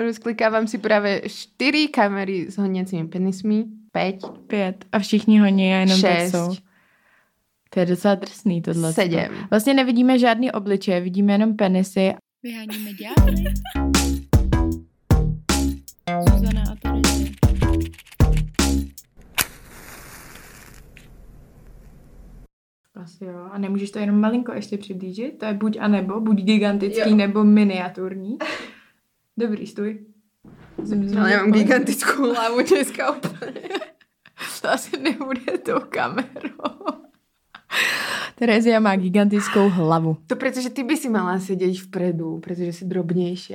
Rozklikávám 0.00 0.66
si 0.66 0.78
právě 0.78 1.22
čtyři 1.28 1.88
kamery 1.88 2.50
s 2.50 2.58
honěcími 2.58 3.08
penismi. 3.08 3.64
Pět. 3.92 4.16
Pět. 4.46 4.84
A 4.92 4.98
všichni 4.98 5.38
honí 5.38 5.72
a 5.74 5.76
jenom 5.76 6.00
tak 6.00 6.16
Šest. 6.18 6.30
jsou. 6.32 6.54
To 7.70 7.80
je 7.80 7.86
docela 7.86 8.14
drsný 8.14 8.62
tohle. 8.62 8.92
Sedm. 8.92 9.18
Vlastně 9.50 9.74
nevidíme 9.74 10.18
žádný 10.18 10.52
obličeje, 10.52 11.00
vidíme 11.00 11.32
jenom 11.32 11.56
penisy. 11.56 12.14
Vyháníme 12.42 12.90
ďábly. 12.92 13.44
Zuzana 16.30 16.62
a. 16.84 16.90
Asi 22.94 23.24
jo. 23.24 23.48
A 23.52 23.58
nemůžeš 23.58 23.90
to 23.90 23.98
jenom 23.98 24.20
malinko 24.20 24.52
ještě 24.52 24.78
přiblížit? 24.78 25.38
To 25.38 25.46
je 25.46 25.54
buď 25.54 25.76
a 25.80 25.88
nebo, 25.88 26.20
buď 26.20 26.42
gigantický 26.42 27.10
Jo. 27.10 27.16
nebo 27.16 27.44
miniaturní. 27.44 28.38
Dobrý, 29.40 29.66
stůj. 29.66 29.98
Zim, 30.82 31.08
zim, 31.08 31.18
Ale 31.18 31.32
já 31.32 31.38
mám 31.38 31.52
gigantickou 31.52 32.22
hlavu 32.34 32.62
dneska 32.62 33.10
úplně. 33.10 33.60
To 34.62 34.68
asi 34.68 35.00
nebude 35.00 35.58
tou 35.58 35.80
kamerou. 35.88 37.00
Terezia 38.34 38.80
má 38.80 38.96
gigantickou 38.96 39.68
hlavu. 39.68 40.16
To 40.26 40.36
protože 40.36 40.70
ty 40.70 40.84
by 40.84 40.96
si 40.96 41.08
mala 41.08 41.38
sedět 41.38 41.78
vpredu, 41.78 42.38
protože 42.38 42.72
jsi 42.72 42.84
drobnější. 42.84 43.54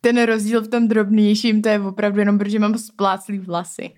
Ten 0.00 0.22
rozdíl 0.22 0.62
v 0.62 0.68
tom 0.68 0.88
drobnějším, 0.88 1.62
to 1.62 1.68
je 1.68 1.80
opravdu 1.80 2.18
jenom, 2.18 2.38
protože 2.38 2.58
mám 2.58 2.78
spláclý 2.78 3.38
vlasy. 3.38 3.90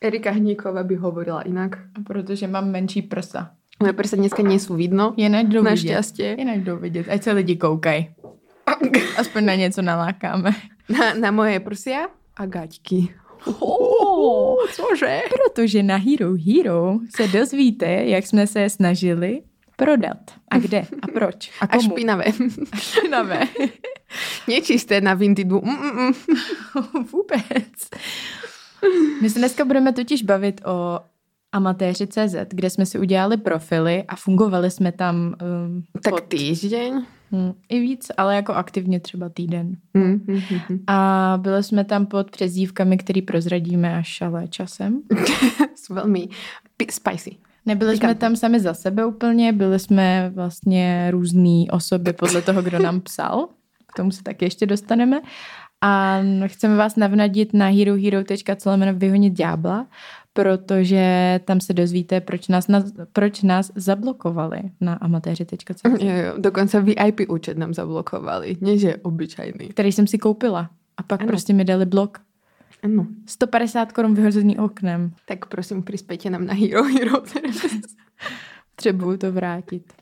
Erika 0.00 0.30
Hníková 0.30 0.82
by 0.82 0.96
hovorila 0.96 1.42
jinak. 1.46 1.78
Protože 2.06 2.46
mám 2.46 2.70
menší 2.70 3.02
prsa. 3.02 3.50
Moje 3.80 3.92
prsa 3.92 4.16
dneska 4.16 4.42
nejsou 4.42 4.74
vidno. 4.74 5.14
Jinak 5.16 5.46
jdou 5.46 5.62
vidět. 5.62 5.70
Naštěstí. 5.70 6.22
Jinak 6.22 6.58
jdou 6.58 6.76
vidět. 6.76 7.06
Ať 7.08 7.22
se 7.22 7.32
lidi 7.32 7.56
koukají. 7.56 8.08
Aspoň 9.16 9.44
na 9.44 9.54
něco 9.54 9.82
nalákáme. 9.82 10.50
Na, 10.88 11.14
na 11.14 11.30
moje 11.30 11.60
prsia 11.60 12.08
a 12.36 12.46
gaťky. 12.46 13.14
Oh, 13.60 14.56
cože? 14.72 15.20
protože 15.30 15.82
na 15.82 15.96
Hero 15.96 16.34
Hero 16.46 16.98
se 17.16 17.28
dozvíte, 17.28 17.86
jak 17.86 18.26
jsme 18.26 18.46
se 18.46 18.70
snažili 18.70 19.42
prodat. 19.76 20.16
A 20.50 20.58
kde? 20.58 20.78
A 21.02 21.06
proč? 21.06 21.50
A 21.60 21.64
A 21.64 21.66
komu? 21.66 21.90
špinavé. 21.90 22.24
špinavé. 22.78 23.40
Nečisté 24.48 25.00
na 25.00 25.14
Vintidu. 25.14 25.60
Mm, 25.64 25.76
mm, 25.76 26.06
mm. 26.06 26.12
Vůbec. 27.12 27.72
My 29.22 29.30
se 29.30 29.38
dneska 29.38 29.64
budeme 29.64 29.92
totiž 29.92 30.22
bavit 30.22 30.60
o 30.66 31.00
amatéři.cz, 31.52 32.34
kde 32.48 32.70
jsme 32.70 32.86
si 32.86 32.98
udělali 32.98 33.36
profily 33.36 34.04
a 34.08 34.16
fungovali 34.16 34.70
jsme 34.70 34.92
tam 34.92 35.16
um, 35.66 35.82
Tak 36.02 36.14
pod- 36.14 36.24
týždeň. 36.28 37.06
Hm, 37.32 37.52
i 37.68 37.80
víc, 37.80 38.10
ale 38.16 38.36
jako 38.36 38.52
aktivně 38.52 39.00
třeba 39.00 39.28
týden. 39.28 39.76
Mm, 39.94 40.24
mm, 40.26 40.40
mm. 40.68 40.78
A 40.86 41.38
byli 41.42 41.62
jsme 41.62 41.84
tam 41.84 42.06
pod 42.06 42.30
přezdívkami, 42.30 42.98
který 42.98 43.22
prozradíme 43.22 43.96
až 43.96 44.22
ale 44.22 44.48
časem. 44.48 45.02
Jsou 45.74 45.94
velmi 45.94 46.28
pi- 46.76 46.86
spicy. 46.90 47.36
Nebyli 47.66 47.90
jsme 47.90 47.96
Pikantní. 47.98 48.20
tam 48.20 48.36
sami 48.36 48.60
za 48.60 48.74
sebe 48.74 49.04
úplně, 49.04 49.52
byli 49.52 49.78
jsme 49.78 50.30
vlastně 50.34 51.08
různý 51.10 51.70
osoby 51.70 52.12
podle 52.12 52.42
toho, 52.42 52.62
kdo 52.62 52.78
nám 52.78 53.00
psal. 53.00 53.48
K 53.86 53.96
tomu 53.96 54.10
se 54.10 54.22
taky 54.22 54.44
ještě 54.44 54.66
dostaneme. 54.66 55.20
A 55.80 56.20
chceme 56.46 56.76
vás 56.76 56.96
navnadit 56.96 57.54
na 57.54 57.66
herohero.co 57.66 58.70
vyhonit 58.92 59.32
ďábla, 59.32 59.86
protože 60.42 61.40
tam 61.44 61.60
se 61.60 61.72
dozvíte, 61.72 62.20
proč 62.20 62.48
nás, 62.48 62.68
na, 62.68 62.84
proč 63.12 63.42
nás 63.42 63.72
zablokovali 63.74 64.60
na 64.80 64.94
amatéři.cz, 64.94 65.82
Jo, 65.84 65.96
jo, 66.00 66.34
dokonce 66.38 66.80
VIP 66.80 67.20
účet 67.28 67.58
nám 67.58 67.74
zablokovali, 67.74 68.56
než 68.60 68.82
je 68.82 68.96
obyčajný. 68.96 69.68
který 69.68 69.92
jsem 69.92 70.06
si 70.06 70.18
koupila. 70.18 70.70
A 70.96 71.02
pak 71.02 71.20
Ano. 71.20 71.28
prostě 71.28 71.52
mi 71.52 71.64
dali 71.64 71.86
blok. 71.86 72.18
Ano. 72.82 73.06
150 73.26 73.92
korun 73.92 74.14
vyhozený 74.14 74.58
oknem. 74.58 75.12
Tak 75.28 75.46
prosím, 75.46 75.82
přispějte 75.82 76.30
nám 76.30 76.46
na 76.46 76.54
Hero 76.54 76.84
Hero. 76.84 77.22
Třeba 78.76 79.16
to 79.16 79.32
vrátit. 79.32 79.92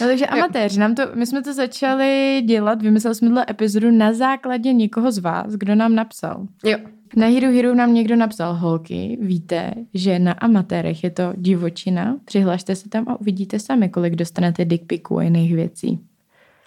No, 0.00 0.06
takže 0.06 0.26
amatéři, 0.26 0.80
nám 0.80 0.94
to, 0.94 1.02
my 1.14 1.26
jsme 1.26 1.42
to 1.42 1.54
začali 1.54 2.42
dělat, 2.46 2.82
vymysleli 2.82 3.14
jsme 3.14 3.28
tuhle 3.28 3.46
epizodu 3.50 3.90
na 3.90 4.12
základě 4.12 4.72
někoho 4.72 5.12
z 5.12 5.18
vás, 5.18 5.52
kdo 5.52 5.74
nám 5.74 5.94
napsal. 5.94 6.46
jo. 6.64 6.78
Na 7.16 7.26
Hero 7.26 7.52
Hero 7.52 7.74
nám 7.74 7.94
někdo 7.94 8.16
napsal, 8.16 8.54
holky, 8.54 9.18
víte, 9.20 9.74
že 9.94 10.18
na 10.18 10.32
amatérech 10.32 11.04
je 11.04 11.10
to 11.10 11.32
divočina, 11.36 12.16
přihlašte 12.24 12.76
se 12.76 12.88
tam 12.88 13.08
a 13.08 13.20
uvidíte 13.20 13.58
sami, 13.58 13.88
kolik 13.88 14.14
dostanete 14.14 14.64
dick 14.64 14.86
piců 14.86 15.18
a 15.18 15.22
jiných 15.22 15.54
věcí. 15.54 16.00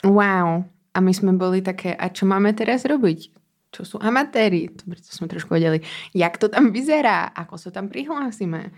Wow. 0.04 0.64
A 0.94 1.00
my 1.00 1.14
jsme 1.14 1.34
byli 1.34 1.62
také, 1.62 1.96
a 1.96 2.08
čo 2.10 2.26
máme 2.26 2.54
teraz 2.54 2.86
robiť? 2.86 3.32
Čo 3.76 3.84
sú 3.84 3.98
amatéri? 4.00 4.70
To, 4.72 4.96
to 4.96 5.12
jsme 5.12 5.28
trošku 5.28 5.54
věděli. 5.54 5.82
Jak 6.14 6.38
to 6.38 6.48
tam 6.50 6.72
vyzerá? 6.72 7.24
Ako 7.24 7.58
se 7.58 7.72
tam 7.72 7.90
prihlásíme? 7.90 8.72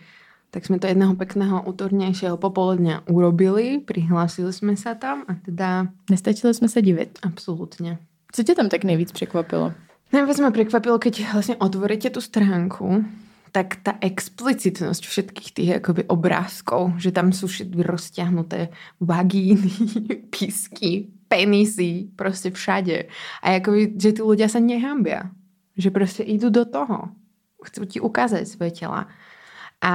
Tak 0.51 0.65
jsme 0.65 0.79
to 0.79 0.87
jedného 0.87 1.15
pekného 1.15 1.63
útornějšího 1.63 2.37
popoludňa 2.37 3.03
urobili, 3.09 3.77
prihlásili 3.85 4.53
jsme 4.53 4.75
se 4.77 4.95
tam 4.95 5.23
a 5.27 5.33
teda 5.45 5.87
Nestačili 6.09 6.53
jsme 6.53 6.67
se 6.67 6.81
divit. 6.81 7.19
absolutně. 7.21 7.97
Co 8.31 8.43
tě 8.43 8.55
tam 8.55 8.69
tak 8.69 8.83
nejvíc 8.83 9.11
překvapilo? 9.11 9.73
Najviac 10.07 10.39
ma 10.39 10.55
prekvapilo, 10.55 10.95
keď 11.03 11.35
vlastne 11.35 11.59
otvoríte 11.59 12.07
tú 12.07 12.23
stránku, 12.23 13.03
tak 13.51 13.83
tá 13.83 13.99
explicitnosť 13.99 15.03
všetkých 15.03 15.49
tých 15.51 15.71
akoby 15.83 16.07
obrázkov, 16.07 16.95
že 16.95 17.11
tam 17.11 17.35
sú 17.35 17.51
všetky 17.51 17.83
rozťahnuté 17.83 18.71
vagíny, 19.03 19.71
písky, 20.33 21.11
penisy, 21.27 22.07
proste 22.15 22.55
všade. 22.55 23.11
A 23.43 23.59
akoby, 23.59 23.99
že 23.99 24.15
tí 24.15 24.21
ľudia 24.23 24.47
sa 24.47 24.63
nehambia. 24.63 25.31
Že 25.75 25.89
proste 25.91 26.23
idú 26.23 26.47
do 26.47 26.63
toho. 26.63 27.11
Chcú 27.59 27.83
ti 27.83 27.97
ukázať 27.99 28.47
svoje 28.47 28.71
tela. 28.79 29.11
A 29.83 29.93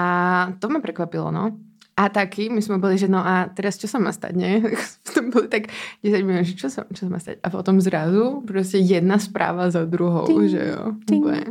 to 0.61 0.69
ma 0.69 0.79
prekvapilo, 0.85 1.33
no. 1.33 1.57
A 1.97 2.09
taky, 2.09 2.49
my 2.49 2.63
jsme 2.63 2.79
byli, 2.79 2.99
že 2.99 3.09
no 3.09 3.27
a 3.27 3.51
teraz 3.55 3.77
čo 3.77 3.89
sa 3.89 3.99
má 3.99 4.13
stať, 4.13 4.33
ne? 4.37 4.63
to 5.15 5.23
byli 5.23 5.49
tak 5.49 5.63
10 6.03 6.25
minut, 6.25 6.45
že 6.45 6.57
čo 6.57 6.71
sa, 6.71 6.85
čo 6.89 7.05
sa 7.05 7.11
má 7.13 7.19
stať? 7.21 7.37
A 7.43 7.51
potom 7.51 7.81
zrazu 7.81 8.41
prostě 8.47 8.79
jedna 8.79 9.19
zpráva 9.19 9.71
za 9.71 9.85
druhou, 9.85 10.27
Ting, 10.27 10.49
že 10.49 10.73
jo. 10.73 10.93
Úplně. 11.13 11.45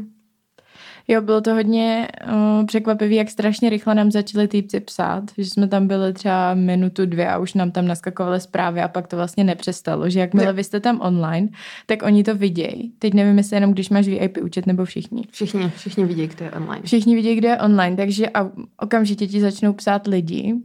Jo, 1.08 1.22
bylo 1.22 1.42
to 1.42 1.54
hodně 1.54 2.08
uh, 2.28 2.66
překvapivé, 2.66 3.16
jak 3.16 3.30
strašně 3.30 3.70
rychle 3.70 3.96
nám 3.96 4.12
začali 4.12 4.48
týpci 4.48 4.80
psát, 4.80 5.24
že 5.38 5.50
jsme 5.50 5.68
tam 5.68 5.88
byli 5.88 6.14
třeba 6.14 6.54
minutu, 6.54 7.06
dvě 7.06 7.30
a 7.30 7.38
už 7.38 7.54
nám 7.54 7.72
tam 7.72 7.88
naskakovaly 7.88 8.40
zprávy 8.40 8.82
a 8.82 8.88
pak 8.88 9.08
to 9.08 9.16
vlastně 9.16 9.44
nepřestalo, 9.44 10.10
že 10.10 10.20
jakmile 10.20 10.48
Jo. 10.48 10.54
vy 10.54 10.64
jste 10.64 10.80
tam 10.80 11.02
online, 11.02 11.48
tak 11.86 12.04
oni 12.04 12.24
to 12.24 12.36
vidějí. 12.36 12.94
Teď 13.00 13.14
nevím, 13.14 13.38
jestli 13.38 13.58
jenom 13.58 13.72
když 13.72 13.90
máš 13.90 14.08
VIP 14.08 14.38
účet 14.42 14.68
nebo 14.68 14.86
všichni. 14.86 15.24
Všichni, 15.32 15.72
všichni 15.78 16.06
vidí, 16.06 16.28
kdo 16.28 16.46
je 16.46 16.52
online. 16.52 16.82
Všichni 16.86 17.16
vidí, 17.16 17.36
kde 17.36 17.48
je 17.48 17.58
online, 17.58 17.98
takže 17.98 18.30
a 18.30 18.50
okamžitě 18.78 19.28
ti 19.28 19.42
začnou 19.42 19.74
psát 19.74 20.08
lidi 20.08 20.56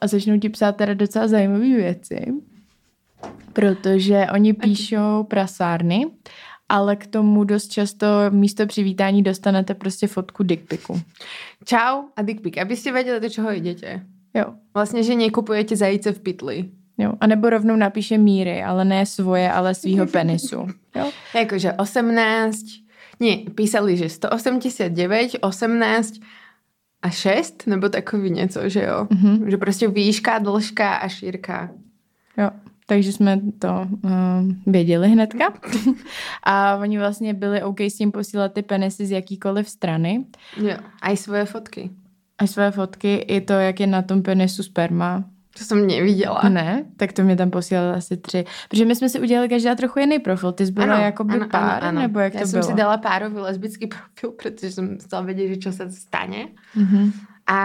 a 0.00 0.06
začnou 0.06 0.38
ti 0.38 0.48
psát 0.48 0.76
teda 0.76 0.94
docela 0.94 1.28
zajímavé 1.28 1.66
věci, 1.66 2.32
protože 3.52 4.26
oni 4.34 4.52
píšou 4.52 5.22
prasárny, 5.28 6.06
ale 6.70 6.96
k 6.96 7.06
tomu 7.06 7.44
dost 7.44 7.68
často 7.68 8.06
místo 8.30 8.66
přivítání 8.66 9.22
dostanete 9.22 9.74
prostě 9.74 10.06
fotku 10.06 10.42
dickpiku. 10.42 11.00
Čau 11.64 12.02
a 12.16 12.22
dick 12.22 12.40
pic. 12.42 12.54
Aby 12.62 12.76
ste 12.78 12.92
vedeli, 12.94 13.18
do 13.20 13.28
čoho 13.28 13.50
idete. 13.52 14.06
Jo, 14.34 14.54
Vlastně, 14.74 15.02
že 15.02 15.14
nekupujete 15.18 15.76
zajíce 15.76 16.12
v 16.12 16.20
pytli. 16.22 16.56
jo. 16.98 17.12
A 17.20 17.26
nebo 17.26 17.50
rovnou 17.50 17.76
napíše 17.76 18.18
míry, 18.18 18.62
ale 18.62 18.84
ne 18.84 19.06
svoje, 19.06 19.50
ale 19.52 19.74
svýho 19.74 20.06
penisu. 20.16 20.66
Jo? 20.94 21.10
Jakože 21.34 21.72
18, 21.72 22.56
nie, 23.20 23.36
písali, 23.54 23.96
že 23.96 24.08
189, 24.08 25.36
18 25.40 26.14
a 27.02 27.10
6, 27.10 27.66
nebo 27.66 27.88
takový 27.88 28.30
něco, 28.30 28.68
že 28.68 28.82
jo. 28.84 29.06
Mhm. 29.10 29.50
Že 29.50 29.56
prostě 29.56 29.88
výška, 29.88 30.38
dĺžka 30.38 30.94
a 30.94 31.08
šírka. 31.08 31.70
jo. 32.38 32.50
Takže 32.90 33.12
jsme 33.12 33.40
to 33.58 33.88
um, 34.02 34.62
věděli 34.66 35.08
hnedka. 35.08 35.52
A 36.42 36.76
oni 36.76 36.98
vlastně 36.98 37.34
byli 37.34 37.62
OK 37.62 37.80
s 37.80 37.96
tím 37.96 38.12
posílat 38.12 38.52
ty 38.52 38.62
penisy 38.62 39.06
z 39.06 39.10
jakýkoliv 39.10 39.68
strany. 39.68 40.24
Jo. 40.56 40.76
A 41.02 41.10
i 41.10 41.16
svoje 41.16 41.44
fotky. 41.44 41.90
A 42.38 42.46
své 42.46 42.70
fotky, 42.70 43.14
i 43.14 43.40
to, 43.40 43.52
jak 43.52 43.80
je 43.80 43.86
na 43.86 44.02
tom 44.02 44.22
penisu 44.22 44.62
sperma. 44.62 45.24
To 45.58 45.64
jsem 45.64 45.86
neviděla. 45.86 46.40
Ne, 46.48 46.84
tak 46.96 47.12
to 47.12 47.22
mě 47.22 47.36
tam 47.36 47.50
posílali 47.50 47.96
asi 47.96 48.16
tři. 48.16 48.44
Protože 48.68 48.84
my 48.84 48.96
jsme 48.96 49.08
si 49.08 49.20
udělali 49.20 49.48
každá 49.48 49.74
trochu 49.74 49.98
jiný 49.98 50.18
profil. 50.18 50.52
Ty 50.52 50.66
jsi 50.66 50.72
byla 50.72 51.00
jakoby 51.00 51.40
pár, 51.50 51.94
nebo 51.94 52.18
jak 52.18 52.34
Já 52.34 52.40
to 52.40 52.46
jsem 52.46 52.60
bylo? 52.60 52.70
si 52.70 52.76
dala 52.76 52.96
párový 52.96 53.36
lesbický 53.36 53.86
profil, 54.20 54.30
protože 54.30 54.72
jsem 54.72 54.98
chcela 54.98 55.22
vědět, 55.22 55.48
že 55.48 55.56
čo 55.56 55.72
se 55.72 55.90
stane. 55.90 56.48
Mhm. 56.76 57.12
A 57.50 57.58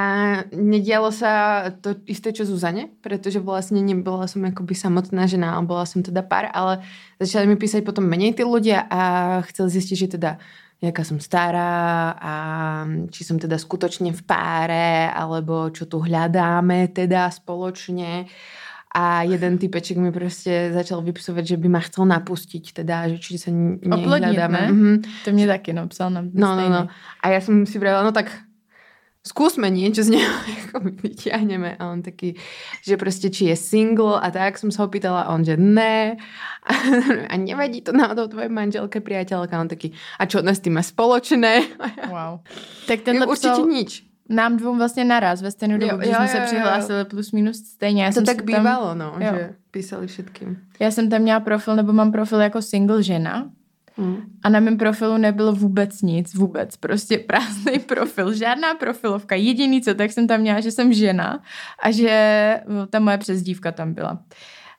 nedialo 0.49 1.13
sa 1.13 1.61
to 1.77 1.93
isté, 2.09 2.33
čo 2.33 2.41
Zuzane, 2.41 2.89
pretože 3.05 3.37
vlastne 3.37 3.85
nebola 3.85 4.25
som 4.25 4.41
akoby 4.41 4.73
samotná 4.73 5.29
žena, 5.29 5.61
bola 5.61 5.85
som 5.85 6.01
teda 6.01 6.25
pár, 6.25 6.49
ale 6.49 6.81
začali 7.21 7.45
mi 7.45 7.53
písať 7.53 7.85
potom 7.85 8.01
menej 8.01 8.33
tí 8.33 8.41
ľudia 8.41 8.89
a 8.89 9.01
chceli 9.45 9.69
zistiť, 9.77 9.97
že 9.97 10.07
teda 10.17 10.31
jaká 10.81 11.05
som 11.05 11.21
stará 11.21 12.17
a 12.17 12.33
či 13.13 13.21
som 13.21 13.37
teda 13.37 13.61
skutočne 13.61 14.09
v 14.09 14.21
páre, 14.25 15.13
alebo 15.13 15.69
čo 15.69 15.85
tu 15.85 16.01
hľadáme 16.01 16.89
teda 16.89 17.29
spoločne. 17.29 18.25
a 18.97 19.21
jeden 19.21 19.57
typeček 19.57 19.97
mi 19.97 20.11
prostě 20.11 20.69
začal 20.73 21.01
vypisovat, 21.01 21.45
že 21.45 21.57
by 21.57 21.67
ma 21.67 21.79
chcel 21.79 22.05
napustiť, 22.05 22.73
teda, 22.73 23.07
že 23.09 23.17
či 23.19 23.35
Oplodnit, 23.91 24.31
nehľadáme. 24.31 24.61
ne? 24.61 24.71
Mhm. 24.71 25.01
To 25.25 25.31
mě 25.31 25.47
taky 25.47 25.73
napsal 25.73 26.09
na 26.09 26.21
No, 26.33 26.55
no, 26.55 26.69
no. 26.69 26.88
A 27.23 27.29
ja 27.29 27.41
som 27.41 27.65
si 27.65 27.75
vravila, 27.79 28.03
no 28.03 28.11
tak 28.11 28.31
skúsme 29.27 29.69
niečo 29.74 30.04
z 30.06 30.10
neho 30.13 30.33
jako 30.62 30.80
vyťahneme. 31.01 31.75
A 31.81 31.92
on 31.92 32.01
taký, 32.01 32.36
že 32.86 32.98
prostě 32.98 33.30
či 33.30 33.45
je 33.45 33.56
single 33.56 34.19
a 34.22 34.31
tak 34.31 34.57
som 34.57 34.72
sa 34.72 34.83
ho 34.83 34.88
pýtala 34.88 35.22
a 35.25 35.33
on, 35.33 35.42
že 35.45 35.57
ne. 35.57 36.18
A 37.30 37.38
nevadí 37.38 37.81
to 37.81 37.92
náhodou 37.94 38.27
tvoje 38.27 38.50
manželke, 38.50 38.98
priateľka. 39.01 39.54
A 39.57 39.62
on 39.62 39.68
taký, 39.69 39.94
a 40.19 40.25
čo 40.25 40.42
dnes 40.42 40.60
ty 40.60 40.69
má 40.69 40.81
spoločné? 40.81 41.62
A 41.80 41.86
Wow. 42.13 42.39
Tak 42.88 43.01
Tenhle 43.01 43.25
určitě 43.25 43.50
psal 43.54 43.66
nič. 43.66 44.04
nám 44.30 44.57
dvou 44.57 44.75
vlastně 44.77 45.06
naraz 45.06 45.42
ve 45.42 45.51
stejnou 45.51 45.77
dobu, 45.77 45.98
když 45.98 46.16
jsme 46.16 46.25
jo, 46.25 46.31
se 46.31 46.38
jo. 46.38 46.44
přihlásili 46.45 47.06
plus 47.06 47.31
minus 47.31 47.57
stejně. 47.57 48.04
Já 48.04 48.12
To 48.12 48.22
tak 48.22 48.42
si 48.42 48.45
tam- 48.45 48.62
bývalo, 48.62 48.95
no, 48.95 49.13
jo. 49.19 49.30
že 49.33 49.54
písali 49.72 50.07
všetkým. 50.07 50.57
Já 50.80 50.92
jsem 50.92 51.10
tam 51.10 51.22
měla 51.22 51.39
profil, 51.39 51.75
nebo 51.75 51.94
mám 51.94 52.12
profil 52.12 52.42
jako 52.42 52.62
single 52.62 53.04
žena. 53.04 53.50
Mm. 53.97 54.18
A 54.44 54.50
na 54.50 54.59
mém 54.59 54.77
profilu 54.77 55.18
nebylo 55.18 55.53
vůbec 55.53 56.01
nic, 56.01 56.36
vůbec. 56.36 56.77
Prostě 56.77 57.18
prázdný 57.18 57.80
profil, 57.88 58.33
žádná 58.33 58.74
profilovka. 58.75 59.36
Jediný 59.36 59.81
co, 59.81 59.94
tak 59.94 60.12
jsem 60.12 60.27
tam 60.27 60.42
měla, 60.42 60.59
že 60.59 60.71
jsem 60.71 60.94
žena 60.94 61.44
a 61.80 61.92
že 61.92 62.62
no, 62.68 62.88
ta 62.88 63.00
moje 63.00 63.18
přezdívka 63.18 63.71
tam 63.71 63.94
byla. 63.94 64.19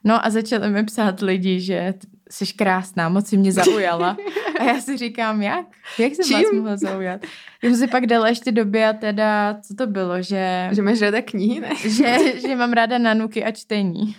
No 0.05 0.27
a 0.27 0.31
začali 0.31 0.71
mi 0.71 0.85
psát 0.85 1.21
lidi, 1.21 1.61
že 1.61 1.95
jsi 2.31 2.47
krásná, 2.47 3.09
moc 3.09 3.29
si 3.29 3.37
mě 3.37 3.53
zaujala. 3.53 4.17
A 4.61 4.65
já 4.65 4.81
si 4.81 4.97
říkám, 4.97 5.43
jak? 5.43 5.67
Jak 5.99 6.15
jsem 6.15 6.33
vás 6.33 6.43
Čím? 6.51 6.59
mohla 6.59 6.77
zaujat? 6.77 7.21
Já 7.63 7.71
jsem 7.71 7.79
si 7.79 7.87
pak 7.87 8.07
dala 8.07 8.29
ještě 8.29 8.53
době 8.53 8.89
a 8.89 8.93
teda, 8.93 9.59
co 9.63 9.75
to 9.75 9.87
bylo, 9.87 10.23
že, 10.23 10.69
Že 10.73 10.83
máš 10.83 11.01
rada 11.01 11.23
knihy, 11.23 11.61
ne? 11.61 11.71
že, 11.89 12.41
že 12.41 12.57
mám 12.57 12.73
ráda 12.73 12.99
nanuky 12.99 13.45
a 13.45 13.51
čtení. 13.51 14.17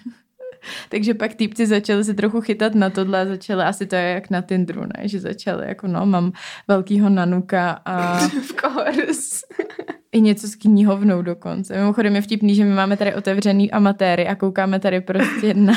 Takže 0.89 1.13
pak 1.13 1.33
týpci 1.33 1.67
začali 1.67 2.03
se 2.03 2.13
trochu 2.13 2.41
chytat 2.41 2.75
na 2.75 2.89
tohle 2.89 3.21
a 3.21 3.25
začali, 3.25 3.63
asi 3.63 3.85
to 3.85 3.95
je 3.95 4.01
jak 4.01 4.29
na 4.29 4.41
Tinderu, 4.41 4.81
ne? 4.81 5.07
Že 5.07 5.19
začali 5.19 5.67
jako 5.67 5.87
no, 5.87 6.05
mám 6.05 6.31
velkýho 6.67 7.09
nanuka 7.09 7.81
a 7.85 8.19
Of 8.37 8.53
course. 8.61 9.45
i 10.11 10.21
něco 10.21 10.47
s 10.47 10.55
knihovnou 10.55 11.21
dokonce. 11.21 11.77
Mimochodem 11.77 12.15
je 12.15 12.21
vtipný, 12.21 12.55
že 12.55 12.63
my 12.63 12.73
máme 12.73 12.97
tady 12.97 13.15
otevřený 13.15 13.71
amatéry 13.71 14.27
a 14.27 14.35
koukáme 14.35 14.79
tady 14.79 15.01
prostě 15.01 15.53
na 15.53 15.73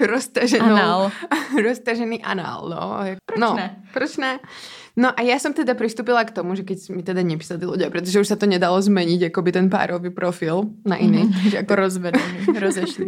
Roztaženou, 0.00 0.66
anal. 0.66 1.10
roztažený 1.62 2.22
anál, 2.22 2.68
no. 2.68 3.16
Proč 3.26 3.40
no, 3.40 3.54
ne? 3.54 3.76
Proč 3.92 4.16
ne? 4.16 4.38
No 4.94 5.10
a 5.10 5.20
ja 5.20 5.34
som 5.36 5.50
teda 5.50 5.74
pristúpila 5.74 6.22
k 6.22 6.30
tomu, 6.30 6.54
že 6.54 6.62
keď 6.62 6.78
mi 6.88 7.02
teda 7.02 7.18
nepísali 7.20 7.60
ľudia, 7.60 7.90
pretože 7.90 8.14
už 8.16 8.30
sa 8.30 8.38
to 8.38 8.46
nedalo 8.46 8.78
zmeniť, 8.78 9.26
akoby 9.26 9.50
ten 9.50 9.66
párový 9.66 10.08
profil 10.08 10.70
na 10.82 10.94
iný, 10.96 11.26
Mhm, 11.26 11.50
že 11.50 11.56
Jako 11.56 11.66
ako, 11.66 11.80
rozvedený, 11.80 12.38
rozešli. 12.64 13.04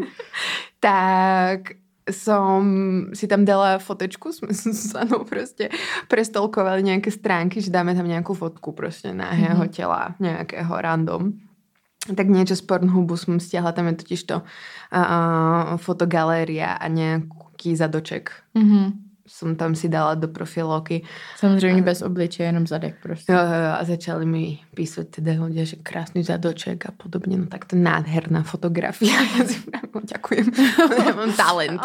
tak 0.80 1.78
som 2.06 2.62
si 3.10 3.26
tam 3.26 3.42
dala 3.42 3.78
fotečku, 3.78 4.30
sme 4.30 4.50
s 4.54 4.66
Sanou 4.90 5.22
proste 5.22 5.70
prestolkovali 6.06 6.82
nejaké 6.84 7.10
stránky, 7.10 7.58
že 7.58 7.70
dáme 7.70 7.94
tam 7.94 8.06
nejakú 8.06 8.30
fotku 8.32 8.70
proste 8.72 9.10
náhého 9.10 9.62
Mhm. 9.62 9.70
tela, 9.70 10.14
nejakého 10.18 10.70
random. 10.72 11.34
Tak 12.06 12.26
niečo 12.26 12.54
z 12.54 12.62
Pornhubu 12.62 13.14
som 13.14 13.34
stiahla, 13.36 13.70
tam 13.70 13.90
je 13.90 13.98
totiž 13.98 14.20
to 14.24 14.36
uh, 14.38 15.74
fotogaléria 15.76 16.74
a 16.74 16.86
nejaký 16.86 17.74
zadoček 17.74 18.30
Mhm. 18.54 19.05
Som 19.26 19.56
tam 19.56 19.74
si 19.74 19.88
dala 19.88 20.14
do 20.14 20.28
profilovky. 20.28 21.02
Samozřejmě 21.36 21.82
bez 21.82 22.02
obličeje, 22.02 22.46
jenom 22.46 22.66
zadek 22.66 22.94
prostě. 23.02 23.32
Jo, 23.32 23.38
jo, 23.38 23.44
jo, 23.44 23.72
a 23.78 23.84
začali 23.84 24.26
mi 24.26 24.58
písať 24.74 25.06
teda 25.10 25.32
ľudia, 25.36 25.66
že 25.66 25.76
krásny 25.82 26.22
zadoček 26.22 26.86
a 26.86 26.92
podobne. 26.94 27.36
No 27.36 27.46
tak 27.46 27.64
to 27.64 27.76
nádherná 27.76 28.42
fotografia. 28.42 29.12
Ja 29.38 29.44
si 29.44 29.60
pravím, 29.60 30.06
ďakujem. 30.06 30.46
Ja 31.06 31.12
mám 31.14 31.32
talent. 31.32 31.80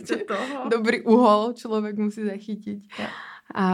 Dobrý 0.76 1.02
uhol 1.02 1.52
člověk 1.52 1.96
musí 1.96 2.24
zachytit. 2.24 2.78
Jo. 2.98 3.06
A, 3.54 3.66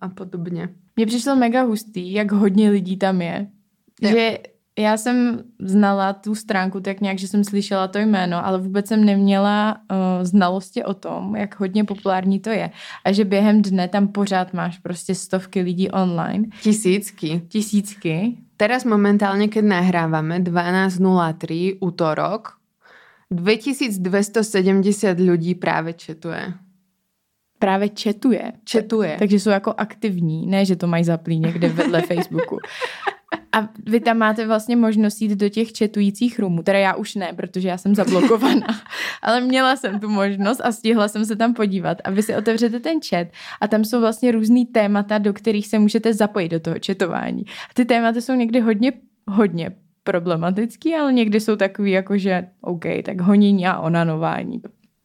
a 0.00 0.08
podobně. 0.08 0.68
Mně 0.96 1.06
přišlo 1.06 1.36
mega 1.36 1.62
hustý, 1.62 2.12
jak 2.12 2.32
hodně 2.32 2.70
lidí 2.70 2.96
tam 2.96 3.22
je. 3.22 3.46
Jo. 4.02 4.10
Že 4.10 4.38
já 4.78 4.96
jsem 4.96 5.42
znala 5.60 6.12
tu 6.12 6.34
stránku 6.34 6.80
tak 6.80 7.00
nějak, 7.00 7.18
že 7.18 7.28
jsem 7.28 7.44
slyšela 7.44 7.88
to 7.88 7.98
jméno, 7.98 8.46
ale 8.46 8.58
vůbec 8.58 8.88
jsem 8.88 9.04
neměla 9.04 9.76
uh, 9.90 10.24
znalosti 10.24 10.84
o 10.84 10.94
tom, 10.94 11.36
jak 11.36 11.60
hodně 11.60 11.84
populární 11.84 12.40
to 12.40 12.50
je. 12.50 12.70
A 13.04 13.12
že 13.12 13.24
během 13.24 13.62
dne 13.62 13.88
tam 13.88 14.08
pořád 14.08 14.52
máš 14.52 14.78
prostě 14.78 15.14
stovky 15.14 15.60
lidí 15.60 15.90
online, 15.90 16.46
Tisícky. 16.62 17.42
tisícky. 17.48 18.36
Teraz 18.56 18.86
momentálne, 18.86 19.50
keď 19.50 19.66
nahrávame 19.66 20.38
12.03 20.38 21.82
útorok, 21.82 22.62
2270 23.34 25.18
ľudí 25.18 25.58
práve 25.58 25.92
četuje. 25.98 26.54
Právě 27.58 27.88
četuje. 27.88 28.52
Četuje. 28.64 29.16
Takže 29.18 29.40
jsou 29.40 29.50
jako 29.50 29.74
aktivní, 29.76 30.46
ne, 30.46 30.64
že 30.64 30.76
to 30.76 30.86
mají 30.86 31.04
zaplý 31.04 31.38
někde 31.38 31.68
vedle 31.68 32.02
Facebooku. 32.10 32.58
A 33.54 33.68
vy 33.86 34.00
tam 34.00 34.18
máte 34.18 34.46
vlastně 34.46 34.76
možnost 34.76 35.20
jít 35.22 35.36
do 35.36 35.48
těch 35.48 35.72
četujících 35.72 36.38
roomů. 36.38 36.62
Teda 36.62 36.78
já 36.78 36.94
už 36.94 37.14
ne, 37.14 37.32
protože 37.32 37.68
já 37.68 37.78
jsem 37.78 37.94
zablokovaná. 37.94 38.66
Ale 39.22 39.40
měla 39.40 39.76
jsem 39.76 40.00
tu 40.00 40.08
možnost 40.08 40.60
a 40.64 40.72
stihla 40.72 41.08
jsem 41.08 41.24
se 41.24 41.36
tam 41.36 41.54
podívat. 41.54 41.98
A 42.04 42.10
vy 42.10 42.22
si 42.22 42.36
otevřete 42.36 42.80
ten 42.80 42.98
chat 43.08 43.28
a 43.60 43.68
tam 43.68 43.84
jsou 43.84 44.00
vlastně 44.00 44.32
různý 44.32 44.66
témata, 44.66 45.18
do 45.18 45.32
kterých 45.32 45.66
se 45.66 45.78
můžete 45.78 46.14
zapojit 46.14 46.48
do 46.48 46.60
toho 46.60 46.78
četování. 46.78 47.44
A 47.70 47.74
ty 47.74 47.84
témata 47.84 48.20
jsou 48.20 48.32
někdy 48.34 48.60
hodně, 48.60 48.92
hodně 49.28 49.70
problematický, 50.04 50.94
ale 50.94 51.12
někdy 51.12 51.40
jsou 51.40 51.56
takový 51.56 51.90
jako, 51.90 52.18
že 52.18 52.46
OK, 52.60 52.84
tak 53.04 53.20
honění 53.20 53.66
a 53.66 53.78
onanování. 53.78 54.62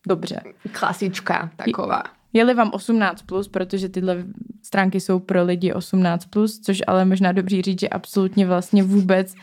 Dobře. 0.07 0.41
Klasička 0.71 1.49
taková. 1.55 2.03
Je-li 2.33 2.53
vám 2.53 2.69
18+, 2.69 3.15
plus, 3.25 3.47
protože 3.47 3.89
tyhle 3.89 4.25
stránky 4.63 4.99
jsou 4.99 5.19
pro 5.19 5.43
lidi 5.43 5.73
18+, 5.73 6.19
plus, 6.29 6.59
což 6.59 6.81
ale 6.87 7.05
možná 7.05 7.31
dobří 7.31 7.61
říct, 7.61 7.79
že 7.79 7.89
absolutně 7.89 8.47
vlastně 8.47 8.83
vůbec 8.83 9.35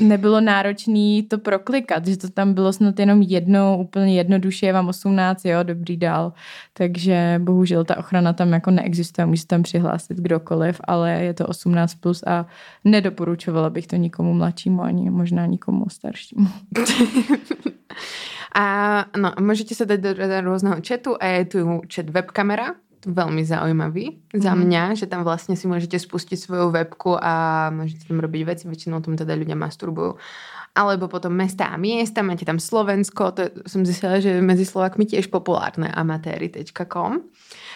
nebylo 0.00 0.40
náročný 0.40 1.22
to 1.22 1.38
proklikat, 1.38 2.06
že 2.06 2.16
to 2.16 2.30
tam 2.30 2.54
bylo 2.54 2.72
snad 2.72 2.98
jenom 2.98 3.22
jednou, 3.22 3.76
úplně 3.76 4.16
jednoduše 4.16 4.66
je 4.66 4.72
vám 4.72 4.88
18, 4.88 5.44
jo, 5.44 5.62
dobrý 5.62 5.96
dál. 5.96 6.32
Takže 6.72 7.40
bohužel 7.44 7.84
ta 7.84 7.98
ochrana 7.98 8.32
tam 8.32 8.52
jako 8.52 8.70
neexistuje, 8.70 9.26
může 9.26 9.46
tam 9.46 9.62
přihlásit 9.62 10.16
kdokoliv, 10.16 10.80
ale 10.84 11.12
je 11.12 11.34
to 11.34 11.44
18+, 11.44 11.88
plus 12.00 12.22
a 12.26 12.46
nedoporučovala 12.84 13.70
bych 13.70 13.86
to 13.86 13.96
nikomu 13.96 14.34
mladšímu, 14.34 14.82
ani 14.82 15.10
možná 15.10 15.46
nikomu 15.46 15.84
staršímu. 15.88 16.48
A 18.54 18.64
no, 19.12 19.32
môžete 19.40 19.76
sa 19.76 19.84
dať 19.84 19.98
do 20.00 20.10
do 20.16 20.38
rôzneho 20.44 20.80
chatu 20.80 21.16
a 21.20 21.40
je 21.40 21.42
tu 21.52 21.58
chat 21.88 22.08
webkamera, 22.08 22.76
veľmi 22.98 23.46
zaujímavý 23.46 24.18
za 24.34 24.52
Mhm. 24.52 24.58
mňa, 24.58 24.82
že 24.98 25.06
tam 25.06 25.22
vlastne 25.22 25.54
si 25.54 25.70
môžete 25.70 25.96
spustiť 25.96 26.34
svoju 26.34 26.74
webku 26.74 27.14
a 27.14 27.68
môžete 27.70 28.10
tam 28.10 28.18
robiť 28.18 28.42
veci, 28.42 28.64
väčšinou 28.66 28.98
tam 29.04 29.14
teda 29.14 29.38
ľudia 29.38 29.54
masturbujú. 29.54 30.18
Alebo 30.74 31.06
potom 31.10 31.34
mesta 31.34 31.70
a 31.70 31.78
miesta, 31.78 32.22
máte 32.22 32.46
tam 32.46 32.58
Slovensko, 32.62 33.34
to 33.34 33.40
je, 33.46 33.50
som 33.66 33.82
zistila, 33.82 34.22
že 34.22 34.38
je 34.38 34.42
medzi 34.42 34.62
Slovakmi 34.62 35.06
tiež 35.06 35.26
populárne 35.30 35.90
amatéry.com. 35.90 37.22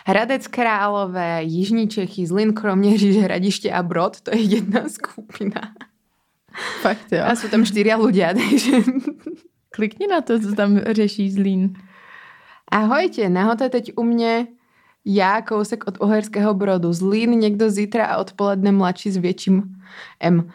Hradec 0.07 0.47
Králové, 0.47 1.43
Jižní 1.43 1.88
Čechy, 1.88 2.26
Zlin, 2.26 2.55
Kroměříž, 2.55 3.17
Hradiště 3.17 3.73
a 3.73 3.83
Brod, 3.83 4.21
to 4.21 4.31
je 4.31 4.43
jedna 4.59 4.88
skupina. 4.88 5.75
Fakt 6.83 7.09
jo. 7.12 7.25
A 7.25 7.33
sú 7.35 7.49
tam 7.49 7.64
štyria 7.64 7.97
ľudia, 7.97 8.35
takže 8.37 8.85
Klikni 9.75 10.07
na 10.07 10.21
to, 10.21 10.41
co 10.41 10.55
tam 10.55 10.79
řeší 10.79 11.31
Zlín. 11.31 11.75
Ahojte, 12.71 13.29
nahoře 13.29 13.69
teď 13.69 13.93
u 13.97 14.02
mě 14.02 14.47
já, 15.05 15.43
kousek 15.43 15.85
od 15.87 16.00
Uherského 16.00 16.55
Brodu, 16.55 16.93
Zlín, 16.93 17.31
někdo 17.31 17.71
zítra 17.71 18.07
a 18.07 18.17
odpoledne 18.17 18.73
mladší 18.73 19.11
s 19.11 19.17
větším 19.17 19.62
M. 20.21 20.49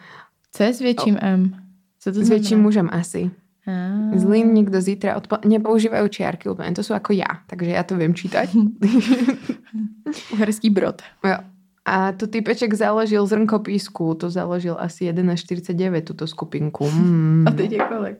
Co 0.52 0.62
je 0.62 0.74
s 0.74 0.78
větším 0.78 1.18
M? 1.20 1.54
Co 2.00 2.12
to 2.12 2.20
S 2.24 2.28
větším 2.28 2.60
mužem 2.60 2.88
asi. 2.92 3.30
Ah. 3.66 4.18
Zlín, 4.18 4.54
někdo 4.54 4.80
zítra 4.80 5.16
odpoledne. 5.16 5.58
Nepoužívají 5.58 6.10
čiarky 6.10 6.48
úplně, 6.48 6.72
to 6.72 6.82
jsou 6.82 6.92
jako 6.94 7.12
já, 7.12 7.28
takže 7.46 7.70
já 7.70 7.82
to 7.82 7.96
vím 7.96 8.14
čítať. 8.14 8.50
Uherský 10.32 10.70
brod. 10.70 11.02
jo. 11.24 11.36
A 11.84 12.12
tu 12.12 12.26
typeček 12.26 12.74
založil 12.74 13.26
Zrnko 13.26 13.58
písku, 13.58 14.14
to 14.14 14.30
založil 14.30 14.76
asi 14.78 15.04
11.49, 15.04 16.02
tuto 16.02 16.26
skupinku. 16.26 16.90
Mm. 16.90 17.44
A 17.48 17.50
teď 17.50 17.72
je 17.72 17.78
kolik? 17.78 18.18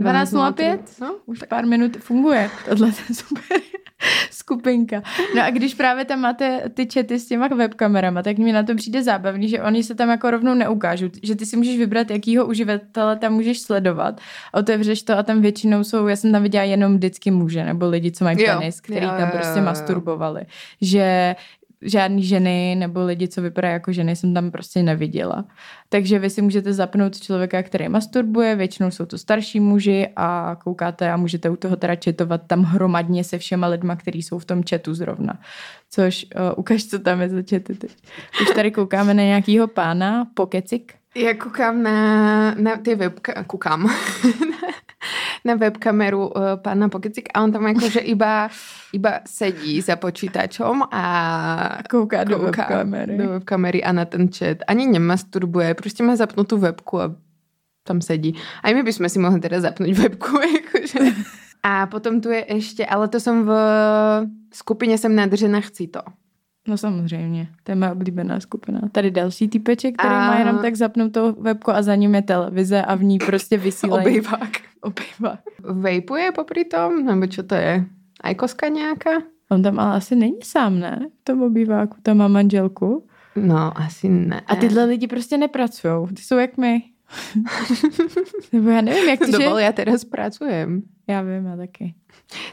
12.05? 0.00 0.78
No, 1.00 1.16
Už 1.26 1.38
pár 1.48 1.66
minut 1.66 1.96
funguje. 1.96 2.50
Tohle 2.68 2.88
je 2.88 3.14
super 3.14 3.60
skupinka. 4.30 5.02
No 5.36 5.42
a 5.42 5.50
když 5.50 5.74
právě 5.74 6.04
tam 6.04 6.20
máte 6.20 6.62
ty 6.74 6.88
chaty 6.94 7.18
s 7.18 7.26
těma 7.26 7.48
webkamerama, 7.48 8.22
tak 8.22 8.38
mi 8.38 8.52
na 8.52 8.62
to 8.62 8.74
přijde 8.74 9.02
zábavný, 9.02 9.48
že 9.48 9.62
oni 9.62 9.84
se 9.84 9.94
tam 9.94 10.08
jako 10.08 10.30
rovnou 10.30 10.54
neukážou. 10.54 11.06
Že 11.22 11.34
ty 11.34 11.46
si 11.46 11.56
můžeš 11.56 11.78
vybrat, 11.78 12.10
jakýho 12.10 12.46
uživatele 12.46 13.16
tam 13.16 13.32
můžeš 13.32 13.60
sledovat. 13.60 14.20
Otevřeš 14.52 15.02
to 15.02 15.18
a 15.18 15.22
tam 15.22 15.40
většinou 15.40 15.84
jsou, 15.84 16.06
já 16.06 16.16
jsem 16.16 16.32
tam 16.32 16.42
viděla 16.42 16.64
jenom 16.64 16.94
vždycky 16.94 17.30
muže 17.30 17.64
nebo 17.64 17.88
lidi, 17.88 18.12
co 18.12 18.24
mají 18.24 18.36
penis, 18.44 18.80
který 18.80 19.06
Jo, 19.06 19.12
tam 19.18 19.30
prostě 19.30 19.50
jo, 19.50 19.58
jo. 19.58 19.64
masturbovali. 19.64 20.42
Že 20.80 21.36
žádný 21.84 22.24
ženy 22.24 22.76
nebo 22.78 23.04
lidi, 23.04 23.28
co 23.28 23.42
vypadají 23.42 23.72
jako 23.72 23.92
ženy, 23.92 24.16
jsem 24.16 24.34
tam 24.34 24.50
prostě 24.50 24.82
neviděla. 24.82 25.44
Takže 25.88 26.18
vy 26.18 26.30
si 26.30 26.42
můžete 26.42 26.72
zapnout 26.72 27.20
člověka, 27.20 27.62
který 27.62 27.88
masturbuje, 27.88 28.56
většinou 28.56 28.90
jsou 28.90 29.06
to 29.06 29.18
starší 29.18 29.60
muži 29.60 30.08
a 30.16 30.56
koukáte 30.64 31.12
a 31.12 31.16
můžete 31.16 31.50
u 31.50 31.56
toho 31.56 31.76
teda 31.76 31.94
četovat 31.94 32.40
tam 32.46 32.62
hromadně 32.62 33.24
se 33.24 33.38
všema 33.38 33.66
lidma, 33.66 33.96
kteří 33.96 34.22
jsou 34.22 34.38
v 34.38 34.44
tom 34.44 34.62
chatu 34.70 34.94
zrovna. 34.94 35.40
Což 35.90 36.26
uh, 36.34 36.40
ukaž, 36.56 36.84
co 36.84 36.98
tam 36.98 37.20
je 37.20 37.28
za 37.28 37.36
chaty 37.36 37.74
teď. 37.74 37.96
Už 38.42 38.54
tady 38.54 38.70
koukáme 38.70 39.14
na 39.14 39.22
nějakýho 39.22 39.66
pána, 39.66 40.26
Pokecik. 40.34 40.94
Já 41.16 41.34
koukám 41.34 41.82
na, 41.82 42.54
na 42.54 42.76
ty 42.76 42.94
webka, 42.94 43.44
koukám 43.44 43.90
na 45.44 45.54
webkameru 45.54 46.26
uh, 46.28 46.56
pána 46.56 46.88
Pokecik 46.88 47.28
a 47.34 47.42
on 47.42 47.52
tam 47.52 47.66
jakože 47.66 48.00
iba, 48.00 48.48
iba 48.92 49.20
sedí 49.26 49.80
za 49.80 49.96
počítačom 49.96 50.82
a 50.90 51.04
Kouká 51.90 52.24
do 52.24 52.38
kouká 52.38 52.68
webkamery. 52.68 53.16
do 53.16 53.28
webkamery 53.28 53.84
a 53.84 53.92
na 53.92 54.04
ten 54.04 54.28
chat. 54.32 54.58
Ani 54.66 54.86
nemasturbuje, 54.86 55.74
prostě 55.74 56.02
má 56.02 56.16
zapnutou 56.16 56.58
webku 56.58 57.00
a 57.00 57.14
tam 57.86 58.00
sedí. 58.00 58.34
A 58.62 58.72
my 58.72 58.82
bychom 58.82 59.08
si 59.08 59.18
mohli 59.18 59.40
teda 59.40 59.60
zapnout 59.60 59.98
webku, 59.98 60.38
jakože. 60.56 61.16
A 61.62 61.86
potom 61.86 62.20
tu 62.20 62.30
je 62.30 62.54
ještě, 62.54 62.86
ale 62.86 63.08
to 63.08 63.20
jsem 63.20 63.44
v 63.44 63.52
skupině 64.52 64.98
jsem 64.98 65.16
nadržena, 65.16 65.60
chci 65.60 65.86
to. 65.86 66.00
No 66.68 66.76
samozřejmě, 66.76 67.48
to 67.62 67.72
je 67.72 67.76
moje 67.76 67.92
oblíbená 67.92 68.40
skupina. 68.40 68.80
Tady 68.92 69.10
další 69.10 69.48
typeček, 69.48 69.94
který 69.98 70.14
A- 70.14 70.26
má 70.26 70.38
jenom 70.38 70.58
tak 70.58 70.76
zapnutou 70.76 71.32
webku 71.32 71.70
a 71.70 71.82
za 71.82 71.94
ním 71.94 72.14
je 72.14 72.22
televize 72.22 72.82
a 72.82 72.94
v 72.94 73.02
ní 73.02 73.18
prostě 73.18 73.58
vysílají. 73.58 74.06
Obývák. 74.06 74.50
Obývák. 74.80 75.40
Vejpuje 75.62 76.32
popri 76.32 76.64
tom? 76.64 77.06
Nebo 77.06 77.26
čo 77.26 77.42
to 77.42 77.54
je? 77.54 77.84
Ajkoska 78.20 78.68
nějaká? 78.68 79.10
On 79.50 79.62
tam 79.62 79.78
ale 79.78 79.96
asi 79.96 80.16
není 80.16 80.38
sám, 80.42 80.80
ne? 80.80 81.06
V 81.20 81.24
tom 81.24 81.42
obýváku, 81.42 81.96
tam 82.02 82.16
má 82.16 82.28
manželku. 82.28 83.06
No, 83.36 83.78
asi 83.78 84.08
ne. 84.08 84.40
A 84.46 84.56
tyhle 84.56 84.84
lidi 84.84 85.06
prostě 85.06 85.38
nepracují. 85.38 86.08
Ty 86.14 86.22
jsou 86.22 86.36
jak 86.36 86.56
my. 86.56 86.82
Nebo 88.52 88.70
já 88.70 88.80
nevím, 88.80 89.08
jak 89.08 89.18
ty, 89.18 89.32
že... 89.32 89.42
Já 89.58 89.72
teraz 89.72 90.04
pracujem. 90.04 90.82
Já 91.08 91.22
vím, 91.22 91.46
já 91.46 91.56
taky. 91.56 91.94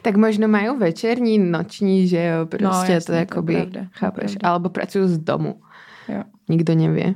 Tak 0.02 0.16
možno 0.16 0.48
majú 0.48 0.78
večerní, 0.78 1.40
noční, 1.40 2.08
že 2.08 2.24
jo, 2.24 2.46
prostě 2.46 2.64
No, 2.66 2.70
jasně, 2.70 3.00
to 3.00 3.06
to 3.06 3.14
jakoby, 3.14 3.54
pravda, 3.54 3.72
to 3.72 3.78
je 3.80 3.88
chápeš, 3.94 4.32
pravda. 4.32 4.50
alebo 4.50 4.70
pracujú 4.70 5.08
z 5.08 5.18
domu. 5.18 5.62
Jo. 6.10 6.24
Nikdo 6.50 6.76
nevie. 6.76 7.16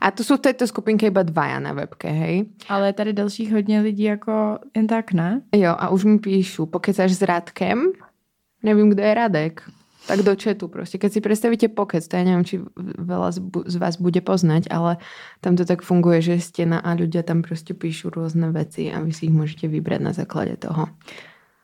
A 0.00 0.10
tu 0.14 0.22
sú 0.22 0.38
v 0.38 0.46
tejto 0.46 0.66
skupinke 0.66 1.06
iba 1.10 1.22
dvaja 1.26 1.58
na 1.58 1.72
webke, 1.74 2.06
hej? 2.06 2.46
Ale 2.68 2.86
je 2.86 2.92
tady 2.92 3.12
dalších 3.12 3.52
hodně 3.52 3.80
lidí 3.80 4.02
jako 4.02 4.58
jen 4.76 4.86
tak, 4.86 5.12
ne? 5.12 5.42
Jo, 5.54 5.74
a 5.78 5.88
už 5.90 6.04
mi 6.04 6.18
píšu, 6.18 6.66
pokecáš 6.66 7.12
s 7.12 7.22
Radkem? 7.22 7.90
Nevím, 8.62 8.90
kdo 8.90 9.02
je 9.02 9.14
Radek. 9.14 9.62
Tak 10.06 10.22
do 10.22 10.36
chatu 10.36 10.68
prostě. 10.68 10.98
Keď 10.98 11.12
si 11.12 11.20
predstavíte 11.20 11.68
pokec, 11.68 12.08
to 12.08 12.16
ja 12.16 12.24
neviem, 12.24 12.44
či 12.44 12.58
veľa 12.98 13.32
z, 13.66 13.76
vás 13.78 13.96
bude 13.96 14.20
poznať, 14.20 14.66
ale 14.70 14.96
tam 15.40 15.56
to 15.56 15.64
tak 15.64 15.82
funguje, 15.82 16.22
že 16.22 16.40
stena 16.40 16.78
a 16.82 16.94
ľudia 16.94 17.22
tam 17.22 17.42
prostě 17.42 17.74
píšu 17.74 18.10
rôzne 18.10 18.50
veci 18.52 18.90
a 18.90 19.00
vy 19.00 19.12
si 19.12 19.26
ich 19.26 19.32
môžete 19.32 19.68
vybrať 19.68 20.00
na 20.00 20.12
základe 20.12 20.56
toho. 20.56 20.86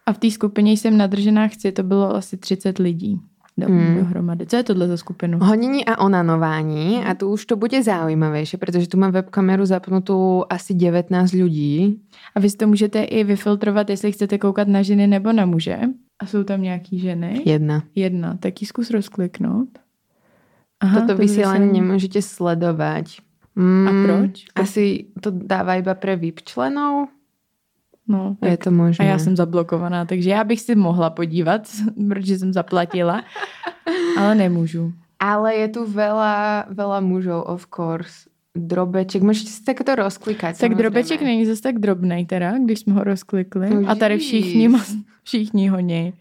A 0.07 0.13
v 0.13 0.19
té 0.19 0.31
skupině 0.31 0.73
jsem 0.73 0.97
nadržená 0.97 1.49
chci, 1.49 1.73
to 1.73 1.83
bylo 1.83 2.17
asi 2.17 2.37
30 2.37 2.79
lidí 2.79 3.21
do, 3.59 3.67
Hmm. 3.67 3.95
dohromady. 3.95 4.47
Co 4.47 4.57
je 4.57 4.63
tohle 4.63 4.89
za 4.89 4.97
skupinu? 4.97 5.39
Honení 5.39 5.85
a 5.85 5.99
onanování 5.99 7.05
a 7.05 7.15
tu 7.15 7.33
už 7.33 7.47
to 7.47 7.57
bude 7.57 7.83
zaujímavejšie, 7.83 8.59
pretože 8.59 8.89
tu 8.89 8.97
mám 8.99 9.13
webkameru 9.13 9.67
zapnutú 9.67 10.45
asi 10.51 10.75
19 10.75 11.35
ľudí. 11.35 11.99
A 12.35 12.41
vy 12.41 12.51
si 12.51 12.57
to 12.57 12.67
můžete 12.67 13.03
i 13.03 13.25
vyfiltrovat, 13.25 13.91
jestli 13.91 14.13
chcete 14.13 14.39
koukat 14.39 14.69
na 14.69 14.83
ženy 14.83 15.07
nebo 15.07 15.33
na 15.33 15.47
muže. 15.47 15.79
A 16.19 16.27
jsou 16.27 16.45
tam 16.45 16.63
nějaký 16.63 16.99
ženy? 16.99 17.43
Jedna. 17.47 17.83
Jedna. 17.95 18.37
Tak 18.41 18.61
ji 18.63 18.67
zkus 18.67 18.91
rozkliknout. 18.91 19.69
Aha, 20.81 21.01
Toto 21.01 21.15
to 21.15 21.19
vysielanie 21.19 21.67
vysielanie. 21.67 21.81
nemôžete 21.83 22.21
sledovať. 22.23 23.07
Mm, 23.59 23.87
A 23.87 23.91
proč? 24.07 24.33
Asi 24.55 25.11
to 25.19 25.31
dáva 25.35 25.75
iba 25.75 25.95
pre 25.99 26.15
VIP 26.17 26.43
členov. 26.47 27.11
No, 28.09 28.37
Je 28.43 28.57
tak. 28.57 28.65
to 28.65 28.71
možné. 28.71 29.05
A 29.05 29.09
já 29.09 29.19
jsem 29.19 29.37
zablokovaná, 29.37 30.05
takže 30.07 30.31
já 30.31 30.45
bych 30.45 30.61
si 30.61 30.75
mohla 30.75 31.11
podívat, 31.11 31.67
protože 32.09 32.39
jsem 32.39 32.53
zaplatila, 32.53 33.23
ale 34.19 34.35
nemůžu. 34.35 34.93
Ale 35.19 35.55
je 35.55 35.69
tu 35.69 35.83
veľa, 35.87 36.71
veľa 36.71 36.99
mužov, 37.03 37.43
of 37.51 37.67
course. 37.67 38.31
Drobeček, 38.59 39.23
môžete 39.23 39.51
si 39.55 39.63
takto 39.63 39.95
rozklikať. 39.95 40.59
Tak 40.59 40.75
samozrejme. 40.75 40.79
drobeček 40.83 41.21
není 41.23 41.47
zase 41.47 41.63
tak 41.63 41.79
drobnej 41.79 42.27
teda, 42.27 42.59
když 42.59 42.79
jsme 42.81 42.93
ho 42.93 43.03
rozklikli. 43.05 43.71
No 43.71 43.91
a 43.91 43.95
tady 43.95 44.19
všichni, 44.19 44.69
všichni 45.23 45.69
honí. 45.69 46.13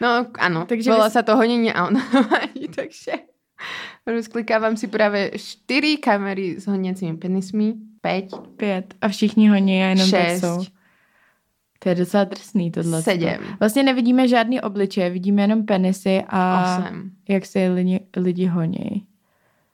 No 0.00 0.28
áno, 0.36 0.68
Takže 0.68 0.92
vy- 0.92 1.10
sa 1.10 1.22
to 1.24 1.40
honenie 1.40 1.72
a 1.72 1.88
onanovanie, 1.88 2.68
takže 2.76 3.24
rozklikávam 4.06 4.76
si 4.76 4.86
práve 4.92 5.32
4 5.32 5.96
kamery 5.96 6.60
s 6.60 6.68
honiacimi 6.68 7.16
penismi, 7.16 7.74
5, 8.00 8.56
Pět. 8.56 8.94
A 9.00 9.08
všichni 9.08 9.48
honí 9.48 9.82
a 9.82 9.86
jenom 9.96 10.10
tak 10.10 10.28
6, 10.28 10.40
jsou. 10.40 10.64
To 11.78 11.88
je 11.88 11.94
docela 11.94 12.24
drsný 12.24 12.70
tohle. 12.70 13.02
7, 13.02 13.28
Vlastně 13.60 13.82
nevidíme 13.82 14.28
žádný 14.28 14.60
obličeje, 14.60 15.10
vidíme 15.10 15.42
jenom 15.42 15.64
penisy 15.64 16.24
a 16.28 16.78
8, 16.88 17.10
jak 17.28 17.46
se 17.46 17.68
lidi, 17.68 18.00
lidi 18.16 18.46
honí. 18.46 19.06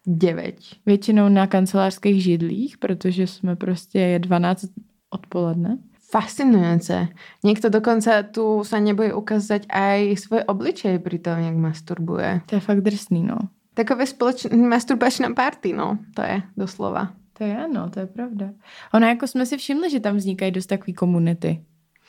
9. 0.06 0.56
Většinou 0.86 1.28
na 1.28 1.46
kancelářských 1.46 2.22
židlích, 2.22 2.78
protože 2.78 3.26
jsme 3.26 3.56
prostě 3.56 3.98
je 3.98 4.18
12 4.18 4.66
odpoledne. 5.10 5.78
Fascinujúce. 6.12 7.08
Niekto 7.40 7.72
dokonca 7.72 8.20
tu 8.20 8.60
sa 8.68 8.76
nebojí 8.76 9.16
ukázať 9.16 9.64
aj 9.72 10.20
svoje 10.20 10.44
obličeje 10.44 11.00
pri 11.00 11.16
tom, 11.16 11.40
jak 11.40 11.56
masturbuje. 11.56 12.44
To 12.52 12.54
je 12.54 12.60
fakt 12.60 12.84
drsný, 12.84 13.24
no. 13.24 13.48
Takové 13.72 14.04
společné 14.04 14.52
masturbačná 14.52 15.32
party, 15.32 15.72
no. 15.72 15.96
To 16.12 16.20
je 16.20 16.44
doslova. 16.52 17.16
To 17.32 17.44
je 17.48 17.56
ano, 17.56 17.88
to 17.88 18.04
je 18.04 18.06
pravda. 18.06 18.52
Ono 18.92 19.06
jako 19.06 19.26
jsme 19.26 19.46
si 19.46 19.56
všimli, 19.56 19.90
že 19.90 20.00
tam 20.00 20.16
vznikají 20.16 20.52
dost 20.52 20.66
takový 20.66 20.92
komunity. 20.94 21.64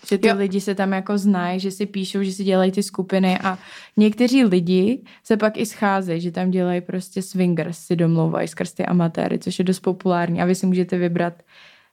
Že 0.07 0.17
ty 0.17 0.27
jo. 0.27 0.35
Lidi 0.37 0.61
se 0.61 0.75
tam 0.75 0.91
jako 0.91 1.17
znají, 1.17 1.59
že 1.59 1.71
si 1.71 1.85
píšou, 1.85 2.23
že 2.23 2.31
si 2.31 2.43
dělají 2.43 2.71
ty 2.71 2.83
skupiny 2.83 3.39
a 3.39 3.57
někteří 3.97 4.43
lidi 4.45 5.01
se 5.23 5.37
pak 5.37 5.57
i 5.57 5.65
scházejí, 5.65 6.21
že 6.21 6.31
tam 6.31 6.51
dělají 6.51 6.81
prostě 6.81 7.21
swingers, 7.21 7.77
si 7.79 7.95
domlouvají 7.95 8.47
skrz 8.47 8.73
ty 8.73 8.85
amatéry, 8.85 9.39
což 9.39 9.59
je 9.59 9.65
dost 9.65 9.79
populární 9.79 10.41
a 10.41 10.45
vy 10.45 10.55
si 10.55 10.65
můžete 10.65 10.97
vybrat, 10.97 11.33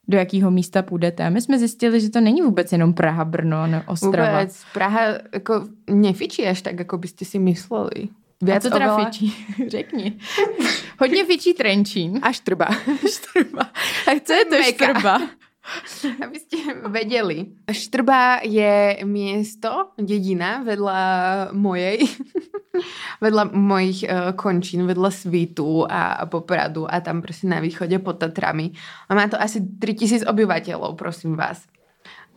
do 0.08 0.18
jakého 0.18 0.50
místa 0.50 0.82
půjdete. 0.82 1.24
A 1.24 1.30
my 1.30 1.40
jsme 1.40 1.58
zjistili, 1.58 2.00
že 2.00 2.10
to 2.10 2.20
není 2.20 2.42
vůbec 2.42 2.72
jenom 2.72 2.94
Praha, 2.94 3.24
Brno, 3.24 3.66
ne 3.66 3.82
Ostrava. 3.86 4.38
Vůbec. 4.38 4.62
Praha 4.74 5.00
jako 5.34 5.68
nefičí 5.90 6.46
až 6.46 6.62
tak, 6.62 6.78
jako 6.78 6.98
byste 6.98 7.24
si 7.24 7.38
mysleli. 7.38 8.08
A 8.56 8.60
co 8.60 8.70
teda 8.70 8.96
oveľa- 8.96 9.04
fičí? 9.04 9.34
Řekni. 9.68 10.18
Hodně 11.00 11.24
fičí 11.24 11.54
Trenčín. 11.54 12.20
A 12.22 12.32
štrba. 12.32 12.66
Štrba. 13.10 13.62
A 14.06 14.20
co 14.24 14.32
je 14.32 14.44
to 14.44 14.58
Meka. 14.58 14.84
štrba? 14.84 15.20
Aby 16.24 16.38
ste 16.38 16.56
vedeli. 16.88 17.54
Štrba 17.70 18.42
je 18.44 19.02
miesto, 19.06 19.94
dedina 19.98 20.62
vedľa 20.66 21.00
mojej, 21.54 22.04
vedľa 23.24 23.44
mojich 23.54 24.06
uh, 24.06 24.32
končín, 24.34 24.86
vedľa 24.86 25.10
Svitu 25.10 25.86
a, 25.86 26.22
a 26.22 26.24
Popradu 26.26 26.86
a 26.90 27.00
tam 27.00 27.22
prostě 27.22 27.46
na 27.46 27.60
východe 27.60 27.98
pod 27.98 28.18
Tatrami. 28.18 28.72
A 29.08 29.14
má 29.14 29.28
to 29.28 29.40
asi 29.40 29.60
3000 29.78 30.26
obyvateľov, 30.26 30.96
prosím 30.96 31.36
vás. 31.36 31.66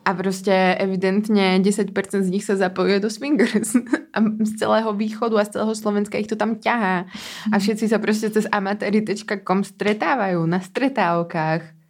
A 0.05 0.13
prostě 0.13 0.75
evidentně 0.79 1.59
10% 1.63 2.21
z 2.21 2.29
nich 2.29 2.43
se 2.43 2.55
zapojuje 2.55 2.99
do 2.99 3.09
swingers. 3.09 3.75
A 4.13 4.21
z 4.21 4.55
celého 4.59 4.93
východu 4.93 5.37
a 5.37 5.45
z 5.45 5.49
celého 5.49 5.75
Slovenska 5.75 6.17
ich 6.17 6.27
to 6.27 6.35
tam 6.35 6.55
ťahá. 6.55 7.05
A 7.51 7.57
všetci 7.57 7.89
sa 7.89 7.97
prostě 7.97 8.29
cez 8.29 8.45
amatéry.com 8.51 9.63
stretávajú 9.63 10.45
na 10.45 10.59
stretávkách. 10.59 11.82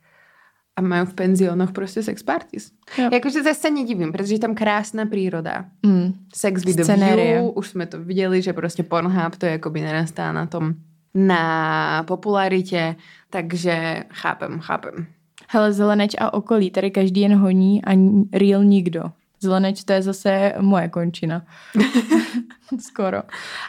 A 0.75 0.81
majú 0.81 1.05
v 1.05 1.13
penziónoch 1.13 1.71
prostě 1.71 2.03
sex 2.03 2.23
parties. 2.23 2.71
Jo. 2.97 3.09
Jakože 3.13 3.43
zase 3.43 3.59
se 3.59 3.71
nedivím, 3.71 4.11
protože 4.11 4.33
je 4.33 4.39
tam 4.39 4.55
krásná 4.55 5.05
príroda. 5.05 5.65
Mm. 5.85 6.13
Sex 6.35 6.65
with 6.65 6.79
a 6.79 6.83
Scenérie. 6.83 7.41
view, 7.41 7.51
už 7.55 7.67
jsme 7.67 7.85
to 7.85 7.99
viděli, 7.99 8.41
že 8.41 8.53
prostě 8.53 8.83
Pornhub 8.83 9.35
to 9.37 9.45
jakoby 9.45 9.81
narastá 9.81 10.31
na 10.31 10.45
tom 10.45 10.73
na 11.15 12.03
popularitě, 12.03 12.95
takže 13.29 14.03
chápem, 14.09 14.59
chápem. 14.59 15.05
Hele, 15.49 15.73
zeleneč 15.73 16.15
a 16.19 16.33
okolí, 16.33 16.71
tady 16.71 16.91
každý 16.91 17.21
jen 17.21 17.35
honí 17.35 17.85
a 17.85 17.91
real 18.33 18.63
nikdo. 18.63 19.03
Zeleneč 19.39 19.83
to 19.83 19.93
je 19.93 20.01
zase 20.01 20.53
moje 20.59 20.89
končina. 20.89 21.45
Skoro. 22.79 23.21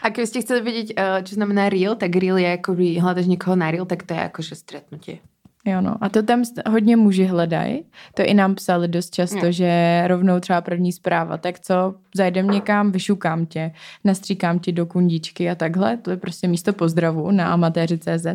A 0.02 0.10
keby 0.10 0.26
ste 0.26 0.40
chceli 0.40 0.62
vedieť, 0.62 0.88
eh, 0.96 1.20
čo 1.26 1.34
znamená 1.34 1.68
reel, 1.68 1.98
tak 1.98 2.16
reel 2.16 2.38
je 2.38 2.56
akoby 2.56 2.96
hľadaš 3.02 3.26
niekoho 3.26 3.58
na 3.58 3.68
reel, 3.68 3.84
tak 3.84 4.06
to 4.06 4.14
je 4.14 4.22
akože 4.22 4.54
stretnutie. 4.54 5.18
Jo 5.64 5.80
no. 5.80 5.96
A 6.00 6.08
to 6.08 6.22
tam 6.22 6.42
hodně 6.68 6.96
muži 6.96 7.24
hledají. 7.24 7.84
To 8.14 8.22
i 8.22 8.34
nám 8.34 8.54
psali 8.54 8.88
dost 8.88 9.14
často, 9.14 9.46
Jo. 9.46 9.52
že 9.52 10.02
rovnou 10.06 10.40
třeba 10.40 10.60
první 10.60 10.92
zpráva. 10.92 11.36
Tak 11.36 11.60
co, 11.60 11.94
zajdem 12.14 12.50
někam, 12.50 12.92
vyšukám 12.92 13.46
tě, 13.46 13.72
nastříkám 14.04 14.58
ti 14.58 14.72
do 14.72 14.86
kundičky 14.86 15.50
a 15.50 15.54
takhle. 15.54 15.96
To 15.96 16.10
je 16.10 16.16
prostě 16.16 16.48
místo 16.48 16.72
pozdravu 16.72 17.30
na 17.30 17.52
amatéři.cz. 17.52 18.26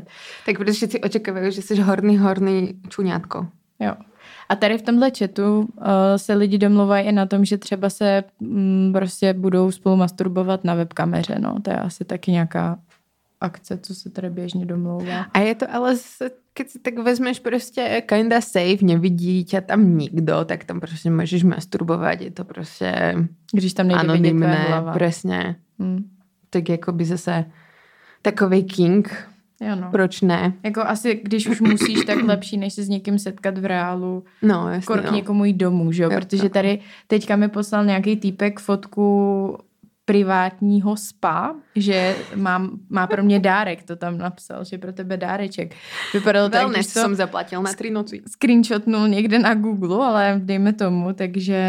Tak 0.45 0.57
protože 0.57 0.73
všetci 0.73 1.01
očekávajú, 1.01 1.51
že 1.51 1.61
jsi 1.61 1.81
horný, 1.81 2.17
horný 2.17 2.73
čuňátko. 2.89 3.47
Jo. 3.79 3.93
A 4.49 4.55
tady 4.55 4.77
v 4.77 4.81
tomhle 4.81 5.11
chatu 5.19 5.59
uh, 5.59 5.65
se 6.15 6.33
lidi 6.33 6.57
domluvají 6.57 7.07
i 7.07 7.11
na 7.11 7.25
tom, 7.25 7.45
že 7.45 7.57
třeba 7.57 7.89
se 7.89 8.23
mm, 8.39 8.93
prostě 8.93 9.33
budou 9.33 9.71
spolu 9.71 9.95
masturbovat 9.95 10.63
na 10.63 10.73
webkameře, 10.73 11.35
no. 11.39 11.55
To 11.61 11.71
je 11.71 11.77
asi 11.77 12.05
taky 12.05 12.31
nějaká 12.31 12.79
akce, 13.41 13.77
co 13.77 13.95
se 13.95 14.09
tady 14.09 14.29
běžně 14.29 14.65
domlouvá. 14.65 15.21
A 15.33 15.39
je 15.39 15.55
to 15.55 15.65
ale, 15.73 15.95
keď 16.53 16.69
si 16.69 16.79
tak 16.79 16.97
vezmeš 16.97 17.39
prostě 17.39 18.03
kinda 18.05 18.41
safe, 18.41 18.77
nevidí 18.81 19.43
tě 19.43 19.61
tam 19.61 19.97
nikdo, 19.97 20.45
tak 20.45 20.63
tam 20.63 20.79
prostě 20.79 21.09
můžeš 21.11 21.43
masturbovat, 21.43 22.21
je 22.21 22.31
to 22.31 22.45
prostě 22.45 23.15
Když 23.53 23.73
tam 23.73 23.87
nejde 23.87 23.99
anonymné, 24.01 24.55
hlava. 24.55 24.93
presne. 24.93 25.55
Hmm. 25.79 26.09
Tak 26.49 26.69
jako 26.69 26.91
by 26.91 27.05
zase 27.05 27.45
takový 28.21 28.63
king, 28.63 29.27
Jo, 29.61 29.75
no. 29.75 29.91
proč 29.91 30.21
ne? 30.21 30.53
Jako 30.63 30.81
asi, 30.81 31.21
když 31.23 31.47
už 31.47 31.61
musíš, 31.61 32.05
tak 32.05 32.23
lepší, 32.23 32.57
než 32.57 32.73
se 32.73 32.83
s 32.83 32.89
někým 32.89 33.19
setkat 33.19 33.57
v 33.57 33.65
reálu, 33.65 34.23
No, 34.41 34.69
jasně, 34.69 34.85
kor 34.85 35.01
k 35.01 35.05
no. 35.05 35.15
někomu 35.15 35.45
jít 35.45 35.53
domů, 35.57 35.91
že 35.91 36.03
jo? 36.03 36.09
Jo, 36.11 36.19
Protože 36.19 36.43
jo. 36.43 36.49
tady 36.49 36.79
teďka 37.07 37.35
mi 37.35 37.47
poslal 37.47 37.85
nějaký 37.85 38.15
týpek 38.17 38.59
fotku 38.59 39.57
privátního 40.09 40.97
spa, 40.97 41.55
že 41.75 42.15
mám, 42.35 42.79
má 42.89 43.07
pro 43.07 43.23
mě 43.23 43.39
dárek, 43.39 43.83
to 43.83 43.95
tam 43.95 44.17
napsal, 44.17 44.63
že 44.63 44.77
pro 44.77 44.93
tebe 44.93 45.17
dáreček. 45.17 45.75
Vypadalo 46.13 46.49
Wellness 46.49 46.75
když 46.75 46.93
to 46.93 46.99
jsem 46.99 47.15
zaplatil 47.15 47.61
na 47.61 47.73
tři 47.73 47.89
noci. 47.89 48.21
screenshotnul 48.27 49.07
někde 49.07 49.39
na 49.39 49.53
Google, 49.53 50.05
ale 50.05 50.41
dejme 50.43 50.73
tomu, 50.73 51.13
takže 51.13 51.59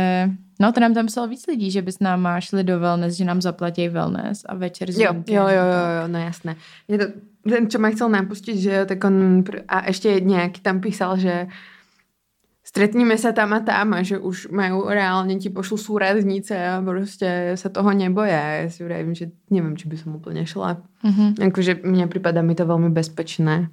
no 0.61 0.73
to 0.73 0.81
nám 0.81 0.95
tam 0.95 1.07
psal 1.07 1.29
víc 1.29 1.47
lidí, 1.47 1.71
že 1.71 1.83
bys 1.83 1.99
nám 1.99 2.29
šli 2.39 2.65
do 2.65 2.81
wellness, 2.81 3.15
že 3.15 3.25
nám 3.25 3.43
zaplatí 3.43 3.89
wellness 3.89 4.43
a 4.49 4.55
večer 4.55 4.93
s 4.93 4.99
Jo, 4.99 5.15
jo, 5.15 5.43
jo, 5.43 5.49
jo, 5.49 6.03
jo, 6.03 6.09
no 6.09 6.19
jasné. 6.19 6.57
Je 6.89 6.99
to, 6.99 7.05
ten, 7.49 7.71
čo 7.71 7.79
ma 7.79 7.91
chcel 7.91 8.09
napustit, 8.09 8.57
že 8.57 8.75
jo, 8.75 8.87
tak 8.87 9.05
on, 9.05 9.45
a 9.69 9.87
ještě 9.87 10.21
nějaký 10.21 10.61
tam 10.61 10.81
písal, 10.81 11.19
že 11.19 11.47
stretníme 12.71 13.19
se 13.19 13.33
tam 13.33 13.53
a 13.53 13.61
tam 13.61 13.95
a 13.95 14.03
že 14.03 14.19
už 14.19 14.49
mají 14.49 14.73
reálně 14.87 15.37
ti 15.37 15.51
pošlu 15.51 15.77
súradnice 15.77 16.69
a 16.69 16.83
prostě 16.83 17.53
se 17.55 17.69
toho 17.69 17.93
neboje. 17.93 18.63
Já 18.63 18.71
si 18.71 18.85
vravím, 18.85 19.15
že 19.15 19.27
nevím, 19.51 19.77
či 19.77 19.89
by 19.89 19.97
som 19.97 20.15
úplně 20.17 20.47
šla. 20.47 20.77
Mhm. 21.03 21.35
Jakože 21.41 21.81
mně 21.83 22.07
připadá 22.07 22.43
mi 22.43 22.55
to 22.55 22.67
velmi 22.67 22.91
bezpečné. 22.91 23.69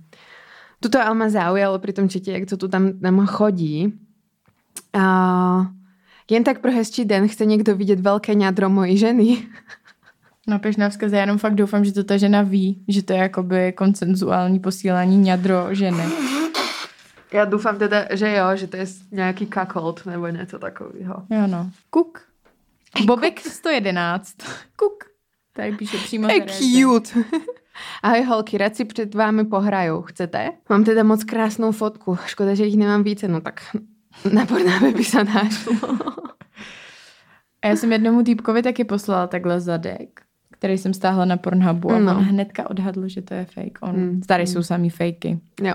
Tuto 0.79 1.01
ale 1.01 1.29
zaujalo 1.29 1.79
pri 1.79 1.93
tom 1.93 2.09
čete, 2.09 2.31
jak 2.31 2.49
to 2.49 2.57
tu 2.57 2.67
tam, 2.67 2.99
tam 3.01 3.25
chodí. 3.25 3.93
A 4.93 5.05
jen 6.29 6.43
tak 6.43 6.61
pro 6.61 6.71
hezčí 6.71 7.05
den 7.05 7.27
chce 7.27 7.45
někdo 7.45 7.75
vidět 7.75 7.99
velké 7.99 8.35
ňadro 8.35 8.69
mojí 8.69 8.97
ženy. 8.97 9.37
Napiš 10.47 10.77
na 10.77 10.89
vzkaz, 10.89 11.11
já 11.11 11.21
jenom 11.21 11.37
fakt 11.37 11.55
doufám, 11.55 11.85
že 11.85 11.93
to 11.93 12.03
ta 12.03 12.17
žena 12.17 12.41
ví, 12.41 12.85
že 12.87 13.03
to 13.03 13.13
je 13.13 13.19
jakoby 13.19 13.73
koncenzuální 13.73 14.59
posílání 14.59 15.17
ňadro 15.17 15.67
ženy. 15.71 16.03
Já 17.31 17.45
doufám 17.45 17.77
teda, 17.77 18.05
že 18.11 18.35
jo, 18.35 18.45
že 18.55 18.67
to 18.67 18.77
je 18.77 18.85
nějaký 19.11 19.45
kakolt 19.45 20.05
nebo 20.05 20.27
něco 20.27 20.59
takového. 20.59 21.23
Jo 21.29 21.47
no. 21.47 21.71
Kuk. 21.89 22.21
Bobek 23.05 23.39
111. 23.39 24.35
Kuk. 24.75 25.03
Tady 25.53 25.71
píše 25.71 25.97
přímo 25.97 26.27
Je 26.27 26.45
cute. 26.45 27.23
Ahoj 28.03 28.23
holky, 28.23 28.57
rád 28.57 28.75
si 28.75 28.85
před 28.85 29.15
vámi 29.15 29.45
pohraju. 29.45 30.01
Chcete? 30.01 30.51
Mám 30.69 30.83
teda 30.83 31.03
moc 31.03 31.23
krásnou 31.23 31.71
fotku. 31.71 32.17
Škoda, 32.25 32.55
že 32.55 32.65
jich 32.65 32.77
nemám 32.77 33.03
více, 33.03 33.27
no 33.27 33.41
tak 33.41 33.61
na 34.33 34.45
pornábe 34.45 34.91
by 34.91 35.03
se 35.03 35.23
našlo. 35.23 35.73
A 37.61 37.67
já 37.67 37.75
jsem 37.75 37.91
jednomu 37.91 38.23
týpkovi 38.23 38.63
taky 38.63 38.83
poslala 38.83 39.27
takhle 39.27 39.59
zadek, 39.59 40.21
který 40.57 40.77
jsem 40.77 40.93
stáhla 40.93 41.25
na 41.25 41.37
Pornhubu 41.37 41.91
a 41.91 41.99
No. 41.99 42.17
on 42.17 42.23
hnedka 42.23 42.69
odhadl, 42.69 43.07
že 43.07 43.21
to 43.21 43.33
je 43.33 43.45
fake. 43.45 43.77
On, 43.81 43.95
Mm. 43.95 44.21
Tady 44.21 44.47
jsou 44.47 44.63
samý 44.63 44.89
fakey. 44.89 45.37
jo. 45.61 45.73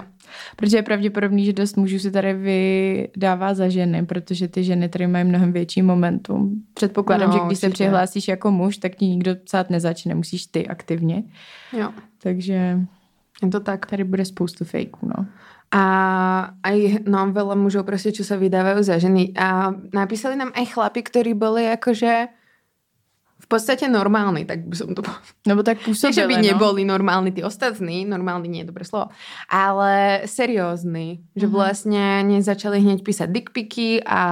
Protože 0.57 0.77
je 0.77 0.83
pravděpodobný, 0.83 1.45
že 1.45 1.53
dost 1.53 1.77
mužů 1.77 1.99
si 1.99 2.11
tady 2.11 2.35
vydává 2.35 3.55
za 3.55 3.69
ženy, 3.69 4.07
protože 4.07 4.49
ty 4.49 4.65
ženy 4.65 4.89
tady 4.89 5.07
mají 5.07 5.25
mnohem 5.25 5.53
větší 5.53 5.83
momentum. 5.83 6.62
Předpokládám, 6.75 7.31
No, 7.31 7.33
že 7.37 7.41
když 7.47 7.59
se 7.59 7.67
určitě. 7.67 7.85
přihlásíš 7.85 8.29
jako 8.29 8.51
muž, 8.51 8.77
tak 8.77 8.95
ti 8.95 9.07
nikdo 9.07 9.35
psát 9.45 9.71
nezačne, 9.71 10.15
musíš 10.15 10.47
ty 10.47 10.67
aktivně. 10.69 11.23
jo. 11.79 11.91
Takže 12.23 12.79
Je 13.43 13.49
to 13.51 13.61
tak. 13.61 13.87
tady 13.87 14.05
bude 14.05 14.25
spoustu 14.25 14.65
fakeů, 14.65 15.03
no. 15.03 15.27
A 15.73 15.83
aj 16.62 17.01
no, 17.09 17.33
veľa 17.33 17.57
mužov 17.57 17.89
proste, 17.89 18.12
čo 18.12 18.29
sa 18.29 18.37
vydávajú 18.37 18.85
za 18.85 19.01
ženy. 19.01 19.33
A 19.41 19.73
napísali 19.97 20.37
nám 20.37 20.53
aj 20.53 20.69
chlapi, 20.69 21.01
ktorí 21.01 21.33
boli 21.33 21.65
akože 21.73 22.29
v 23.43 23.47
podstate 23.51 23.91
normálni, 23.91 24.47
tak 24.47 24.63
by 24.65 24.77
som 24.79 24.95
to. 24.95 25.03
Nebo 25.45 25.67
tak 25.67 25.83
působili, 25.83 26.15
že 26.15 26.27
by 26.31 26.37
no. 26.39 26.43
neboli 26.47 26.83
normálni 26.87 27.35
tí 27.35 27.43
ostatní, 27.43 28.07
normálny 28.07 28.47
nie 28.49 28.63
je 28.63 28.71
dobré 28.71 28.87
slovo, 28.87 29.11
ale 29.51 30.23
seriózni, 30.31 31.26
že 31.35 31.50
Mhm. 31.50 31.52
vlastne 31.52 32.05
nezačali 32.23 32.78
hneď 32.78 33.02
písať 33.02 33.28
dickpiky 33.28 34.00
a 34.07 34.23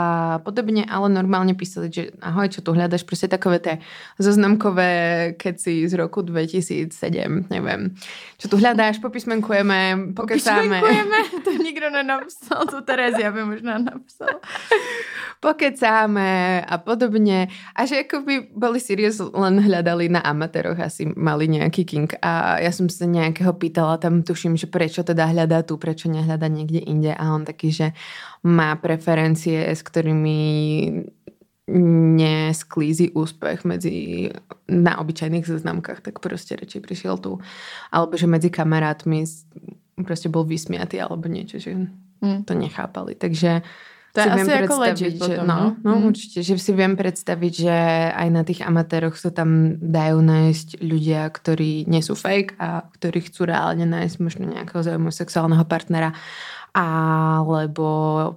podobne, 0.46 0.86
ale 0.86 1.10
normálne 1.10 1.58
písali, 1.58 1.90
že 1.90 2.14
ahoj, 2.22 2.48
čo 2.48 2.62
tu 2.62 2.70
hľadaš, 2.70 3.02
proste 3.02 3.26
takové 3.26 3.58
tie 3.58 3.74
zoznamkové 4.16 4.90
keci 5.34 5.90
z 5.90 5.92
roku 5.98 6.22
2007, 6.22 7.50
neviem. 7.50 7.98
Čo 8.38 8.46
tu 8.46 8.56
hľadáš, 8.56 9.02
popísmenkujeme, 9.02 10.14
pokecáme. 10.14 10.80
Písmenkujeme, 10.80 11.18
to 11.44 11.50
nikdo 11.58 11.90
nenapsal, 11.90 12.62
to 12.70 12.80
Terezia 12.86 13.34
by 13.34 13.42
možná 13.42 13.82
napsala. 13.82 14.38
pokecáme 15.40 16.60
a 16.68 16.76
podobne. 16.78 17.48
A 17.72 17.88
že 17.88 18.04
akoby 18.04 18.52
boli 18.52 18.76
serious, 18.76 19.20
len 19.20 19.56
hľadali 19.56 20.12
na 20.12 20.20
amatéroch, 20.20 20.76
asi 20.76 21.08
mali 21.16 21.48
nejaký 21.48 21.82
king. 21.88 22.08
A 22.20 22.60
ja 22.60 22.68
som 22.72 22.92
sa 22.92 23.08
nejakého 23.08 23.56
pýtala, 23.56 23.96
tam 23.96 24.20
tuším, 24.20 24.60
že 24.60 24.68
prečo 24.68 25.00
teda 25.00 25.26
hľadá 25.32 25.64
tu, 25.64 25.80
prečo 25.80 26.12
nehľadá 26.12 26.44
niekde 26.52 26.84
inde. 26.84 27.16
A 27.16 27.32
on 27.32 27.48
taký, 27.48 27.72
že 27.72 27.86
má 28.44 28.76
preferencie, 28.76 29.64
s 29.72 29.80
ktorými 29.80 30.38
nesklízi 32.20 33.14
úspech 33.14 33.62
medzi 33.64 34.26
na 34.68 34.98
obyčajných 34.98 35.46
zoznamkách, 35.46 36.00
tak 36.00 36.18
prostě 36.18 36.56
radšej 36.56 36.80
prišiel 36.80 37.18
tu. 37.18 37.38
Alebo 37.92 38.16
že 38.16 38.26
medzi 38.26 38.50
kamarátmi 38.50 39.24
prostě 40.04 40.28
bol 40.28 40.44
vysmiatý 40.44 41.00
alebo 41.00 41.28
niečo, 41.28 41.58
že 41.58 41.76
Hm. 42.20 42.44
to 42.44 42.54
nechápali. 42.54 43.14
Takže 43.14 43.62
To 44.12 44.20
je 44.20 44.26
si 44.26 44.30
asi 44.30 44.50
jako 44.50 44.76
legit 44.78 45.12
že, 45.14 45.18
potom, 45.22 45.46
no, 45.46 45.54
no. 45.54 45.66
no 45.86 45.92
Mm. 46.02 46.04
určite, 46.10 46.42
že 46.42 46.58
si 46.58 46.72
viem 46.74 46.98
predstaviť, 46.98 47.52
že 47.54 47.76
aj 48.10 48.28
na 48.34 48.42
tých 48.42 48.66
amatéroch 48.66 49.14
sa 49.14 49.30
tam 49.30 49.78
dajú 49.78 50.18
nájsť 50.18 50.82
ľudia, 50.82 51.30
ktorí 51.30 51.86
nie 51.86 52.02
sú 52.02 52.18
fake 52.18 52.58
a 52.58 52.90
ktorí 52.90 53.30
chcú 53.30 53.46
reálne 53.46 53.86
nájsť 53.86 54.16
možno 54.18 54.50
nejakého 54.50 54.82
zaujímavého 54.82 55.14
sexuálneho 55.14 55.62
partnera 55.62 56.10
alebo 56.74 57.86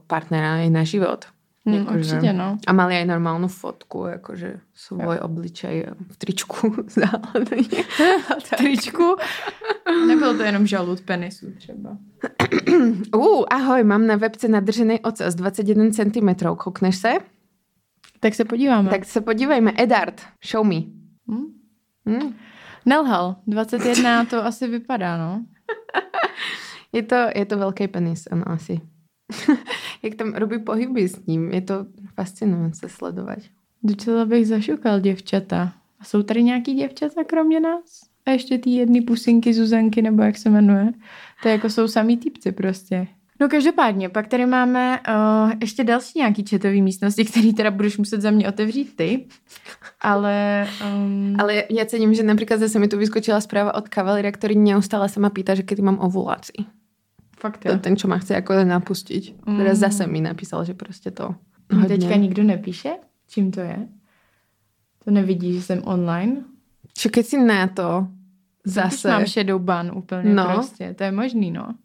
partnera 0.06 0.62
aj 0.62 0.70
na 0.70 0.84
život. 0.86 1.33
Hm, 1.66 1.74
Jakože- 1.74 1.98
určitě, 2.16 2.34
no. 2.34 2.58
A 2.68 2.74
mali 2.74 2.96
aj 2.96 3.06
normálnu 3.06 3.48
fotku, 3.48 4.04
akože 4.04 4.60
svoj 4.76 5.18
obličej 5.24 5.86
v 6.12 6.16
tričku 6.18 6.76
záhledně. 6.88 7.84
V 8.44 8.50
tričku. 8.58 9.16
Nebylo 10.08 10.34
to 10.38 10.44
jenom 10.44 10.68
žalud 10.68 11.02
penisu 11.02 11.52
třeba. 11.58 11.98
Uh, 13.16 13.44
ahoj, 13.52 13.84
mám 13.84 14.08
na 14.08 14.16
webce 14.16 14.48
nadržený 14.48 15.00
ocas 15.00 15.36
21 15.36 15.86
cm, 15.92 16.30
koukneš 16.58 16.96
se? 16.96 17.14
Tak 18.20 18.34
se 18.36 18.46
podíváme. 18.46 18.90
Tak 18.90 19.06
se 19.06 19.22
podívejme. 19.22 19.72
Edard, 19.78 20.22
show 20.46 20.66
me. 20.68 20.76
Hm? 21.32 21.46
Hm. 22.10 22.34
Nelhal, 22.86 23.36
21 23.48 24.26
to 24.30 24.46
asi 24.46 24.68
vypadá, 24.68 25.18
no. 25.18 25.46
Je 26.94 27.04
to, 27.04 27.16
je 27.36 27.46
to 27.46 27.58
velký 27.58 27.88
penis, 27.88 28.28
ano, 28.32 28.44
asi. 28.48 28.82
Jak 30.04 30.16
tam 30.16 30.34
robí 30.34 30.60
pohyby 30.60 31.08
s 31.08 31.26
ním, 31.26 31.52
je 31.52 31.62
to 31.62 31.86
fascinující 32.16 32.88
sledovat. 32.88 33.40
Docela 33.84 34.26
bych 34.26 34.48
zašukal 34.48 35.00
děvčata. 35.00 35.74
A 36.00 36.06
jsou 36.06 36.24
tady 36.24 36.44
nějaký 36.44 36.74
děvčata 36.74 37.24
kromě 37.24 37.60
nás? 37.60 38.02
A 38.26 38.32
ještě 38.32 38.58
ty 38.58 38.70
jedny 38.70 39.02
pusinky 39.02 39.54
Zuzanky, 39.54 40.02
nebo 40.02 40.24
jak 40.24 40.38
se 40.38 40.50
jmenuje. 40.50 40.94
To 41.44 41.50
jako 41.50 41.70
jsou 41.70 41.88
samý 41.88 42.18
týpci 42.18 42.52
prostě. 42.52 43.08
No 43.40 43.50
každopádně, 43.50 44.10
pak 44.10 44.28
tady 44.28 44.46
máme 44.46 45.00
uh, 45.10 45.52
ještě 45.62 45.84
další 45.84 46.20
nějaký 46.20 46.44
četový 46.44 46.82
místnosti, 46.82 47.26
který 47.32 47.54
teda 47.54 47.72
budeš 47.72 47.98
muset 47.98 48.22
za 48.22 48.32
mě 48.32 48.48
otevřít 48.48 48.96
ty. 48.96 49.26
Ale... 50.02 50.68
Um, 50.96 51.36
Ale 51.40 51.64
já 51.70 51.86
cením, 51.86 52.14
že 52.14 52.24
například 52.24 52.60
zase 52.60 52.80
mi 52.80 52.88
tu 52.88 52.98
vyskočila 52.98 53.42
zpráva 53.42 53.74
od 53.74 53.90
kavalíra, 53.90 54.32
který 54.32 54.58
neustále 54.58 55.10
se 55.10 55.20
ma 55.20 55.30
pýta, 55.30 55.56
že 55.56 55.64
kedy 55.64 55.82
mám 55.82 56.00
ovulaci. 56.00 56.54
Fakt 57.44 57.66
jo. 57.66 57.78
ten, 57.78 57.98
čo 58.00 58.08
ma 58.08 58.18
chce 58.18 58.34
jako 58.34 58.64
napustit. 58.64 59.36
Mm. 59.46 59.58
Teda 59.58 59.76
zase 59.76 60.08
mi 60.08 60.22
napísal, 60.22 60.64
že 60.66 60.74
prostě 60.74 61.12
to 61.12 61.36
Mně 61.70 61.82
hodně. 61.82 61.98
Teďka 61.98 62.16
nikdo 62.16 62.44
nepíše? 62.44 62.90
Čím 63.28 63.52
to 63.52 63.60
je? 63.60 63.88
To 65.06 65.12
nevidí, 65.12 65.54
že 65.54 65.62
jsem 65.62 65.82
online? 65.84 66.44
Čo 66.98 67.10
keď 67.12 67.26
si 67.26 67.38
na 67.38 67.68
to 67.68 68.08
Když 68.64 68.74
zase... 68.74 69.08
mám 69.12 69.26
shadow 69.28 69.60
ban 69.62 69.92
úplně 69.92 70.34
No. 70.34 70.44
prostě. 70.54 70.94
To 70.96 71.04
je 71.04 71.12
možný, 71.12 71.52
no. 71.52 71.76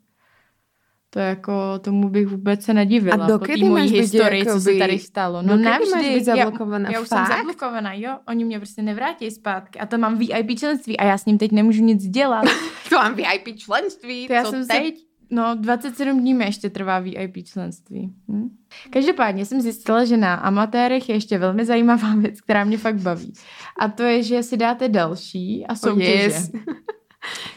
To 1.10 1.18
jako, 1.18 1.78
tomu 1.78 2.08
bych 2.08 2.26
vůbec 2.26 2.62
se 2.64 2.74
nedivila. 2.74 3.16
A 3.16 3.26
po 3.26 3.32
dokedy 3.32 3.64
mojí 3.64 3.82
máš 3.84 3.90
historii, 4.00 4.44
co 4.46 4.60
se 4.60 4.72
jakoby- 4.72 4.78
tady 4.78 4.98
stalo. 4.98 5.42
No 5.42 5.56
navždy. 5.56 5.90
máš 5.90 6.04
být 6.08 6.26
já, 6.28 6.36
zablokovaná? 6.36 6.90
já 6.90 7.00
už 7.00 7.08
Fakt? 7.08 7.26
jsem 7.28 7.36
zablokovaná, 7.36 7.92
jo. 7.94 8.18
Oni 8.28 8.44
mě 8.44 8.58
prostě 8.58 8.82
nevrátí 8.82 9.30
zpátky. 9.30 9.78
A 9.78 9.86
to 9.86 9.98
mám 9.98 10.18
VIP 10.18 10.58
členství 10.58 10.96
a 10.98 11.04
já 11.04 11.18
s 11.18 11.24
ním 11.26 11.38
teď 11.38 11.52
nemůžu 11.52 11.84
nic 11.84 12.04
dělat. 12.08 12.44
To 12.88 12.96
mám 12.96 13.14
VIP 13.14 13.56
členství, 13.58 14.26
To 14.26 14.32
já 14.32 14.44
co 14.44 14.50
jsem 14.50 14.64
se- 14.64 14.72
teď? 14.72 14.94
No, 15.30 15.54
27 15.54 16.20
dní 16.20 16.34
mi 16.34 16.44
ještě 16.44 16.70
trvá 16.70 16.98
VIP 16.98 17.44
členství. 17.44 18.12
Hm? 18.28 18.48
Každopádně 18.90 19.44
jsem 19.46 19.60
zjistila, 19.60 20.04
že 20.04 20.16
na 20.16 20.34
amatérech 20.34 21.08
je 21.08 21.14
ještě 21.14 21.38
velmi 21.38 21.64
zajímavá 21.64 22.14
věc, 22.18 22.40
která 22.40 22.64
mě 22.64 22.78
fakt 22.78 23.00
baví. 23.00 23.32
A 23.80 23.88
to 23.88 24.02
je, 24.02 24.22
že 24.22 24.42
si 24.42 24.56
dáte 24.56 24.88
další 24.88 25.66
a 25.66 25.74
soutěže. 25.74 26.24
Oh, 26.26 26.32
yes. 26.32 26.50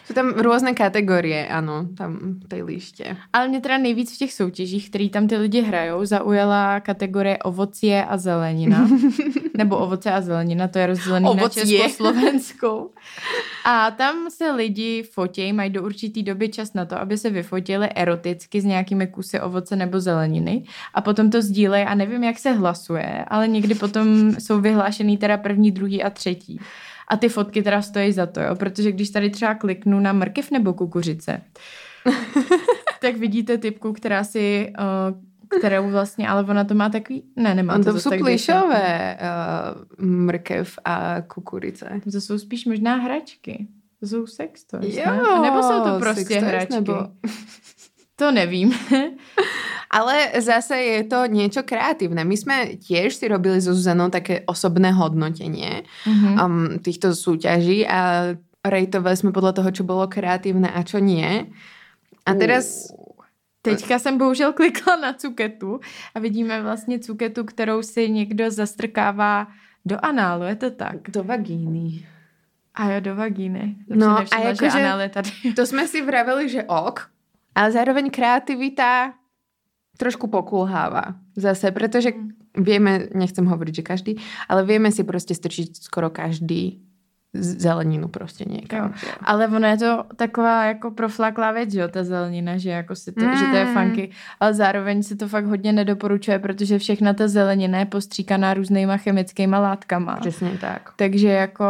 Sú 0.03 0.17
tam 0.17 0.35
rôzne 0.35 0.75
kategórie, 0.75 1.47
áno, 1.47 1.87
tam 1.95 2.41
v 2.43 2.45
tej 2.49 2.61
lište. 2.65 3.05
Ale 3.33 3.47
mě 3.47 3.61
teda 3.61 3.77
nejvíc 3.77 4.15
v 4.15 4.17
těch 4.17 4.33
soutěžích, 4.33 4.89
který 4.89 5.09
tam 5.09 5.27
ty 5.27 5.37
lidi 5.37 5.61
hrajou, 5.61 6.05
zaujala 6.05 6.79
kategorie 6.79 7.37
ovocie 7.37 8.05
a 8.05 8.17
zelenina. 8.17 8.87
Nebo 9.63 9.77
ovoce 9.77 10.11
a 10.11 10.21
zelenina, 10.21 10.67
to 10.67 10.79
je 10.79 10.87
rozdělený 10.87 11.25
Ovocie. 11.25 11.65
na 11.65 11.71
československou. 11.71 12.89
A 13.65 13.91
tam 13.91 14.29
se 14.29 14.51
lidi 14.51 15.03
fotějí, 15.03 15.53
mají 15.53 15.69
do 15.69 15.83
určitý 15.83 16.23
doby 16.23 16.49
čas 16.49 16.73
na 16.73 16.85
to, 16.85 16.99
aby 16.99 17.17
se 17.17 17.29
vyfotili 17.29 17.89
eroticky 17.95 18.61
s 18.61 18.65
nějakými 18.65 19.07
kusy 19.07 19.39
ovoce 19.39 19.75
nebo 19.75 19.99
zeleniny 19.99 20.63
a 20.93 21.01
potom 21.01 21.29
to 21.29 21.41
sdílejí 21.41 21.85
a 21.85 21.95
nevím, 21.95 22.23
jak 22.23 22.39
se 22.39 22.51
hlasuje, 22.51 23.25
ale 23.27 23.47
někdy 23.47 23.75
potom 23.75 24.31
jsou 24.39 24.61
vyhlášený 24.61 25.17
teda 25.17 25.37
první, 25.37 25.71
druhý 25.71 26.03
a 26.03 26.09
třetí. 26.09 26.59
A 27.07 27.17
ty 27.17 27.29
fotky 27.29 27.61
teda 27.61 27.81
stojí 27.81 28.11
za 28.11 28.25
to, 28.25 28.41
jo? 28.41 28.55
protože 28.55 28.91
když 28.91 29.09
tady 29.09 29.29
třeba 29.29 29.55
kliknu 29.55 29.99
na 29.99 30.13
mrkev 30.13 30.51
nebo 30.51 30.73
kukuřice, 30.73 31.41
tak 33.01 33.17
vidíte 33.17 33.57
typku, 33.57 33.93
která 33.93 34.23
si, 34.23 34.73
uh, 34.79 35.30
kterou 35.59 35.89
vlastně, 35.89 36.27
ale 36.29 36.43
ona 36.43 36.63
to 36.63 36.73
má 36.75 36.89
takový, 36.89 37.23
ne, 37.35 37.55
nemá 37.55 37.75
On 37.75 37.83
to, 37.83 37.93
to 37.93 38.09
tak 38.09 38.19
plišové 38.19 39.17
uh, 39.21 40.05
mrkev 40.05 40.79
a 40.85 41.21
kukurice. 41.21 42.01
To 42.11 42.21
jsou 42.21 42.37
spíš 42.37 42.65
možná 42.65 42.95
hračky. 42.95 43.67
To 43.99 44.07
jsou 44.07 44.27
sex 44.27 44.63
toys, 44.63 44.95
Jo, 44.97 45.05
ne? 45.05 45.19
A 45.21 45.41
nebo 45.41 45.63
jsou 45.63 45.83
to 45.83 45.99
prostě 45.99 46.39
hračky? 46.39 46.73
nebo- 46.73 47.07
To 48.15 48.31
nevím. 48.31 48.73
Ale 49.91 50.29
zase 50.39 50.77
je 50.77 51.03
to 51.03 51.25
niečo 51.27 51.67
kreatívne. 51.67 52.23
My 52.23 52.37
sme 52.37 52.79
tiež 52.79 53.11
si 53.11 53.25
robili 53.27 53.59
so 53.59 53.75
Zuzanou 53.75 54.07
také 54.07 54.45
osobné 54.47 54.93
hodnotenie 54.95 55.83
Mhm. 56.07 56.29
um, 56.39 56.79
týchto 56.79 57.11
súťaží 57.11 57.83
a 57.83 58.31
rejtovali 58.63 59.17
sme 59.17 59.31
podľa 59.35 59.51
toho, 59.59 59.69
čo 59.73 59.83
bolo 59.83 60.07
kreatívne 60.07 60.69
a 60.71 60.79
čo 60.85 61.01
nie. 61.03 61.49
A 62.23 62.31
teraz... 62.37 62.93
Teďka 63.61 63.99
jsem 63.99 64.17
bohužel 64.17 64.53
klikla 64.53 64.95
na 64.95 65.13
cuketu 65.13 65.79
a 66.15 66.19
vidíme 66.19 66.61
vlastně 66.61 66.99
cuketu, 66.99 67.43
kterou 67.43 67.81
si 67.81 68.09
někdo 68.09 68.51
zastrkává 68.51 69.47
do 69.85 69.97
análu, 70.05 70.43
je 70.43 70.55
to 70.55 70.71
tak? 70.71 71.09
Do 71.09 71.23
vagíny. 71.23 72.05
A 72.75 72.89
jo, 72.91 72.99
do 72.99 73.15
vagíny. 73.15 73.75
To 73.87 73.95
No, 73.95 74.07
no, 74.07 74.15
a 74.17 74.19
nevšimla, 74.19 74.45
jakože- 74.45 74.71
že 74.71 74.79
je 75.03 75.09
tady. 75.09 75.29
To 75.55 75.65
sme 75.65 75.87
si 75.87 76.01
vraveli, 76.01 76.49
že 76.49 76.63
ok, 76.63 77.09
ale 77.55 77.71
zároveň 77.71 78.09
kreativita 78.09 79.13
trošku 79.97 80.27
pokulháva 80.27 81.19
zase, 81.35 81.71
pretože 81.71 82.13
vieme, 82.57 83.07
nechcem 83.13 83.45
hovoriť, 83.45 83.75
že 83.75 83.81
každý, 83.81 84.11
ale 84.49 84.63
vieme 84.65 84.91
si 84.91 85.03
prostě 85.03 85.33
strčiť 85.35 85.83
skoro 85.83 86.09
každý 86.09 86.81
zeleninu 87.33 88.07
prostě 88.07 88.45
někam. 88.47 88.93
Jo. 89.03 89.09
Ale 89.23 89.47
ono 89.47 89.67
je 89.67 89.77
to 89.77 90.03
taková 90.15 90.65
jako 90.65 90.91
profláklá 90.91 91.51
věc, 91.51 91.73
jo, 91.73 91.87
ta 91.87 92.03
zelenina, 92.03 92.57
že 92.57 92.69
jako 92.69 92.95
si 92.95 93.11
to, 93.11 93.25
mm. 93.25 93.37
že 93.37 93.45
to 93.45 93.55
je 93.55 93.65
Mm. 93.65 93.73
funky, 93.73 94.11
ale 94.39 94.53
zároveň 94.53 95.03
se 95.03 95.15
to 95.15 95.27
fakt 95.27 95.45
hodně 95.45 95.73
nedoporučuje, 95.73 96.39
protože 96.39 96.79
všechna 96.79 97.13
ta 97.13 97.27
zelenina 97.27 97.79
je 97.79 97.85
postříkaná 97.85 98.53
různýma 98.53 98.97
chemickýma 98.97 99.59
látkama. 99.59 100.15
Přesně 100.15 100.57
tak. 100.61 100.93
Takže 100.95 101.27
jako 101.27 101.65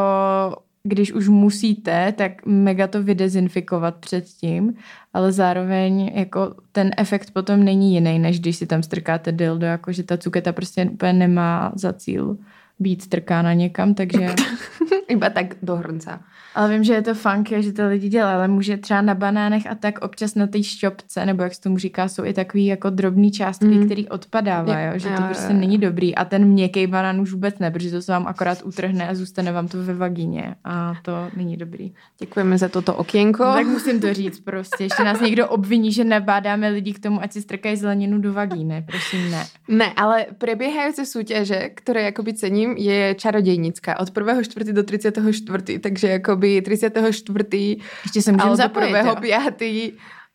když 0.84 1.12
už 1.14 1.28
musíte, 1.28 2.12
tak 2.12 2.46
mega 2.46 2.88
to 2.88 3.04
vydezinfikovat 3.04 3.96
předtím, 3.96 4.74
ale 5.14 5.32
zároveň 5.32 6.12
jako 6.16 6.56
ten 6.72 6.92
efekt 6.98 7.32
potom 7.32 7.64
není 7.64 7.94
jiný, 7.94 8.20
než 8.20 8.40
když 8.40 8.56
si 8.56 8.68
tam 8.68 8.84
strkáte 8.84 9.32
dildo, 9.32 9.66
jako 9.66 9.92
že 9.92 10.04
ta 10.04 10.18
cuketa 10.18 10.54
prostě 10.54 10.86
úplně 10.86 11.14
nemá 11.14 11.72
za 11.76 11.94
cíl 11.94 12.38
být 12.82 13.02
strkána 13.02 13.54
někam, 13.54 13.94
takže... 13.94 14.36
Iba 15.08 15.30
tak 15.30 15.46
do 15.62 15.76
hrnca. 15.76 16.20
Ale 16.56 16.70
vím, 16.74 16.84
že 16.84 16.94
je 16.94 17.02
to 17.02 17.14
funky 17.16 17.64
že 17.64 17.72
to 17.74 17.88
lidi 17.88 18.10
dělají, 18.10 18.36
ale 18.36 18.48
může 18.48 18.78
třeba 18.78 19.02
na 19.02 19.16
banánech 19.16 19.68
a 19.68 19.76
tak 19.76 20.00
občas 20.00 20.36
na 20.36 20.48
té 20.48 20.64
šťopce, 20.64 21.26
nebo 21.26 21.44
jak 21.44 21.54
se 21.56 21.62
tomu 21.62 21.78
říká, 21.78 22.08
jsou 22.08 22.26
i 22.26 22.34
takový 22.34 22.66
jako 22.66 22.90
drobný 22.90 23.32
částky, 23.32 23.66
Mm. 23.66 23.86
který 23.86 24.08
odpadávají, 24.10 24.86
Jo, 24.94 25.00
že 25.00 25.10
jo, 25.10 25.16
to 25.18 25.24
prostě 25.24 25.54
jo. 25.54 25.60
není 25.60 25.78
dobrý. 25.78 26.16
A 26.16 26.26
ten 26.26 26.46
měkký 26.46 26.88
banán 26.88 27.22
už 27.22 27.32
vůbec 27.32 27.60
ne, 27.60 27.72
protože 27.72 27.92
to 27.92 28.02
se 28.02 28.12
vám 28.12 28.28
akorát 28.28 28.62
utrhne 28.64 29.08
a 29.10 29.16
zůstane 29.16 29.52
vám 29.52 29.68
to 29.68 29.84
ve 29.84 29.94
vagíně 29.94 30.56
a 30.64 30.94
to 31.02 31.12
není 31.36 31.58
dobrý. 31.58 31.94
Děkujeme 32.20 32.58
za 32.58 32.70
toto 32.70 32.96
okienko. 32.96 33.44
No, 33.46 33.54
tak 33.54 33.68
musím 33.68 34.00
to 34.00 34.14
říct 34.14 34.40
prostě. 34.40 34.84
Ještě 34.84 35.04
nás 35.04 35.22
někdo 35.22 35.48
obviní, 35.48 35.92
že 35.92 36.04
nabádáme 36.04 36.70
lidi 36.70 36.94
k 36.94 37.00
tomu, 37.00 37.22
ať 37.24 37.32
si 37.34 37.42
strkají 37.42 37.76
zeleninu 37.76 38.18
do 38.20 38.34
vagíny. 38.34 38.84
Prosím, 38.88 39.32
ne. 39.32 39.44
Ne, 39.68 39.94
ale 39.96 40.26
prebiehajúce 40.38 41.06
súťaže, 41.08 41.72
ktoré 41.76 42.12
akoby 42.12 42.34
cením, 42.36 42.71
je 42.78 43.16
čarodejnická 43.16 44.00
od 44.00 44.10
1.4. 44.14 44.74
do 44.74 44.84
34. 44.84 45.80
Takže 45.80 46.14
akoby 46.14 46.62
34. 46.62 47.78
Ještě 48.04 48.22
se 48.22 48.32
můžeme 48.32 48.56
zapojit. 48.56 48.94
1.5. 48.94 49.94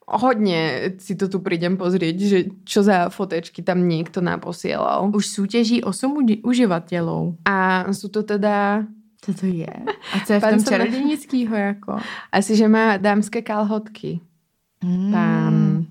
hodně 0.08 0.92
si 0.98 1.16
to 1.16 1.28
tu 1.28 1.38
prídem 1.42 1.76
pozrieť, 1.76 2.16
že 2.20 2.38
čo 2.62 2.82
za 2.86 3.10
fotečky 3.10 3.62
tam 3.62 3.90
niekto 3.90 4.22
naposielal. 4.22 5.10
Už 5.10 5.26
soutěží 5.26 5.82
8 5.82 6.14
uži- 6.14 6.40
uživatelů. 6.46 7.36
A 7.44 7.84
sú 7.90 8.08
to 8.08 8.22
teda 8.22 8.86
Co 9.26 9.34
to 9.34 9.46
je? 9.46 9.74
A 10.14 10.20
co 10.26 10.32
je 10.32 10.40
v 10.40 10.50
tom 10.50 10.64
čarodějnického 10.64 11.56
jako? 11.56 11.98
asi, 12.32 12.56
že 12.56 12.68
má 12.68 12.96
dámské 12.96 13.42
kalhotky. 13.42 14.20
Mm. 14.84 15.12
Pán. 15.12 15.86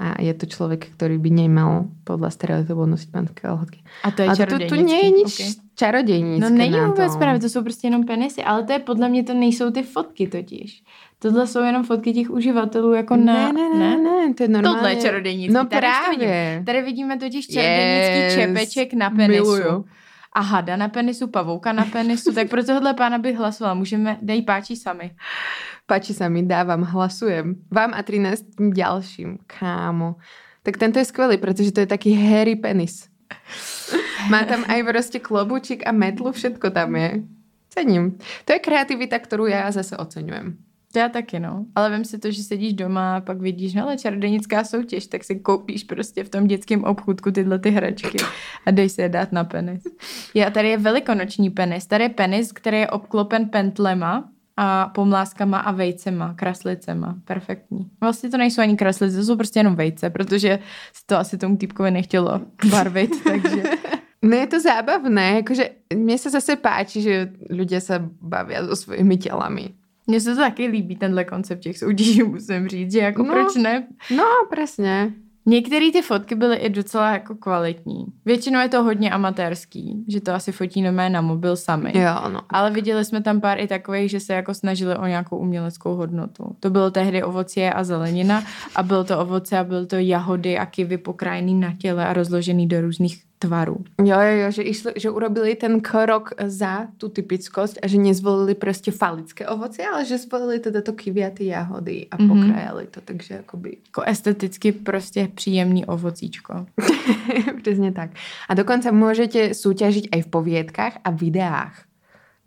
A 0.00 0.16
je 0.16 0.32
to 0.32 0.48
človek, 0.48 0.96
ktorý 0.96 1.20
by 1.20 1.28
nemal 1.28 1.92
podľa 2.08 2.32
stereotypov 2.32 2.88
nosiť 2.88 3.08
pánske 3.12 3.44
kalhotky. 3.44 3.84
A 4.00 4.08
to 4.16 4.24
je 4.24 4.28
tu, 4.32 4.32
tu 4.32 4.40
čarodějnický. 4.40 4.80
nie 4.88 5.00
je 5.04 5.10
nič 5.12 5.32
Okay. 5.36 5.52
čarodejnické 5.76 6.40
No 6.40 6.56
není 6.56 6.78
vůbec 6.80 7.16
právě, 7.16 7.40
to 7.40 7.48
jsou 7.48 7.62
prostě 7.62 7.86
jenom 7.86 8.04
penisy, 8.08 8.40
ale 8.44 8.64
to 8.64 8.72
je 8.72 8.78
podle 8.78 9.08
mě, 9.08 9.22
to 9.24 9.34
nejsou 9.34 9.70
ty 9.70 9.82
fotky 9.82 10.28
totiž. 10.28 10.82
Tohle 11.18 11.46
jsou 11.46 11.60
jenom 11.62 11.84
fotky 11.84 12.12
těch 12.12 12.30
uživatelů 12.30 12.92
jako 12.92 13.16
na... 13.16 13.52
ne, 13.52 13.68
ne, 13.68 13.78
ne, 13.78 13.96
ne, 13.96 14.34
to 14.34 14.42
je 14.42 14.48
normálně. 14.48 14.76
Tohle 14.76 14.90
je 14.94 15.02
čarodějnický. 15.02 15.52
No 15.54 15.64
Tady 15.66 15.86
to 15.86 16.10
vidím. 16.10 16.26
právě. 16.28 16.62
Tady 16.66 16.82
vidíme 16.82 17.18
totiž 17.18 17.46
čarodějnický 17.46 18.18
Yes, 18.18 18.34
čepeček 18.34 18.88
na 18.94 19.10
penisu. 19.10 19.42
miluju. 19.44 19.84
A 20.32 20.40
hada 20.40 20.76
na 20.76 20.88
penisu, 20.88 21.26
pavouka 21.28 21.72
na 21.72 21.84
penisu, 21.84 22.32
tak 22.32 22.48
pro 22.48 22.64
tohle 22.64 22.94
pána 22.94 23.18
bych 23.18 23.36
hlasovala. 23.36 23.74
Můžeme, 23.74 24.16
dej 24.22 24.42
páči 24.42 24.76
sami. 24.76 25.10
Páči 25.90 26.14
sa 26.14 26.30
mi, 26.30 26.46
dávam, 26.46 26.86
hlasujem. 26.86 27.66
Vám 27.66 27.98
a 27.98 28.02
13 28.06 28.62
ďalším, 28.62 29.42
kámo. 29.50 30.22
Tak 30.62 30.78
tento 30.78 31.02
je 31.02 31.04
skvelý, 31.04 31.34
protože 31.34 31.72
to 31.74 31.80
je 31.80 31.86
taký 31.90 32.14
hairy 32.14 32.54
penis. 32.56 33.10
Má 34.30 34.44
tam 34.44 34.64
aj 34.68 34.82
prostě 34.82 35.18
klobučík 35.18 35.82
a 35.86 35.92
metlu, 35.92 36.32
všetko 36.32 36.70
tam 36.70 36.96
je. 36.96 37.22
Cením. 37.68 38.18
To 38.44 38.52
je 38.52 38.58
kreativita, 38.58 39.18
kterou 39.18 39.46
já 39.46 39.70
zase 39.70 39.96
oceňujem. 39.96 40.56
Já 40.96 41.08
taky, 41.08 41.40
no. 41.40 41.66
Ale 41.74 41.90
vím 41.90 42.04
si 42.04 42.18
to, 42.18 42.30
že 42.30 42.42
sedíš 42.42 42.72
doma 42.72 43.16
a 43.16 43.20
pak 43.20 43.40
vidíš, 43.40 43.74
hele, 43.74 43.98
čarodějnická 43.98 44.64
soutěž, 44.64 45.06
tak 45.06 45.24
si 45.24 45.42
koupíš 45.42 45.84
prostě 45.84 46.24
v 46.24 46.28
tom 46.28 46.46
dětském 46.46 46.84
obchůdku 46.84 47.30
tyhle 47.30 47.58
ty 47.58 47.70
hračky 47.70 48.18
a 48.66 48.70
dej 48.70 48.88
si 48.88 49.02
je 49.02 49.08
dát 49.08 49.32
na 49.32 49.44
penis. 49.44 49.82
A 50.46 50.50
tady 50.50 50.68
je 50.68 50.78
velikonoční 50.78 51.50
penis. 51.50 51.86
Tady 51.86 52.04
je 52.04 52.08
penis, 52.08 52.52
který 52.52 52.78
je 52.78 52.90
obklopen 52.90 53.48
pentlema 53.48 54.30
a 54.60 54.88
pomláskama 54.94 55.58
a 55.58 55.72
vejcema, 55.72 56.34
kraslicema. 56.36 57.14
Perfektní. 57.24 57.90
Vlastně 58.00 58.30
to 58.30 58.36
nejsou 58.36 58.60
ani 58.60 58.76
kraslice, 58.76 59.16
to 59.16 59.22
jsou 59.24 59.36
prostě 59.36 59.60
jenom 59.60 59.74
vejce, 59.74 60.10
protože 60.10 60.58
si 60.92 61.02
to 61.06 61.16
asi 61.16 61.38
tomu 61.38 61.56
týpkovi 61.56 61.90
nechtělo 61.90 62.40
barvit, 62.70 63.24
takže... 63.24 63.62
No 64.22 64.36
je 64.36 64.46
to 64.46 64.60
zábavné, 64.60 65.34
jakože 65.36 65.70
mně 65.96 66.18
se 66.18 66.30
zase 66.30 66.56
páči, 66.56 67.00
že 67.02 67.32
ľudia 67.50 67.80
sa 67.80 67.96
bavia 68.20 68.60
so 68.68 68.76
svojimi 68.76 69.16
tělami. 69.16 69.72
Mně 70.06 70.20
se 70.20 70.34
to 70.34 70.40
taky 70.40 70.66
líbí, 70.66 70.96
tenhle 70.96 71.24
koncept 71.24 71.60
těch 71.60 71.78
soutěží, 71.78 72.22
musím 72.22 72.68
říct, 72.68 72.92
že 72.92 72.98
jako 72.98 73.22
No. 73.22 73.32
proč 73.32 73.56
ne? 73.56 73.86
No, 74.16 74.24
presne. 74.50 75.12
Některé 75.50 75.90
ty 75.92 76.02
fotky 76.02 76.34
byly 76.34 76.56
i 76.56 76.70
docela 76.70 77.12
jako 77.12 77.34
kvalitní. 77.34 78.06
Většinou 78.24 78.60
je 78.60 78.68
to 78.68 78.82
hodně 78.82 79.10
amatérský, 79.10 80.04
že 80.08 80.20
to 80.20 80.34
asi 80.34 80.52
fotí 80.52 80.82
nomé 80.82 81.10
na 81.10 81.20
mobil 81.20 81.56
sami. 81.56 81.92
Jo, 81.94 82.28
no. 82.32 82.40
Ale 82.48 82.70
viděli 82.70 83.04
jsme 83.04 83.22
tam 83.22 83.40
pár 83.40 83.60
i 83.60 83.66
takových, 83.66 84.10
že 84.10 84.20
se 84.20 84.34
jako 84.34 84.54
snažili 84.54 84.96
o 84.96 85.06
nějakou 85.06 85.36
uměleckou 85.36 85.94
hodnotu. 85.94 86.56
To 86.60 86.70
bylo 86.70 86.90
tehdy 86.90 87.22
ovocie 87.22 87.72
a 87.72 87.84
zelenina 87.84 88.44
a 88.76 88.82
bylo 88.82 89.04
to 89.04 89.18
ovoce 89.18 89.58
a 89.58 89.64
bylo 89.64 89.86
to 89.86 89.96
jahody 89.96 90.58
a 90.58 90.66
kivy 90.66 90.98
pokrájený 90.98 91.54
na 91.54 91.74
těle 91.78 92.06
a 92.06 92.12
rozložený 92.12 92.68
do 92.68 92.80
různých 92.80 93.29
tvarů. 93.40 93.76
Jo, 94.04 94.20
jo, 94.20 94.34
jo, 94.44 94.48
že, 94.50 94.62
išli, 94.62 94.92
že 95.00 95.08
urobili 95.10 95.54
ten 95.56 95.80
krok 95.80 96.36
za 96.44 96.92
tu 97.00 97.08
typickosť 97.08 97.80
a 97.82 97.88
že 97.88 97.96
nezvolili 97.98 98.54
prostě 98.54 98.90
falické 98.92 99.48
ovocie, 99.48 99.86
ale 99.88 100.04
že 100.04 100.18
zvolili 100.18 100.60
teda 100.60 100.80
to 100.84 100.92
kiwi 100.92 101.24
a 101.24 101.30
ty 101.30 101.46
jahody 101.48 102.06
a 102.10 102.16
Mhm. 102.20 102.28
pokrajali 102.28 102.86
to, 102.86 103.00
takže 103.00 103.34
jakoby 103.34 103.76
Jako 103.86 104.02
esteticky 104.06 104.72
prostě 104.72 105.28
příjemný 105.34 105.86
ovocíčko. 105.86 106.66
Přesně 107.62 107.92
tak. 107.92 108.10
A 108.48 108.54
dokonce 108.54 108.92
můžete 108.92 109.54
súťažiť 109.54 110.08
aj 110.12 110.20
v 110.22 110.28
poviedkách 110.28 110.94
a 111.04 111.10
videách. 111.10 111.74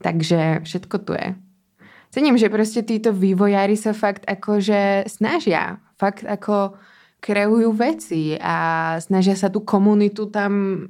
Takže 0.02 0.60
všetko 0.64 0.98
tu 0.98 1.14
je. 1.14 1.36
Cením, 2.12 2.38
že 2.38 2.50
prostě 2.50 2.82
títo 2.82 3.14
vývojári 3.14 3.78
sa 3.78 3.94
fakt 3.94 4.22
akože 4.28 5.04
snažia. 5.08 5.78
Fakt 5.98 6.22
ako 6.28 6.78
kreujú 7.24 7.72
veci 7.72 8.36
a 8.36 9.00
snažia 9.00 9.40
sa 9.40 9.48
tú 9.48 9.64
komunitu 9.64 10.28
tam 10.28 10.84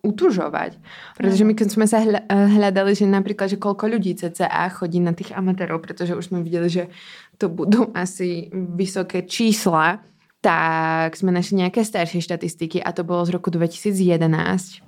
utužovať. 0.00 0.80
Pretože 1.20 1.44
my 1.44 1.52
keď 1.52 1.68
sme 1.68 1.84
sa 1.84 2.00
hľa- 2.00 2.24
hľadali, 2.24 2.96
že 2.96 3.04
napríklad, 3.04 3.52
že 3.52 3.60
koľko 3.60 3.84
ľudí 3.84 4.16
CCA 4.16 4.72
chodí 4.72 4.96
na 4.96 5.12
tých 5.12 5.36
amatérov, 5.36 5.84
pretože 5.84 6.16
už 6.16 6.32
sme 6.32 6.40
videli, 6.40 6.72
že 6.72 6.88
to 7.36 7.52
budú 7.52 7.92
asi 7.92 8.48
vysoké 8.52 9.28
čísla, 9.28 10.00
tak 10.40 11.12
sme 11.20 11.36
našli 11.36 11.60
nejaké 11.60 11.84
staršie 11.84 12.24
štatistiky 12.24 12.80
a 12.80 12.96
to 12.96 13.04
bolo 13.04 13.28
z 13.28 13.36
roku 13.36 13.52
2011, 13.52 14.80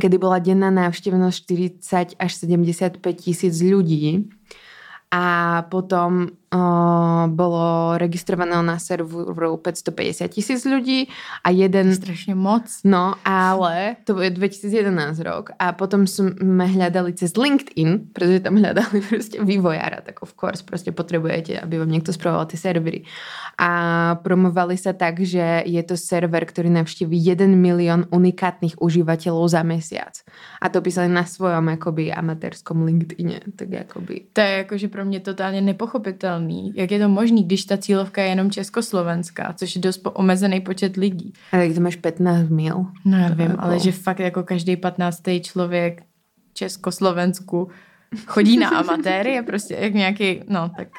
kedy 0.00 0.16
bola 0.16 0.40
denná 0.40 0.72
návštevnosť 0.72 1.36
40 1.84 2.16
až 2.16 2.30
75 2.40 3.04
tisíc 3.20 3.60
ľudí 3.60 4.32
a 5.12 5.60
potom 5.68 6.32
bolo 7.28 7.98
registrovaného 7.98 8.62
na 8.62 8.80
serveru 8.80 9.56
550 9.56 10.28
tisíc 10.28 10.64
ľudí 10.64 11.08
a 11.44 11.50
jeden... 11.50 11.94
Strašně 11.94 12.34
moc. 12.34 12.64
No, 12.84 13.14
ale 13.24 13.96
to 14.04 14.20
je 14.20 14.30
2011 14.30 15.18
rok 15.20 15.50
a 15.58 15.72
potom 15.72 16.06
sme 16.06 16.66
hľadali 16.66 17.12
cez 17.12 17.36
LinkedIn, 17.36 18.12
pretože 18.12 18.40
tam 18.40 18.56
hľadali 18.56 19.00
prostě 19.08 19.44
vývojára, 19.44 20.00
tak 20.00 20.22
of 20.22 20.34
course 20.34 20.62
prostě 20.62 20.92
potrebujete, 20.92 21.60
aby 21.60 21.78
vám 21.78 21.90
niekto 21.90 22.12
spravoval 22.12 22.46
tie 22.46 22.56
servery. 22.56 23.04
A 23.58 23.70
promovali 24.22 24.78
sa 24.78 24.92
tak, 24.92 25.20
že 25.20 25.62
je 25.66 25.82
to 25.82 25.96
server, 25.96 26.46
ktorý 26.46 26.70
navštíví 26.70 27.18
1 27.18 27.58
milión 27.58 28.06
unikátnych 28.10 28.78
užívateľov 28.78 29.48
za 29.48 29.62
mesiac. 29.62 30.14
A 30.62 30.68
to 30.68 30.80
písali 30.80 31.08
na 31.10 31.26
svojom 31.26 31.68
akoby 31.68 32.14
amatérskom 32.14 32.86
LinkedIne. 32.86 33.40
Tak 33.56 33.68
akoby... 33.90 34.30
To 34.32 34.40
je 34.40 34.52
jakože 34.62 34.88
pro 34.88 35.04
mě 35.04 35.20
totálně 35.20 35.60
nepochopitelný. 36.38 36.72
Jak 36.74 36.90
je 36.90 36.98
to 36.98 37.08
možný, 37.08 37.44
když 37.44 37.64
ta 37.64 37.76
cílovka 37.76 38.22
je 38.22 38.28
jenom 38.28 38.50
československá, 38.50 39.52
což 39.56 39.76
je 39.76 39.80
dost 39.80 40.00
omezený 40.04 40.60
počet 40.60 40.96
lidí. 40.96 41.32
Ale 41.52 41.66
jak 41.66 41.74
to 41.74 41.80
máš 41.80 41.96
15 41.96 42.48
mil. 42.48 42.86
No 43.04 43.18
já 43.18 43.28
vím, 43.28 43.50
jako- 43.50 43.62
ale 43.62 43.78
že 43.80 43.92
fakt 43.92 44.18
jako 44.20 44.42
každý 44.42 44.76
15. 44.76 45.40
člověk 45.40 46.02
v 46.50 46.54
Československu 46.54 47.68
chodí 48.26 48.58
na 48.58 48.68
amatéry, 48.68 49.32
je 49.32 49.42
prostě 49.42 49.74
jak 49.80 49.94
nějaký, 49.94 50.40
no 50.48 50.70
tak 50.76 50.88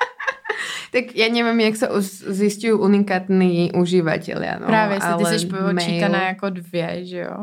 Tak 0.91 1.15
ja 1.15 1.29
neviem, 1.29 1.59
jak 1.61 1.77
sa 1.77 1.87
us- 1.93 2.25
zistujú 2.25 2.81
unikátni 2.81 3.69
užívateľia. 3.77 4.59
No, 4.59 4.67
právě 4.67 4.97
si 5.01 5.07
ty 5.17 5.25
seš 5.25 5.43
počítaná 5.45 6.21
jako 6.33 6.49
dvě, 6.49 7.05
že 7.05 7.19
jo? 7.19 7.37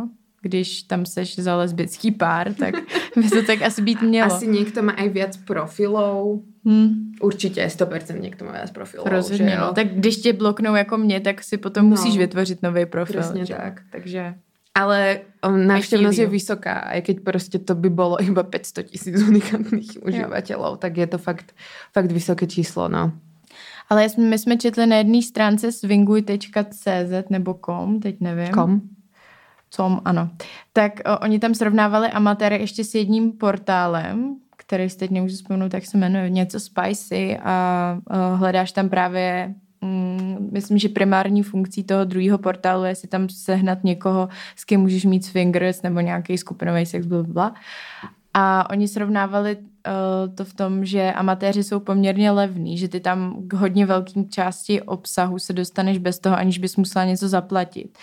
Když 0.47 0.83
tam 0.83 1.07
seš 1.07 1.39
za 1.43 1.57
lesbický 1.57 2.11
pár, 2.15 2.55
tak 2.55 2.75
by 3.17 3.27
to 3.31 3.43
tak 3.43 3.63
asi 3.63 3.83
být 3.83 4.03
mělo. 4.03 4.31
Asi 4.31 4.47
niekto 4.47 4.83
má 4.83 4.93
aj 4.95 5.09
viac 5.11 5.35
profilov. 5.43 6.47
Hm, 6.63 7.19
Určite, 7.21 7.67
100% 7.67 8.15
niekto 8.23 8.45
má 8.47 8.53
viac 8.55 8.71
profilov. 8.71 9.07
rozhodně, 9.07 9.51
že 9.51 9.55
jo? 9.55 9.61
no. 9.61 9.75
Tak 9.75 9.87
když 9.99 10.17
tě 10.17 10.33
bloknou 10.33 10.75
jako 10.75 10.97
mě, 10.99 11.21
tak 11.21 11.43
si 11.43 11.57
potom 11.59 11.85
No. 11.85 11.91
musíš 11.91 12.17
vytvořit 12.19 12.63
nový 12.63 12.87
profil. 12.87 13.23
Jo? 13.35 13.47
tak. 13.47 13.81
Takže 13.91 14.35
Ale 14.77 15.21
um, 15.41 15.67
návštevnosť 15.67 16.19
je 16.19 16.27
vysoká, 16.29 16.85
aj 16.93 17.01
keď 17.09 17.17
proste 17.25 17.57
to 17.59 17.73
by 17.75 17.89
bolo 17.89 18.21
iba 18.21 18.45
500 18.45 18.93
tisíc 18.93 19.17
unikátnych 19.25 20.05
užívateľov, 20.05 20.77
tak 20.77 21.01
je 21.01 21.07
to 21.09 21.17
fakt, 21.19 21.57
fakt 21.97 22.13
vysoké 22.13 22.45
číslo, 22.47 22.85
no. 22.89 23.13
Ale 23.89 24.05
my 24.21 24.39
jsme 24.39 24.57
četli 24.61 24.87
na 24.87 24.97
jedné 24.97 25.23
stránce 25.23 25.73
swinguj.cz 25.73 27.13
nebo 27.31 27.57
com, 27.65 28.01
teď 28.01 28.21
nevím. 28.21 28.49
Kom? 28.53 28.81
Com, 29.77 30.01
ano. 30.05 30.29
Tak 30.73 30.93
o, 31.07 31.19
oni 31.19 31.39
tam 31.39 31.55
srovnávali 31.55 32.09
amatéry 32.09 32.57
ještě 32.61 32.85
s 32.85 32.95
jedním 32.95 33.33
portálem, 33.33 34.37
který 34.57 34.91
si 34.91 34.99
teď 34.99 35.11
nemůžu 35.11 35.35
vzpomenout, 35.35 35.69
tak 35.69 35.87
se 35.87 35.99
jmenuje 35.99 36.31
něco 36.31 36.61
Spicy 36.61 37.39
a 37.45 37.99
o, 38.11 38.37
hledáš 38.37 38.73
tam 38.73 38.89
právě 38.89 39.55
mm, 39.81 40.49
myslím, 40.53 40.79
že 40.79 40.89
primární 40.89 41.43
funkcí 41.43 41.85
toho 41.85 42.05
druhého 42.05 42.39
portálu 42.39 42.85
je 42.85 42.95
si 42.95 43.07
tam 43.07 43.29
sehnat 43.29 43.85
někoho, 43.85 44.29
s 44.57 44.65
kým 44.65 44.81
můžeš 44.81 45.05
mít 45.05 45.25
swingers 45.25 45.83
nebo 45.83 46.01
nějaký 46.01 46.39
skupinový 46.39 46.87
sex, 46.87 47.07
bla, 47.07 47.23
bla. 47.23 47.55
A 48.35 48.71
oni 48.71 48.89
srovnávali 48.89 49.57
uh, 49.57 50.35
to 50.35 50.45
v 50.45 50.55
tom, 50.55 50.85
že 50.85 51.13
amatéři 51.13 51.65
jsou 51.65 51.81
poměrně 51.81 52.31
levní, 52.31 52.79
že 52.79 52.89
ty 52.89 53.01
tam 53.01 53.37
k 53.49 53.53
hodně 53.53 53.87
velké 53.87 54.25
části 54.25 54.83
obsahu 54.83 55.39
se 55.39 55.53
dostaneš 55.53 55.99
bez 55.99 56.19
toho, 56.19 56.37
aniž 56.37 56.59
bys 56.59 56.77
musela 56.77 57.05
něco 57.05 57.29
zaplatit. 57.29 57.99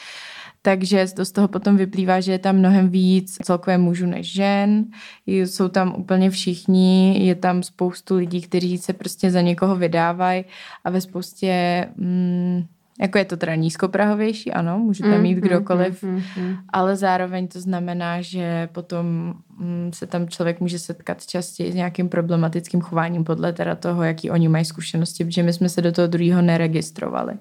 Takže 0.66 1.06
to 1.16 1.26
z 1.26 1.32
toho 1.32 1.48
potom 1.48 1.78
vyplývá, 1.78 2.20
že 2.20 2.32
je 2.32 2.40
tam 2.40 2.56
mnohem 2.56 2.90
víc 2.90 3.38
celkově 3.44 3.78
mužů 3.78 4.06
než 4.06 4.32
žen, 4.32 4.86
jsou 5.28 5.68
tam 5.68 5.96
úplně 5.98 6.30
všichni, 6.30 7.26
je 7.28 7.36
tam 7.36 7.64
spoustu 7.64 8.16
lidí, 8.16 8.42
kteří 8.42 8.78
se 8.78 8.94
prostě 8.94 9.32
za 9.32 9.42
někoho 9.42 9.76
vydávají 9.76 10.46
a 10.84 10.90
ve 10.90 11.02
spoustě, 11.02 11.86
mm, 11.96 12.66
jako 13.02 13.18
je 13.18 13.26
to 13.26 13.38
teda 13.38 13.56
nízkoprahovější, 13.56 14.52
ano, 14.52 14.80
může 14.80 15.04
tam 15.04 15.22
mít 15.22 15.38
kdokoliv, 15.38 16.04
Mm, 16.04 16.22
mm. 16.38 16.56
ale 16.70 16.96
zároveň 16.96 17.48
to 17.48 17.62
znamená, 17.62 18.22
že 18.22 18.70
potom 18.72 19.34
mm, 19.58 19.92
se 19.94 20.08
tam 20.08 20.28
člověk 20.28 20.60
může 20.60 20.80
setkat 20.80 21.26
častěji 21.26 21.72
s 21.72 21.76
nějakým 21.76 22.10
problematickým 22.10 22.82
chováním 22.82 23.24
podle 23.24 23.54
teda 23.54 23.76
toho, 23.76 24.04
jaký 24.04 24.32
oni 24.32 24.48
mají 24.48 24.66
zkušenosti, 24.66 25.26
protože 25.26 25.44
my 25.44 25.54
jsme 25.54 25.70
se 25.70 25.82
do 25.82 25.92
toho 25.92 26.08
druhého 26.08 26.42
neregistrovali. 26.42 27.34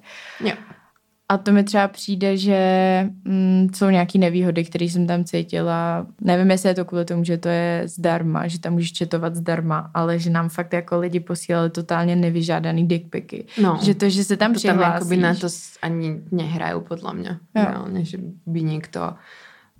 Jo. 0.44 0.54
A 1.32 1.38
to 1.38 1.52
mi 1.52 1.64
třeba 1.64 1.88
přijde, 1.88 2.36
že 2.36 2.60
mm, 3.24 3.68
jsou 3.74 3.90
nějaké 3.90 4.18
nevýhody, 4.18 4.64
které 4.64 4.84
jsem 4.84 5.06
tam 5.06 5.24
cítila. 5.24 6.06
Nevím, 6.20 6.50
jestli 6.50 6.68
je 6.68 6.74
to 6.74 6.84
kvůli 6.84 7.04
tomu, 7.04 7.24
že 7.24 7.38
to 7.38 7.48
je 7.48 7.82
zdarma, 7.84 8.48
že 8.48 8.60
tam 8.60 8.72
můžeš 8.72 8.92
četovat 8.92 9.34
zdarma, 9.34 9.90
ale 9.94 10.18
že 10.18 10.30
nám 10.30 10.48
fakt 10.48 10.72
jako 10.72 10.98
lidi 10.98 11.20
posílali 11.20 11.70
totálně 11.70 12.16
nevyžádaný 12.16 12.88
dickpiky. 12.88 13.46
No. 13.62 13.78
Že 13.82 13.94
to, 13.94 14.08
že 14.08 14.24
se 14.24 14.36
tam 14.36 14.54
to 14.54 14.60
tam 14.60 14.76
přihlásíš. 14.76 14.96
akoby 14.96 15.16
na 15.16 15.34
to 15.34 15.48
ani 15.82 16.20
nehrajú 16.32 16.78
podľa 16.84 17.12
mňa. 17.16 17.32
Jo. 17.56 17.64
Reálne, 17.64 18.04
že 18.04 18.20
by 18.46 18.60
niekto 18.62 19.16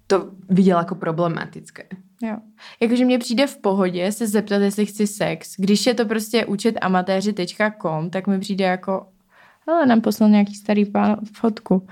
to 0.07 0.33
viděl 0.49 0.79
jako 0.79 0.95
problematické. 0.95 1.85
Jo. 2.23 2.37
Jakože 2.81 3.05
mně 3.05 3.19
přijde 3.19 3.47
v 3.47 3.57
pohodě 3.57 4.12
se 4.12 4.27
zeptat, 4.27 4.62
jestli 4.62 4.87
chci 4.87 5.07
sex. 5.07 5.55
Když 5.59 5.87
je 5.87 5.95
to 5.95 6.05
prostě 6.05 6.47
účet 6.47 6.79
amatéři.com, 6.81 8.11
tak 8.11 8.27
mi 8.27 8.41
přijde 8.41 8.65
jako, 8.65 9.07
hele, 9.68 9.87
nám 9.87 10.01
poslal 10.01 10.31
nějaký 10.31 10.55
starý 10.55 10.85
pán 10.85 11.16
fotku. 11.33 11.87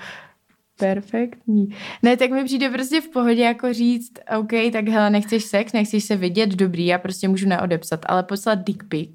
Perfektní. 0.78 1.76
Ne, 2.02 2.16
tak 2.16 2.30
mi 2.30 2.44
přijde 2.44 2.70
prostě 2.70 3.00
v 3.00 3.08
pohodě 3.08 3.42
jako 3.42 3.72
říct, 3.72 4.12
OK, 4.38 4.52
tak 4.72 4.88
hele, 4.88 5.10
nechceš 5.10 5.44
sex, 5.44 5.72
nechceš 5.72 6.04
se 6.04 6.16
vidět, 6.16 6.50
dobrý, 6.50 6.86
já 6.86 6.98
prostě 6.98 7.28
můžu 7.28 7.48
neodepsat, 7.48 8.00
ale 8.06 8.22
poslat 8.22 8.54
dick 8.64 8.84
pic, 8.88 9.10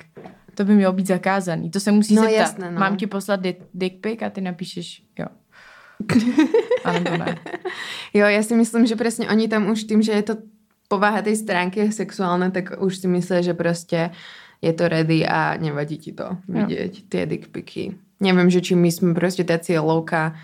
to 0.55 0.65
by 0.65 0.75
mělo 0.75 0.93
být 0.93 1.07
zakázaný. 1.07 1.69
To 1.71 1.79
se 1.79 1.91
musí 1.91 2.15
No, 2.15 2.21
zeptat. 2.21 2.37
jasné, 2.39 2.71
no. 2.71 2.79
Mám 2.79 2.97
ti 2.97 3.07
poslat 3.07 3.41
di- 3.41 3.55
dick 3.73 4.01
pic 4.01 4.21
a 4.21 4.29
ty 4.29 4.41
napíšeš, 4.41 5.03
jo. 5.19 5.25
A 6.85 6.91
nebo 6.91 7.17
ne. 7.17 7.37
Jo, 8.13 8.27
ja 8.27 8.43
si 8.43 8.55
myslím, 8.55 8.85
že 8.85 8.95
presne 8.99 9.25
oni 9.31 9.47
tam 9.47 9.71
už 9.71 9.83
tým, 9.89 10.03
že 10.03 10.11
je 10.11 10.23
to 10.23 10.33
povaha 10.91 11.23
tej 11.23 11.35
stránky 11.39 11.79
je 11.79 11.91
sexuálne, 11.91 12.51
tak 12.51 12.77
už 12.77 12.99
si 12.99 13.07
myslia, 13.07 13.41
že 13.41 13.53
proste 13.57 14.11
je 14.61 14.71
to 14.75 14.85
ready 14.87 15.25
a 15.25 15.57
nevadí 15.57 15.97
ti 15.97 16.11
to 16.13 16.37
vidieť, 16.51 17.09
tie 17.09 17.23
dickpiky. 17.25 17.95
Neviem, 18.19 18.47
že 18.47 18.63
či 18.63 18.73
my 18.75 18.89
sme 18.91 19.11
proste 19.11 19.43
tací 19.43 19.75
lovka, 19.75 20.35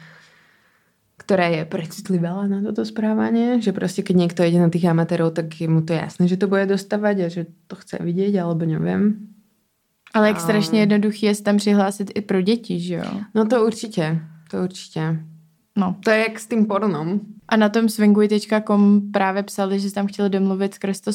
ktorá 1.21 1.47
je 1.53 1.63
precitlivá 1.69 2.43
na 2.49 2.59
toto 2.65 2.83
správanie, 2.83 3.61
že 3.61 3.71
proste 3.71 4.03
keď 4.03 4.15
niekto 4.17 4.41
ide 4.43 4.59
na 4.59 4.67
tých 4.73 4.89
amatérov, 4.89 5.31
tak 5.31 5.53
je 5.53 5.69
mu 5.69 5.85
to 5.85 5.93
jasné, 5.93 6.27
že 6.27 6.35
to 6.35 6.49
bude 6.51 6.65
dostávať 6.67 7.15
a 7.23 7.27
že 7.29 7.41
to 7.69 7.77
chce 7.77 8.01
vidieť, 8.01 8.41
alebo 8.41 8.65
neviem. 8.65 9.31
Ale 10.13 10.27
jak 10.27 10.37
A- 10.37 10.39
strašně 10.39 10.79
jednoduchý 10.79 11.25
je 11.25 11.35
se 11.35 11.43
tam 11.43 11.57
přihlásit 11.57 12.11
i 12.15 12.21
pro 12.21 12.41
děti, 12.41 12.79
že 12.79 12.95
jo? 12.95 13.11
No 13.35 13.47
to 13.47 13.65
určite, 13.65 14.19
to 14.51 14.63
určite. 14.63 15.23
No. 15.77 15.95
To 16.03 16.11
je 16.11 16.19
jak 16.19 16.39
s 16.39 16.47
tým 16.47 16.65
pornom. 16.65 17.19
A 17.47 17.57
na 17.57 17.69
tom 17.69 17.89
swinguj.com 17.89 19.11
právě 19.11 19.43
psali, 19.43 19.79
že 19.79 19.91
tam 19.91 20.07
chtěli 20.07 20.29
domluvit 20.29 20.73
skrz 20.73 20.99
to 20.99 21.11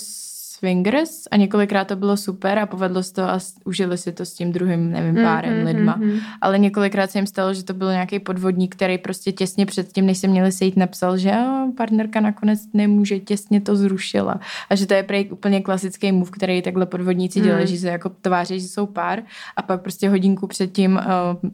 swingers 0.58 1.10
a 1.30 1.36
několikrát 1.36 1.84
to 1.88 1.96
bylo 1.96 2.16
super 2.16 2.58
a 2.58 2.66
povedlo 2.66 3.02
se 3.02 3.12
to 3.12 3.22
a 3.22 3.38
užili 3.64 3.98
si 3.98 4.12
to 4.12 4.24
s 4.24 4.34
tím 4.34 4.52
druhým, 4.52 4.90
nevím, 4.90 5.14
párem, 5.24 5.56
Mhm, 5.56 5.66
lidma. 5.66 5.96
mhm. 5.96 6.18
Ale 6.40 6.58
několikrát 6.58 7.10
se 7.10 7.18
jim 7.18 7.26
stalo, 7.26 7.54
že 7.54 7.64
to 7.64 7.74
byl 7.74 7.90
nějaký 7.92 8.18
podvodník, 8.18 8.74
který 8.76 8.98
prostě 8.98 9.32
těsně 9.32 9.66
předtím, 9.66 10.06
než 10.06 10.18
se 10.18 10.28
měli 10.28 10.52
sejít, 10.52 10.76
napsal, 10.76 11.18
že 11.18 11.28
jo, 11.30 11.72
partnerka 11.76 12.20
nakonec 12.20 12.60
nemůže, 12.74 13.18
těsně 13.20 13.60
to 13.60 13.76
zrušila. 13.76 14.40
A 14.70 14.74
že 14.74 14.86
to 14.86 14.94
je 14.94 15.02
prej 15.02 15.28
úplně 15.32 15.60
klasický 15.60 16.12
move, 16.12 16.30
který 16.30 16.62
takhle 16.62 16.86
podvodníci 16.86 17.38
Mhm. 17.38 17.48
dělají, 17.48 17.66
že 17.66 17.78
se 17.78 17.88
jako 17.88 18.08
tváří, 18.08 18.60
že 18.60 18.68
jsou 18.68 18.86
pár 18.86 19.22
a 19.56 19.62
pak 19.62 19.82
prostě 19.82 20.08
hodinku 20.08 20.46
předtím 20.46 20.92
uh, 21.42 21.50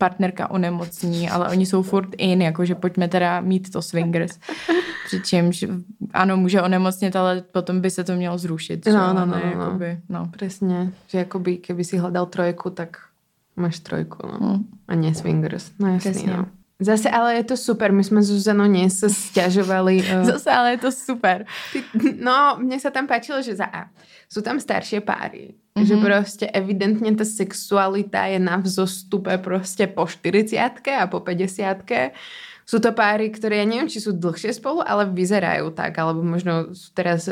partnerka 0.00 0.50
onemocní, 0.50 1.30
ale 1.30 1.48
oni 1.48 1.66
jsou 1.66 1.82
furt 1.82 2.08
in, 2.16 2.42
jakože 2.42 2.74
pojďme 2.74 3.08
teda 3.08 3.40
mít 3.40 3.70
to 3.70 3.82
swingers. 3.82 4.38
Přičemž 5.06 5.64
ano, 6.12 6.36
může 6.36 6.62
onemocnit, 6.62 7.16
ale 7.16 7.42
potom 7.52 7.80
by 7.80 7.90
se 7.90 8.04
to 8.04 8.16
mělo 8.16 8.38
zrušit. 8.38 8.86
No, 8.86 8.92
no, 8.92 9.26
no, 9.26 9.26
ne, 9.26 9.52
no, 9.54 9.62
jakoby, 9.62 9.98
no. 10.08 10.30
Presne, 10.38 10.92
že 11.10 11.26
akoby 11.26 11.58
keby 11.58 11.84
si 11.84 11.98
hľadal 11.98 12.30
trojku, 12.30 12.70
tak 12.70 13.10
máš 13.56 13.82
trojku, 13.82 14.22
no. 14.22 14.38
Hm. 14.38 14.64
A 14.88 14.94
nie 14.94 15.14
swingers. 15.14 15.70
No 15.78 15.92
jasný, 15.92 16.12
Presne. 16.12 16.32
no. 16.32 16.46
Zase 16.80 17.12
ale 17.12 17.44
je 17.44 17.52
to 17.52 17.56
super, 17.60 17.92
my 17.92 18.00
sme 18.00 18.24
s 18.24 18.32
Zuzanou 18.32 18.64
dnes 18.64 18.96
sa 18.96 19.12
stiažovali. 19.12 20.00
Uh, 20.00 20.24
Zase, 20.32 20.48
ale 20.48 20.74
je 20.74 20.88
to 20.88 20.90
super. 20.90 21.44
ty, 21.76 21.84
no, 22.16 22.56
mne 22.56 22.80
sa 22.80 22.88
tam 22.88 23.04
páčilo, 23.04 23.44
že 23.44 23.60
za 23.60 23.68
A. 23.68 23.92
Sú 24.32 24.40
tam 24.40 24.56
staršie 24.56 25.04
páry. 25.04 25.52
Mm-hmm. 25.76 25.84
Že 25.84 25.94
proste 26.00 26.46
evidentne 26.48 27.12
tá 27.12 27.28
sexualita 27.28 28.24
je 28.32 28.40
na 28.40 28.56
vzostupe 28.56 29.36
proste 29.44 29.92
po 29.92 30.08
40 30.08 30.56
a 30.96 31.04
po 31.04 31.20
50 31.20 31.84
Sú 32.64 32.80
to 32.80 32.90
páry, 32.96 33.28
ktoré 33.28 33.60
ja 33.60 33.68
neviem, 33.68 33.92
či 33.92 34.00
sú 34.00 34.16
dlhšie 34.16 34.56
spolu, 34.56 34.80
ale 34.80 35.04
vyzerajú 35.04 35.76
tak, 35.76 36.00
alebo 36.00 36.24
možno 36.24 36.72
sú 36.72 36.96
teraz 36.96 37.28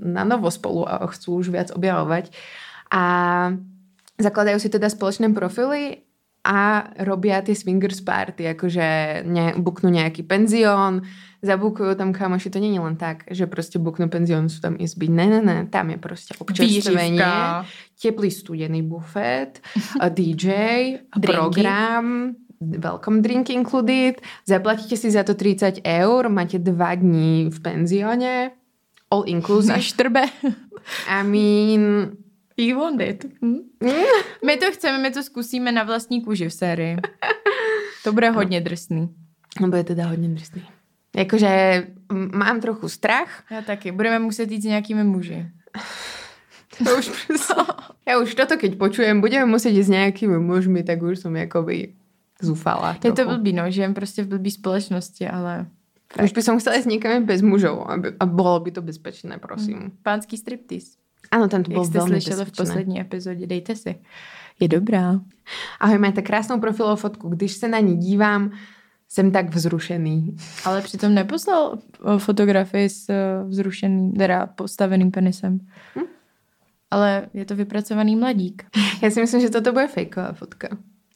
na 0.00 0.24
novo 0.24 0.48
spolu 0.48 0.88
a 0.88 1.04
chcú 1.12 1.44
už 1.44 1.52
viac 1.52 1.68
objavovať. 1.76 2.32
A 2.88 3.02
zakladajú 4.16 4.64
si 4.64 4.72
teda 4.72 4.88
spoločné 4.88 5.28
profily 5.36 6.08
a 6.42 6.90
robia 7.06 7.38
tie 7.38 7.54
swingers 7.54 8.02
party, 8.02 8.50
akože 8.50 8.86
ne, 9.30 9.54
buknú 9.54 9.94
nejaký 9.94 10.26
penzión, 10.26 11.06
zabukujú 11.38 11.94
tam 11.94 12.10
kamoši, 12.10 12.50
to 12.50 12.58
nie 12.58 12.74
je 12.74 12.82
len 12.82 12.98
tak, 12.98 13.26
že 13.30 13.46
proste 13.46 13.78
buknú 13.78 14.10
penzión, 14.10 14.50
sú 14.50 14.58
tam 14.58 14.74
izby. 14.74 15.06
Ne, 15.06 15.26
ne, 15.30 15.40
ne, 15.42 15.56
tam 15.70 15.94
je 15.94 15.98
proste 16.02 16.34
občerstvenie, 16.38 17.22
teplý 17.94 18.30
studený 18.30 18.82
bufet, 18.82 19.62
a 20.02 20.10
DJ, 20.10 20.50
program, 21.14 22.34
welcome 22.58 23.22
drink 23.22 23.50
included, 23.50 24.18
zaplatíte 24.46 24.98
si 24.98 25.10
za 25.10 25.22
to 25.22 25.34
30 25.38 25.82
eur, 25.82 26.26
máte 26.26 26.58
dva 26.58 26.94
dní 26.94 27.50
v 27.50 27.58
penzióne, 27.62 28.34
all 29.10 29.26
inclusive. 29.30 29.78
štrbe. 29.78 30.26
I 31.06 31.22
mean, 31.22 32.16
You 32.56 32.78
want 32.78 33.00
it. 33.00 33.24
Hm? 33.42 33.58
My 34.46 34.56
to 34.56 34.72
chceme, 34.72 34.98
my 34.98 35.10
to 35.10 35.22
zkusíme 35.22 35.72
na 35.72 35.82
vlastní 35.82 36.22
kůži 36.22 36.48
v 36.48 36.54
sérii. 36.54 36.96
To 38.04 38.12
bude 38.12 38.30
hodně 38.30 38.60
drsný. 38.60 39.08
no 39.60 39.68
bude 39.68 39.84
teda 39.84 40.06
hodně 40.06 40.28
drsný. 40.28 40.62
Jakože 41.16 41.86
mám 42.34 42.60
trochu 42.60 42.88
strach, 42.88 43.44
Já 43.50 43.62
taky. 43.62 43.92
Budeme 43.92 44.18
muset 44.18 44.50
jít 44.50 44.62
s 44.62 44.64
nějakými 44.64 45.04
muži. 45.04 45.46
Ja 46.80 46.96
už, 46.96 47.06
ja 48.08 48.14
už 48.16 48.32
toto, 48.32 48.56
keď 48.56 48.80
počujem, 48.80 49.20
budeme 49.20 49.44
musieť 49.44 49.76
ísť 49.76 49.88
s 49.92 49.92
nejakými 49.92 50.40
mužmi, 50.40 50.80
tak 50.80 51.04
už 51.04 51.20
som 51.20 51.36
jakoby 51.36 51.92
zúfala. 52.40 52.96
Je 52.96 53.12
to 53.12 53.28
trochu. 53.28 53.30
blbý, 53.36 53.52
no, 53.52 53.70
žijeme 53.70 53.94
prostě 53.94 54.24
v 54.24 54.26
blbý 54.26 54.50
společnosti, 54.50 55.28
ale... 55.28 55.66
Už 56.12 56.32
by 56.32 56.42
som 56.44 56.60
chcela 56.60 56.76
ísť 56.76 56.92
niekam 56.92 57.24
bez 57.24 57.40
aby, 57.40 58.08
a 58.20 58.24
bolo 58.28 58.60
by 58.60 58.70
to 58.70 58.84
bezpečné, 58.84 59.40
prosím. 59.40 59.96
Pánský 60.04 60.36
striptease. 60.36 61.00
Áno, 61.32 61.48
tam 61.48 61.64
to 61.64 61.72
Jak 61.72 61.76
bolo 61.80 61.88
jste 61.88 61.98
veľmi 61.98 62.20
slyšeli 62.20 62.44
v 62.44 62.52
poslední 62.52 62.96
epizodě, 63.00 63.46
dejte 63.46 63.76
si. 63.76 63.96
Je 64.60 64.68
dobrá. 64.68 65.20
Ahoj, 65.80 65.98
máte 65.98 66.22
krásnou 66.22 66.60
profilovou 66.60 66.96
fotku. 66.96 67.28
Když 67.28 67.52
se 67.52 67.68
na 67.68 67.80
ní 67.80 67.96
dívám, 67.96 68.52
jsem 69.08 69.32
tak 69.32 69.54
vzrušený. 69.54 70.36
Ale 70.64 70.82
přitom 70.82 71.14
neposlal 71.14 71.78
eh, 71.78 72.18
fotografii 72.18 72.88
s 72.88 73.08
eh, 73.08 73.44
vzrušeným, 73.48 74.12
teda 74.12 74.46
postaveným 74.46 75.10
penisem. 75.10 75.58
Hm? 75.96 76.06
Ale 76.90 77.28
je 77.34 77.44
to 77.44 77.56
vypracovaný 77.56 78.16
mladík. 78.16 78.64
Já 79.02 79.10
si 79.10 79.20
myslím, 79.20 79.40
že 79.40 79.50
toto 79.50 79.72
bude 79.72 79.88
fejková 79.88 80.32
fotka. 80.32 80.68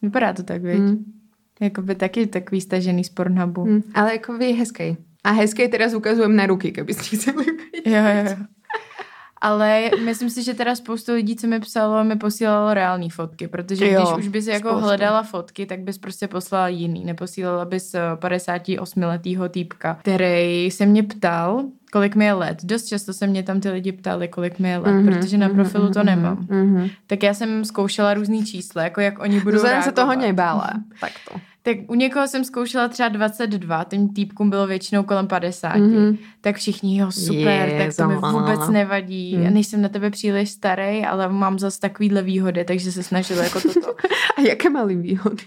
Vypadá 0.03 0.33
to 0.33 0.43
tak, 0.43 0.63
viď? 0.63 0.79
Mm. 0.79 1.05
Jakoby 1.61 1.95
taky 1.95 2.27
takový 2.27 2.61
stažený 2.61 3.05
z 3.05 3.09
Pornhubu. 3.09 3.65
Mm. 3.65 3.83
Ale 3.95 4.13
jako 4.13 4.39
vy 4.39 4.53
hezkej. 4.53 4.97
A 5.25 5.31
hezkej 5.31 5.69
teraz 5.69 5.95
ukazujem 5.95 6.37
na 6.37 6.47
ruky, 6.47 6.71
keby 6.73 6.95
ste 6.95 7.17
chceli 7.17 7.45
vidět. 7.45 7.87
Jo, 7.87 7.99
jo, 7.99 8.23
jo. 8.31 8.37
Ale 9.41 9.91
myslím 10.05 10.31
si, 10.31 10.43
že 10.43 10.55
teda 10.55 10.75
spoustu 10.75 11.13
lidí, 11.15 11.37
co 11.37 11.47
mi 11.47 11.61
psalo, 11.61 12.05
mi 12.05 12.17
posílalo 12.17 12.75
reální 12.75 13.11
fotky, 13.11 13.49
protože 13.49 13.91
Jo, 13.91 14.01
když 14.15 14.25
už 14.27 14.29
bys 14.29 14.47
jako 14.47 14.69
spoustu. 14.69 14.85
hledala 14.85 15.23
fotky, 15.23 15.67
tak 15.67 15.81
bys 15.81 15.99
prostě 15.99 16.29
poslala 16.29 16.69
jiný. 16.69 17.05
Neposílala 17.05 17.65
bys 17.65 17.95
eh, 17.95 18.01
58-letýho 18.15 19.49
týpka, 19.49 19.95
který 20.01 20.71
se 20.71 20.87
mě 20.87 21.03
ptal, 21.03 21.65
kolik 21.93 22.15
mi 22.17 22.25
je 22.25 22.33
let. 22.33 22.59
Dost 22.65 22.85
často 22.87 23.13
se 23.13 23.27
mě 23.27 23.43
tam 23.43 23.61
ty 23.61 23.71
lidi 23.71 23.93
ptali, 23.93 24.29
kolik 24.29 24.59
mi 24.59 24.69
je 24.71 24.79
let, 24.79 24.93
Mhm, 24.93 25.07
protože 25.07 25.39
na 25.39 25.47
mhm, 25.49 25.57
profilu 25.57 25.91
to 25.93 25.99
mhm, 25.99 26.07
nemám. 26.07 26.47
mhm. 26.51 26.89
Tak 27.07 27.23
já 27.23 27.35
jsem 27.35 27.65
zkoušela 27.65 28.15
různý 28.15 28.45
čísla, 28.47 28.83
jako 28.83 29.01
jak 29.01 29.19
oni 29.19 29.41
budou 29.41 29.59
Zuzana 29.59 29.83
se 29.83 29.93
toho 29.93 30.17
nebála. 30.17 30.71
Tak 31.01 31.11
to. 31.33 31.41
Tak 31.67 31.77
u 31.87 31.95
někoho 31.95 32.29
jsem 32.29 32.45
zkoušela 32.45 32.89
třeba 32.89 33.09
22, 33.09 33.85
tím 33.85 34.09
týpkům 34.09 34.51
bylo 34.51 34.67
většinou 34.67 35.03
kolem 35.03 35.27
50. 35.27 35.77
Mhm. 35.77 35.91
Mm-hmm. 35.91 36.19
Tak 36.41 36.57
všichni, 36.57 36.99
jo, 36.99 37.13
super, 37.13 37.69
Je, 37.69 37.79
tak 37.79 37.97
to 37.97 38.09
mi 38.09 38.15
vůbec 38.15 38.69
nevadí. 38.69 39.37
Mm. 39.37 39.55
Nejsem 39.55 39.83
na 39.83 39.89
tebe 39.89 40.11
příliš 40.11 40.51
starý, 40.51 41.05
ale 41.05 41.29
mám 41.29 41.59
zase 41.59 41.81
takovýhle 41.81 42.23
výhody, 42.23 42.65
takže 42.65 42.93
se 42.93 43.03
snažila 43.03 43.45
jako 43.45 43.61
toto. 43.61 43.95
A 44.37 44.41
jaké 44.41 44.71
mali 44.71 44.97
výhody? 44.97 45.45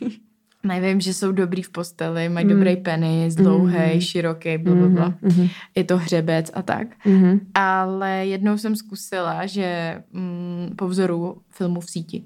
Nevím, 0.64 1.02
že 1.02 1.14
jsou 1.14 1.32
dobrý 1.32 1.62
v 1.64 1.70
posteli, 1.70 2.30
mají 2.30 2.46
Mm. 2.46 2.52
dobrý 2.54 2.76
penis, 2.78 3.36
dlouhý, 3.36 3.74
Mhm. 3.92 4.02
široký, 4.02 4.58
blablabla. 4.58 5.14
Mhm, 5.22 5.48
Je 5.76 5.84
to 5.84 5.98
hřebec 5.98 6.52
a 6.54 6.62
tak. 6.62 6.88
mhm. 7.06 7.40
Ale 7.54 8.26
jednou 8.26 8.58
jsem 8.58 8.76
zkusila, 8.76 9.46
že 9.46 10.02
mm, 10.12 10.74
po 10.76 10.88
vzoru 10.88 11.42
filmu 11.50 11.80
v 11.80 11.90
síti, 11.90 12.24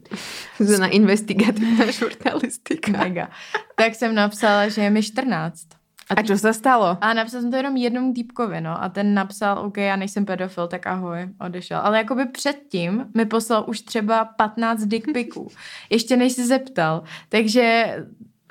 Zuzana 0.60 0.88
investigatívna 0.88 1.92
žurnalistika. 1.92 2.92
mega, 2.92 3.30
tak 3.76 3.96
jsem 3.96 4.16
napsala, 4.16 4.68
že 4.70 4.82
je 4.82 4.90
mi 4.90 5.04
14. 5.04 5.68
A 6.10 6.22
čo 6.22 6.38
sa 6.38 6.54
stalo? 6.54 6.98
A 7.02 7.14
napsal 7.14 7.42
jsem 7.42 7.52
to 7.52 7.58
jenom 7.58 7.78
jednomu 7.78 8.14
týpkovi, 8.14 8.62
no. 8.62 8.84
A 8.84 8.90
ten 8.90 9.14
napsal, 9.14 9.60
OK, 9.66 9.78
já 9.78 9.96
nejsem 9.96 10.26
pedofil, 10.26 10.68
tak 10.68 10.88
ahoj, 10.88 11.30
odešel. 11.40 11.80
Ale 11.84 11.98
jakoby 11.98 12.26
předtím 12.26 13.06
mi 13.18 13.26
poslal 13.26 13.64
už 13.68 13.82
třeba 13.82 14.26
15 14.26 14.84
dickpiků. 14.86 15.48
Ještě 15.90 16.18
než 16.18 16.34
se 16.34 16.46
zeptal. 16.46 17.04
Takže 17.30 17.96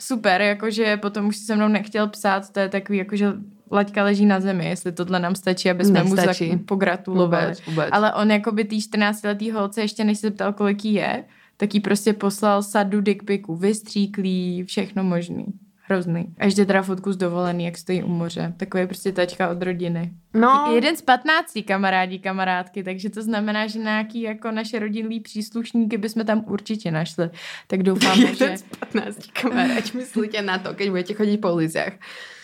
super, 0.00 0.40
jakože 0.40 0.96
potom 0.96 1.26
už 1.26 1.36
si 1.36 1.44
se 1.44 1.56
mnou 1.56 1.68
nechtěl 1.68 2.08
psát, 2.08 2.50
to 2.52 2.60
je 2.60 2.68
takový, 2.68 2.98
jakože 2.98 3.32
laťka 3.72 4.04
leží 4.04 4.26
na 4.26 4.40
zemi, 4.40 4.66
jestli 4.68 4.92
tohle 4.92 5.20
nám 5.20 5.34
stačí, 5.34 5.70
aby 5.70 5.84
jsme 5.84 6.04
mu 6.04 6.14
Nestačí. 6.14 6.50
zak- 6.52 6.64
pogratulovali. 6.64 7.44
Vůbec, 7.44 7.66
vůbec. 7.66 7.88
Ale 7.92 8.14
on 8.14 8.30
jakoby 8.30 8.64
tý 8.64 8.78
14-letý 8.80 9.50
holce 9.50 9.80
ještě 9.80 10.04
než 10.04 10.18
se 10.18 10.26
zeptal, 10.26 10.52
kolik 10.52 10.84
jí 10.84 10.94
je, 10.94 11.24
tak 11.56 11.74
jí 11.74 11.80
prostě 11.80 12.12
poslal 12.12 12.62
sadu 12.62 13.00
dickpiků, 13.00 13.56
vystříklý, 13.56 14.64
všechno 14.64 15.04
možný. 15.04 15.46
Hrozný. 15.92 16.34
A 16.38 16.44
ještě 16.44 16.66
teda 16.66 16.82
fotku 16.82 17.12
z 17.12 17.16
dovolený, 17.16 17.64
jak 17.64 17.78
stojí 17.78 18.02
u 18.02 18.08
moře. 18.08 18.52
Takový 18.56 18.86
prostě 18.86 19.12
tačka 19.12 19.50
od 19.50 19.62
rodiny. 19.62 20.12
No, 20.34 20.72
Jeden 20.74 20.96
z 20.96 21.02
15 21.02 21.52
kamarádí, 21.66 22.18
kamarádky, 22.18 22.82
takže 22.82 23.10
to 23.10 23.22
znamená, 23.22 23.66
že 23.66 23.78
nějaký 23.78 24.22
jako 24.22 24.50
naše 24.50 24.78
rodinný 24.78 25.20
příslušníky 25.20 25.98
bychom 25.98 26.24
tam 26.24 26.44
určitě 26.48 26.90
našli. 26.90 27.30
Tak 27.66 27.82
doufáme, 27.82 28.26
že... 28.34 28.44
jeden 28.44 28.58
z 28.58 28.62
15 28.62 29.18
kamaráť, 29.32 29.94
myslíte 29.94 30.42
na 30.42 30.58
to, 30.58 30.74
keď 30.74 30.88
budete 30.90 31.14
chodiť 31.14 31.40
po 31.40 31.52
uliciach. 31.52 31.92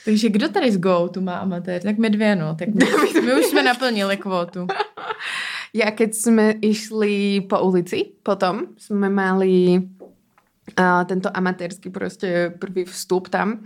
Takže 0.04 0.28
kdo 0.28 0.48
tady 0.48 0.72
z 0.72 0.76
Go 0.76 1.08
tu 1.08 1.20
má 1.20 1.36
amatér? 1.36 1.82
Tak 1.82 1.98
my 1.98 2.10
dvě, 2.10 2.36
no. 2.36 2.54
Tak 2.54 2.68
my, 2.68 2.84
my 3.24 3.40
už 3.40 3.44
jsme 3.44 3.62
naplnili 3.62 4.16
kvótu. 4.16 4.66
Ja 5.76 5.92
keď 5.92 6.10
sme 6.16 6.46
išli 6.64 7.44
po 7.44 7.60
ulici, 7.60 8.16
potom 8.24 8.72
sme 8.80 9.12
mali 9.12 9.84
tento 11.06 11.32
amatérsky 11.32 11.88
proste 11.88 12.50
prvý 12.50 12.84
vstup 12.84 13.30
tam 13.32 13.62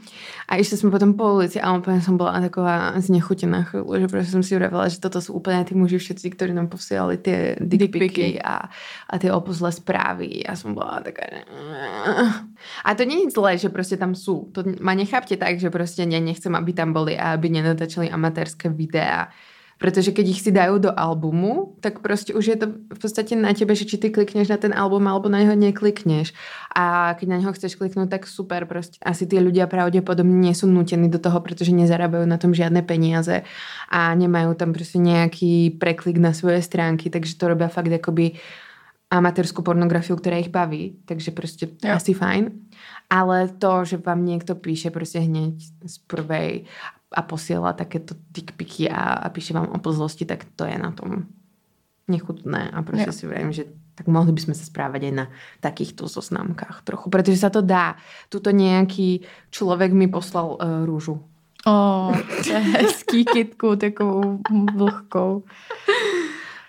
a 0.47 0.61
išli 0.61 0.79
sme 0.79 0.93
potom 0.93 1.17
po 1.17 1.41
ulici 1.41 1.59
a 1.59 1.73
úplne 1.73 1.99
som 2.05 2.21
bola 2.21 2.39
taková 2.39 2.95
znechutená 3.01 3.67
chvíľu, 3.73 4.07
že 4.07 4.09
proste 4.13 4.31
som 4.31 4.45
si 4.45 4.53
uravila, 4.53 4.87
že 4.93 5.01
toto 5.01 5.19
sú 5.19 5.41
úplne 5.41 5.65
tí 5.65 5.73
muži 5.73 5.99
všetci, 5.99 6.27
ktorí 6.37 6.53
nám 6.53 6.69
posielali 6.69 7.19
tie 7.19 7.57
dickpiky 7.59 8.39
a, 8.39 8.69
a 9.09 9.15
tie 9.17 9.33
opuzlé 9.33 9.73
správy 9.73 10.45
a 10.45 10.53
som 10.53 10.77
bola 10.77 11.01
taká 11.01 11.23
a 12.85 12.89
to 12.95 13.03
nie 13.07 13.27
je 13.27 13.35
zlé, 13.35 13.57
že 13.57 13.73
proste 13.73 13.97
tam 13.97 14.13
sú. 14.19 14.51
To 14.53 14.67
ma 14.83 14.93
nechápte 14.93 15.39
tak, 15.39 15.59
že 15.63 15.71
proste 15.71 16.05
ne, 16.05 16.19
nechcem, 16.19 16.53
aby 16.53 16.73
tam 16.75 16.93
boli 16.93 17.15
a 17.17 17.35
aby 17.39 17.49
nenatáčali 17.49 18.11
amatérske 18.11 18.69
videá. 18.69 19.31
Pretože 19.83 20.15
keď 20.15 20.27
ich 20.31 20.47
si 20.47 20.55
dajú 20.55 20.79
do 20.79 20.95
albumu, 20.95 21.75
tak 21.83 22.07
proste 22.07 22.31
už 22.31 22.45
je 22.47 22.55
to 22.55 22.67
v 22.71 22.99
podstate 23.03 23.35
na 23.35 23.51
tebe, 23.51 23.75
že 23.75 23.83
či 23.83 23.99
ty 23.99 24.15
klikneš 24.15 24.47
na 24.47 24.55
ten 24.55 24.71
album 24.71 25.11
alebo 25.11 25.27
na 25.27 25.43
neho 25.43 25.59
neklikneš. 25.59 26.31
A 26.71 27.19
keď 27.19 27.27
na 27.27 27.37
neho 27.43 27.51
chceš 27.51 27.75
kliknúť, 27.75 28.07
tak 28.07 28.31
super. 28.31 28.63
Proste. 28.71 29.03
Asi 29.03 29.27
tí 29.27 29.43
ľudia 29.43 29.67
pravdepodobne 29.67 30.39
nie 30.39 30.55
sú 30.55 30.71
nutení 30.71 31.11
do 31.11 31.19
toho, 31.19 31.43
pretože 31.43 31.75
nezarábajú 31.75 32.23
na 32.31 32.39
tom 32.39 32.55
žiadne 32.55 32.87
peniaze 32.87 33.43
a 33.91 34.15
nemajú 34.15 34.55
tam 34.55 34.71
proste 34.71 35.03
nejaký 35.03 35.75
preklik 35.83 36.23
na 36.23 36.31
svoje 36.31 36.63
stránky, 36.63 37.11
takže 37.11 37.35
to 37.35 37.51
robia 37.51 37.67
fakt 37.67 37.91
akoby 37.91 38.39
amatérskú 39.13 39.61
pornografiu, 39.61 40.17
ktorá 40.17 40.41
ich 40.41 40.49
baví, 40.49 41.03
takže 41.05 41.35
proste 41.35 41.69
Jo. 41.85 42.01
asi 42.01 42.15
fajn. 42.15 42.49
Ale 43.13 43.53
to, 43.61 43.85
že 43.85 44.01
vám 44.01 44.25
niekto 44.25 44.57
píše 44.57 44.89
proste 44.89 45.21
hneď 45.21 45.61
z 45.85 45.97
prvej 46.09 46.65
a 47.13 47.21
posiela 47.23 47.77
takéto 47.77 48.17
dickpiky 48.33 48.89
a, 48.89 49.23
a 49.23 49.27
píše 49.29 49.55
vám 49.55 49.69
o 49.71 49.79
pozlosti, 49.79 50.25
tak 50.25 50.49
to 50.57 50.65
je 50.65 50.77
na 50.77 50.93
tom 50.93 51.29
nechutné 52.11 52.73
a 52.73 52.83
proste 52.83 53.13
Jo. 53.13 53.17
si 53.17 53.25
vrajím, 53.31 53.53
že 53.55 53.65
tak 53.95 54.09
mohli 54.09 54.33
by 54.33 54.41
sme 54.41 54.55
sa 54.57 54.65
správať 54.65 55.13
aj 55.13 55.15
na 55.15 55.27
takýchto 55.61 56.09
zoznámkach 56.09 56.83
trochu, 56.83 57.13
pretože 57.13 57.39
sa 57.39 57.53
to 57.53 57.61
dá. 57.61 58.01
Tuto 58.33 58.51
nejaký 58.51 59.23
človek 59.53 59.93
mi 59.93 60.09
poslal 60.09 60.57
uh, 60.57 60.83
rúžu. 60.89 61.21
O, 61.63 62.11
to 62.43 62.49
je 62.49 62.59
hezký 62.59 63.23
kitku, 63.33 63.77
takovou 63.77 64.43
vlhkou. 64.51 65.47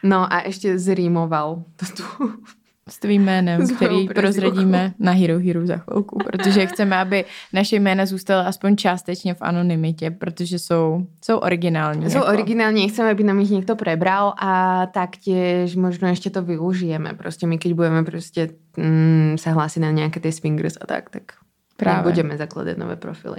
No 0.04 0.28
a 0.28 0.46
ešte 0.46 0.76
zrímoval 0.78 1.66
to 1.80 1.86
tu. 1.96 2.06
S 2.90 3.00
tvým 3.00 3.24
jménem, 3.24 3.68
S 3.68 3.72
který 3.72 4.08
prozradíme 4.08 4.94
na 5.00 5.12
Hero 5.12 5.40
Hero 5.40 5.66
za 5.68 5.78
chvilku, 5.78 6.18
protože 6.24 6.66
chceme, 6.72 6.98
aby 6.98 7.26
naše 7.54 7.76
jména 7.76 8.06
zůstala 8.06 8.44
aspoň 8.44 8.76
částečně 8.76 9.34
v 9.34 9.42
anonymitě, 9.42 10.12
protože 10.12 10.60
jsou, 10.60 11.08
jsou 11.22 11.38
originální. 11.38 12.06
Sú 12.10 12.20
jako. 12.20 12.28
originálne, 12.28 12.88
chceme, 12.88 13.12
aby 13.12 13.24
nám 13.24 13.40
ich 13.40 13.52
niekto 13.52 13.76
prebral 13.76 14.34
a 14.36 14.86
taktiež 14.92 15.76
možno 15.76 16.12
ešte 16.12 16.30
to 16.30 16.44
využijeme. 16.44 17.14
Proste 17.16 17.48
my, 17.48 17.56
keď 17.56 17.72
budeme 17.74 18.02
proste 18.04 18.60
mm, 18.76 19.40
sa 19.40 19.56
hlásiť 19.56 19.82
na 19.82 19.92
nejaké 19.92 20.20
tie 20.20 20.32
swingers 20.36 20.76
a 20.76 20.86
tak, 20.86 21.10
tak 21.10 21.43
Právě. 21.84 22.04
Nebudeme 22.12 22.38
zakládat 22.38 22.78
nové 22.78 22.96
profily. 22.96 23.38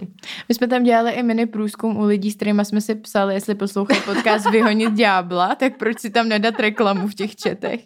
My 0.48 0.54
jsme 0.54 0.66
tam 0.68 0.82
dělali 0.82 1.10
i 1.10 1.22
mini 1.22 1.46
průzkum 1.46 1.96
u 1.96 2.04
lidí, 2.04 2.30
s 2.30 2.36
kterými 2.36 2.64
jsme 2.64 2.80
si 2.80 2.94
psali, 2.94 3.34
jestli 3.34 3.54
poslouchají 3.54 4.00
podcast 4.00 4.50
Vyhonit 4.50 4.92
ďábla, 4.92 5.54
tak 5.54 5.76
proč 5.76 5.98
si 6.00 6.10
tam 6.10 6.28
nedat 6.28 6.60
reklamu 6.60 7.08
v 7.08 7.14
těch 7.14 7.36
četech. 7.36 7.80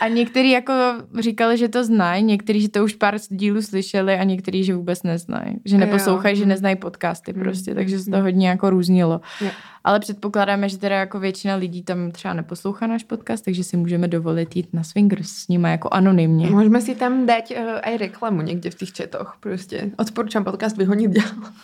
A 0.00 0.08
někteří 0.08 0.50
jako 0.50 0.72
říkali, 1.18 1.58
že 1.58 1.68
to 1.68 1.84
znají, 1.84 2.24
někteří, 2.24 2.60
že 2.60 2.68
to 2.68 2.84
už 2.84 2.94
pár 2.94 3.14
dílů 3.28 3.62
slyšeli 3.62 4.14
a 4.14 4.24
někteří, 4.24 4.64
že 4.64 4.74
vůbec 4.74 5.02
neznají. 5.02 5.56
Že 5.64 5.76
Jo. 5.76 5.80
neposlouchají, 5.80 6.36
že 6.36 6.42
Mm. 6.42 6.48
neznají 6.48 6.76
podcasty 6.76 7.32
prostě, 7.32 7.70
Mm, 7.70 7.74
takže 7.76 7.98
se 7.98 8.10
to 8.10 8.16
mm. 8.16 8.22
hodně 8.22 8.48
jako 8.48 8.70
různilo. 8.70 9.20
Jo. 9.40 9.50
Ale 9.84 10.00
předpokládáme, 10.00 10.68
že 10.68 10.78
teda 10.78 10.96
jako 10.96 11.20
většina 11.20 11.54
lidí 11.54 11.82
tam 11.82 12.10
třeba 12.10 12.34
neposlouchá 12.34 12.86
náš 12.86 13.04
podcast, 13.04 13.44
takže 13.44 13.64
si 13.64 13.76
můžeme 13.76 14.08
dovolit 14.08 14.56
jít 14.56 14.68
na 14.72 14.84
swingers 14.84 15.28
s 15.28 15.48
nimi 15.48 15.70
jako 15.70 15.88
anonymně. 15.92 16.50
Můžeme 16.50 16.80
si 16.80 16.94
tam 16.94 17.26
dať 17.26 17.50
uh, 17.50 17.56
aj 17.82 17.96
reklamu 17.96 18.42
někde 18.42 18.70
v 18.70 18.74
těch 18.74 18.92
četoch. 18.92 19.36
Prostě 19.40 19.90
odporučám 19.98 20.44
podcast 20.44 20.76
Vyhonit 20.76 21.10
ďábla. 21.10 21.52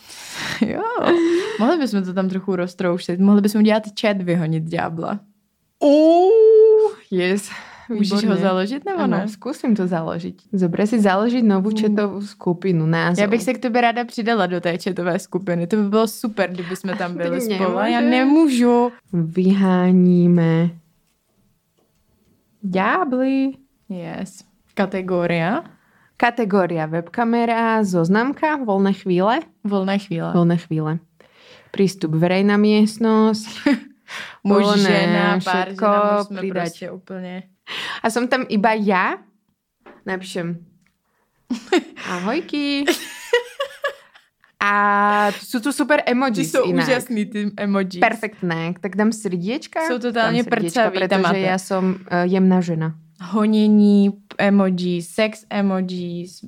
Jo, 0.67 0.83
mohli 1.61 1.79
bychom 1.79 2.03
to 2.03 2.13
tam 2.13 2.29
trochu 2.29 2.57
roztroušit. 2.57 3.21
Mohli 3.21 3.41
bychom 3.41 3.63
dělat 3.63 3.83
chat 4.01 4.23
Vyhonit 4.23 4.65
ďábla. 4.65 5.21
Uh, 5.79 6.93
yes. 7.11 7.51
Můžeš 7.89 8.13
ho 8.13 8.19
Výborně. 8.21 8.43
založit 8.43 8.85
nebo 8.85 9.07
ne? 9.07 9.17
Ano, 9.17 9.29
zkusím 9.29 9.77
to 9.77 9.87
založiť. 9.87 10.53
Dobre 10.53 10.87
si 10.87 11.01
založiť 11.01 11.41
novú 11.41 11.73
četovú 11.73 12.21
skupinu, 12.21 12.87
názov. 12.87 13.19
Já 13.19 13.27
bych 13.27 13.43
se 13.43 13.53
k 13.55 13.59
tobě 13.59 13.81
ráda 13.81 14.05
přidala 14.05 14.47
do 14.47 14.61
té 14.61 14.79
četové 14.79 15.19
skupiny. 15.19 15.67
To 15.67 15.77
by 15.77 15.89
bylo 15.89 16.09
super, 16.09 16.51
kdyby 16.51 16.77
jsme 16.77 16.97
tam 16.97 17.17
byli 17.17 17.41
spolu. 17.41 17.79
Já 17.79 18.01
nemůžu. 18.01 18.93
Vyháníme 19.13 20.71
ďábly. 22.63 23.53
Yes. 23.89 24.45
Kategoria. 24.75 25.65
Kategória 26.19 26.87
webkamera, 26.87 27.85
zoznamka, 27.87 28.59
voľné 28.67 28.93
chvíle. 28.93 29.39
Volné 29.63 30.03
chvíle. 30.03 30.35
Voľné 30.35 30.59
chvíle. 30.59 30.99
Prístup 31.71 32.19
verejná 32.19 32.59
miestnosť. 32.59 33.47
Muž, 34.45 34.83
žena, 34.83 35.39
pár 35.45 35.69
všetko 35.71 35.85
žena, 35.85 36.17
muž 36.17 36.27
jsme 36.27 36.41
pridať. 36.41 36.65
prostě 36.65 36.91
úplně. 36.91 37.43
A 38.03 38.11
som 38.11 38.29
tam 38.29 38.45
iba 38.49 38.73
ja. 38.77 39.19
Napíšem 40.07 40.57
ahojky. 42.15 42.85
A 44.59 44.73
sú 45.39 45.63
tu 45.63 45.71
super 45.71 46.03
Ty 46.03 46.11
emojis 46.11 46.51
jsou 46.51 46.65
inak. 46.65 46.87
úžasný 46.87 47.27
ty 47.27 47.51
emojis. 47.57 48.01
Perfektné. 48.01 48.75
Tak 48.81 48.97
dám 48.97 49.13
srdiečka. 49.13 49.81
Jsou 49.87 49.99
totálně 49.99 50.45
prcaví, 50.45 50.99
pretože 50.99 51.23
máte. 51.23 51.39
ja 51.41 51.59
som 51.59 51.95
uh, 51.95 52.27
jemná 52.27 52.61
žena. 52.61 52.95
Honění 53.23 54.11
emojis, 54.39 55.09
sex 55.11 55.45
emojis, 55.51 56.43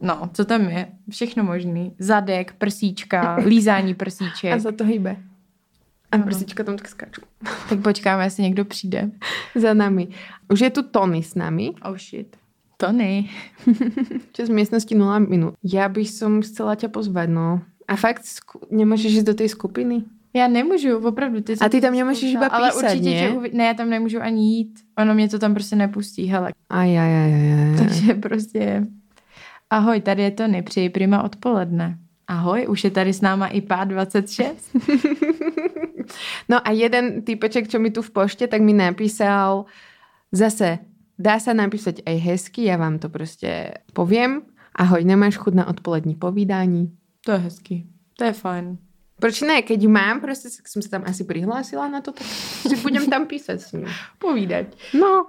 no, 0.00 0.30
co 0.32 0.44
tam 0.44 0.68
je? 0.68 0.86
Všechno 1.10 1.44
možný. 1.44 1.92
Zadek, 1.98 2.52
prsíčka, 2.52 3.36
lízání 3.44 3.94
prsíček. 3.94 4.52
A 4.52 4.58
za 4.58 4.72
to 4.72 4.84
hýbe. 4.84 5.16
A 6.16 6.24
Ano. 6.24 6.24
prstička 6.26 6.64
tam 6.64 6.76
tak 6.80 6.88
skáču. 6.88 7.20
Tak 7.68 7.78
počkáme, 7.84 8.24
jestli 8.24 8.42
někdo 8.42 8.64
přijde. 8.64 9.10
Za 9.54 9.74
nami. 9.74 10.08
Už 10.52 10.60
je 10.60 10.70
tu 10.70 10.82
Tony 10.82 11.22
s 11.22 11.34
nami. 11.34 11.70
Oh 11.84 11.96
shit. 11.96 12.36
Tony. 12.76 13.28
Čas 14.32 14.48
miestnosti 14.48 14.94
0 14.94 15.18
minút. 15.28 15.54
Ja 15.64 15.88
bych 15.88 16.10
som 16.12 16.40
chcela 16.44 16.76
ťa 16.76 16.88
pozvať, 16.88 17.28
no. 17.32 17.60
A 17.88 17.96
fakt 17.96 18.24
sku- 18.24 18.64
nemôžeš 18.72 19.20
ísť 19.22 19.26
do 19.26 19.34
tej 19.34 19.48
skupiny? 19.48 20.04
Já 20.36 20.48
nemůžu, 20.48 20.98
opravdu. 21.00 21.40
Ty 21.40 21.56
jsi 21.56 21.64
A 21.64 21.68
ty 21.68 21.80
to 21.80 21.86
tam 21.86 21.94
nemůžeš 21.96 22.32
iba 22.32 22.46
Ale 22.46 22.68
písat, 22.68 22.82
určitě 22.84 23.10
ne? 23.10 23.20
tě 23.20 23.28
uvi... 23.30 23.50
Ne, 23.54 23.64
já 23.64 23.74
tam 23.74 23.90
nemůžu 23.90 24.20
ani 24.20 24.56
jít. 24.56 24.72
Ono 24.98 25.14
mě 25.14 25.28
to 25.28 25.38
tam 25.38 25.54
prostě 25.54 25.76
nepustí, 25.76 26.26
hele. 26.26 26.52
Aj, 26.70 26.98
aj, 26.98 27.12
aj, 27.16 27.32
aj, 27.34 27.52
aj. 27.52 27.76
Takže 27.78 28.14
prostě... 28.14 28.84
Ahoj, 29.70 30.00
tady 30.00 30.22
je 30.22 30.30
Tony, 30.30 30.62
přeji 30.62 30.88
prima 30.90 31.22
odpoledne. 31.22 31.98
Ahoj, 32.28 32.66
už 32.68 32.84
je 32.84 32.90
tady 32.90 33.12
s 33.12 33.20
náma 33.20 33.46
i 33.46 33.60
pár 33.60 33.88
26. 33.88 34.76
No 36.48 36.60
a 36.68 36.70
jeden 36.70 37.22
typeček, 37.22 37.68
čo 37.68 37.78
mi 37.78 37.90
tu 37.90 38.02
v 38.02 38.10
pošte, 38.10 38.46
tak 38.46 38.62
mi 38.62 38.72
napísal 38.72 39.64
zase, 40.32 40.78
dá 41.18 41.40
sa 41.40 41.52
napísať 41.52 42.02
aj 42.06 42.16
hezky, 42.18 42.64
ja 42.64 42.76
vám 42.76 42.98
to 42.98 43.08
prostě 43.08 43.74
poviem. 43.92 44.42
Ahoj, 44.76 45.04
nemáš 45.04 45.36
chuť 45.36 45.54
na 45.54 45.64
odpolední 45.68 46.14
povídání? 46.14 46.92
To 47.24 47.32
je 47.32 47.38
hezký. 47.38 47.86
To 48.18 48.24
je 48.24 48.32
fajn. 48.32 48.78
Proč 49.20 49.40
ne? 49.40 49.62
Keď 49.62 49.86
mám, 49.86 50.20
prostě 50.20 50.48
jsem 50.66 50.82
se 50.82 50.88
tam 50.88 51.02
asi 51.06 51.24
přihlásila 51.24 51.88
na 51.88 52.00
to, 52.00 52.12
tak 52.12 52.26
si 52.68 52.76
budem 52.76 53.10
tam 53.10 53.26
písať 53.26 53.60
s 53.60 53.72
ním. 53.72 53.86
Povídať. 54.18 54.66
No, 54.94 55.24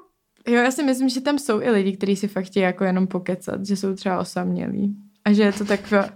Jo, 0.47 0.55
já 0.55 0.71
si 0.71 0.83
myslím, 0.83 1.09
že 1.09 1.21
tam 1.21 1.39
jsou 1.39 1.61
i 1.61 1.69
lidi, 1.69 1.97
kteří 1.97 2.15
si 2.15 2.27
fakt 2.27 2.45
chtějí 2.45 2.63
jako 2.63 2.83
jenom 2.83 3.07
pokecat, 3.07 3.65
že 3.65 3.75
jsou 3.75 3.95
třeba 3.95 4.19
osamělí. 4.19 4.95
A 5.25 5.33
že 5.33 5.43
je 5.43 5.53
to 5.53 5.65
takové, 5.65 6.09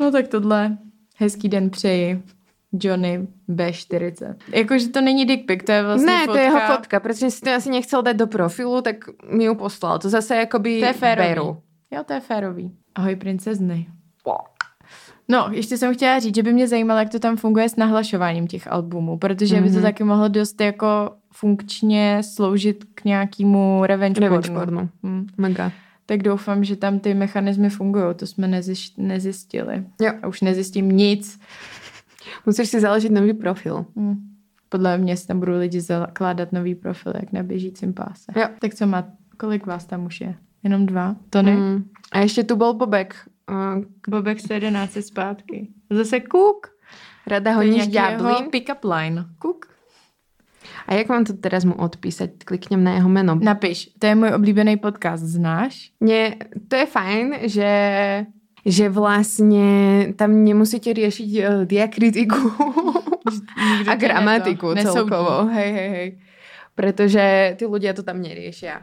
no 0.00 0.10
tak 0.10 0.28
tohle, 0.28 0.78
hezký 1.16 1.48
den 1.48 1.70
přeji, 1.70 2.22
Johnny 2.72 3.26
B40. 3.48 4.34
Jakože 4.54 4.88
to 4.88 5.00
není 5.00 5.24
dick 5.26 5.46
pic, 5.46 5.60
to 5.66 5.72
je 5.72 5.82
vlastně 5.82 6.06
ne, 6.06 6.18
fotka. 6.18 6.32
to 6.32 6.38
je 6.38 6.44
jeho 6.44 6.60
fotka, 6.60 7.00
protože 7.00 7.30
si 7.30 7.40
to 7.40 7.50
asi 7.50 7.70
nechcel 7.70 8.02
dať 8.02 8.16
do 8.16 8.26
profilu, 8.26 8.80
tak 8.82 8.96
mi 9.32 9.44
ju 9.44 9.54
poslal. 9.54 9.98
To 9.98 10.08
zase 10.08 10.36
jakoby 10.36 10.80
To 10.80 10.86
je 10.86 10.92
férový. 10.92 11.28
beru. 11.28 11.56
Jo, 11.90 12.02
to 12.06 12.12
je 12.12 12.20
férový. 12.20 12.72
Ahoj, 12.94 13.16
princezny. 13.16 13.86
No, 15.28 15.48
ještě 15.50 15.78
jsem 15.78 15.94
chtěla 15.94 16.18
říct, 16.18 16.34
že 16.34 16.42
by 16.42 16.52
mě 16.52 16.68
zajímalo, 16.68 17.00
jak 17.00 17.10
to 17.10 17.18
tam 17.18 17.36
funguje 17.36 17.68
s 17.68 17.76
nahlašováním 17.76 18.46
těch 18.46 18.72
albumů, 18.72 19.18
protože 19.18 19.56
mm-hmm. 19.56 19.62
by 19.62 19.68
to 19.68 19.74
Mhm. 19.74 19.82
taky 19.82 20.04
mohlo 20.04 20.28
dost 20.28 20.60
jako 20.60 21.10
funkčně 21.32 22.20
sloužit 22.34 22.84
k 22.94 23.04
nějakému 23.04 23.80
revenge, 23.84 24.20
Revenge 24.20 24.50
pornu. 24.50 24.60
pornu. 24.60 24.88
Hm. 25.06 25.26
Mega. 25.38 25.72
Tak 26.06 26.22
doufám, 26.22 26.64
že 26.64 26.76
tam 26.76 26.98
ty 26.98 27.14
mechanismy 27.14 27.70
fungují, 27.70 28.04
to 28.16 28.26
jsme 28.26 28.46
neziš- 28.48 28.92
nezjistili. 28.96 29.84
Jo. 30.00 30.12
A 30.22 30.26
už 30.26 30.40
nezjistím 30.40 30.88
nic. 30.92 31.40
Musíš 32.46 32.68
si 32.68 32.80
založit 32.80 33.12
nový 33.12 33.32
profil. 33.32 33.86
Hm. 33.96 34.16
Podle 34.68 34.98
mě 34.98 35.16
si 35.16 35.26
tam 35.26 35.38
budou 35.38 35.58
lidi 35.58 35.80
zakládat 35.80 36.52
nový 36.52 36.74
profil, 36.74 37.12
jak 37.16 37.32
na 37.32 37.42
běžícím 37.42 37.94
páse. 37.94 38.32
Jo. 38.36 38.48
Tak 38.58 38.74
co 38.74 38.86
má, 38.86 39.04
kolik 39.36 39.66
vás 39.66 39.84
tam 39.86 40.06
už 40.06 40.20
je? 40.20 40.34
Jenom 40.62 40.86
dva? 40.86 41.16
To 41.30 41.42
ne? 41.42 41.56
Mm. 41.56 41.62
Mm. 41.62 41.84
A 42.12 42.18
ještě 42.18 42.44
tu 42.44 42.56
byl 42.56 42.74
Bobek. 42.74 43.16
Uh, 43.50 43.84
Bobek 44.08 44.40
111 44.40 44.96
je 44.96 45.02
zpátky. 45.02 45.68
Zase 45.90 46.20
kuk. 46.20 46.66
rada 47.26 47.52
honíš 47.52 47.88
ďábly. 47.88 48.34
pick-up 48.50 48.84
line. 48.84 49.24
Kuk. 49.38 49.66
A 50.86 50.94
jak 50.94 51.08
mám 51.08 51.24
to 51.24 51.32
teraz 51.32 51.64
mu 51.64 51.74
odpísať? 51.74 52.30
Kliknem 52.44 52.84
na 52.84 52.94
jeho 52.94 53.08
meno. 53.08 53.34
Napiš, 53.34 53.90
to 53.98 54.06
je 54.06 54.14
můj 54.14 54.30
oblíbený 54.34 54.76
podcast, 54.76 55.24
znáš? 55.24 55.90
Nie, 56.00 56.36
to 56.68 56.76
je 56.76 56.86
fajn, 56.86 57.34
že 57.42 57.68
že 58.62 58.88
vlastne 58.88 59.66
tam 60.14 60.44
nemusíte 60.46 60.94
riešiť 60.94 61.30
uh, 61.42 61.44
diakritiku 61.66 62.40
Nikdo 63.58 63.90
a 63.90 63.94
gramatiku 63.94 64.74
celkovo. 64.74 65.46
Hej, 65.50 65.70
hej, 65.72 65.88
hej. 65.90 66.08
Pretože 66.74 67.54
tí 67.58 67.64
ľudia 67.66 67.92
to 67.94 68.02
tam 68.02 68.22
neriešia. 68.22 68.82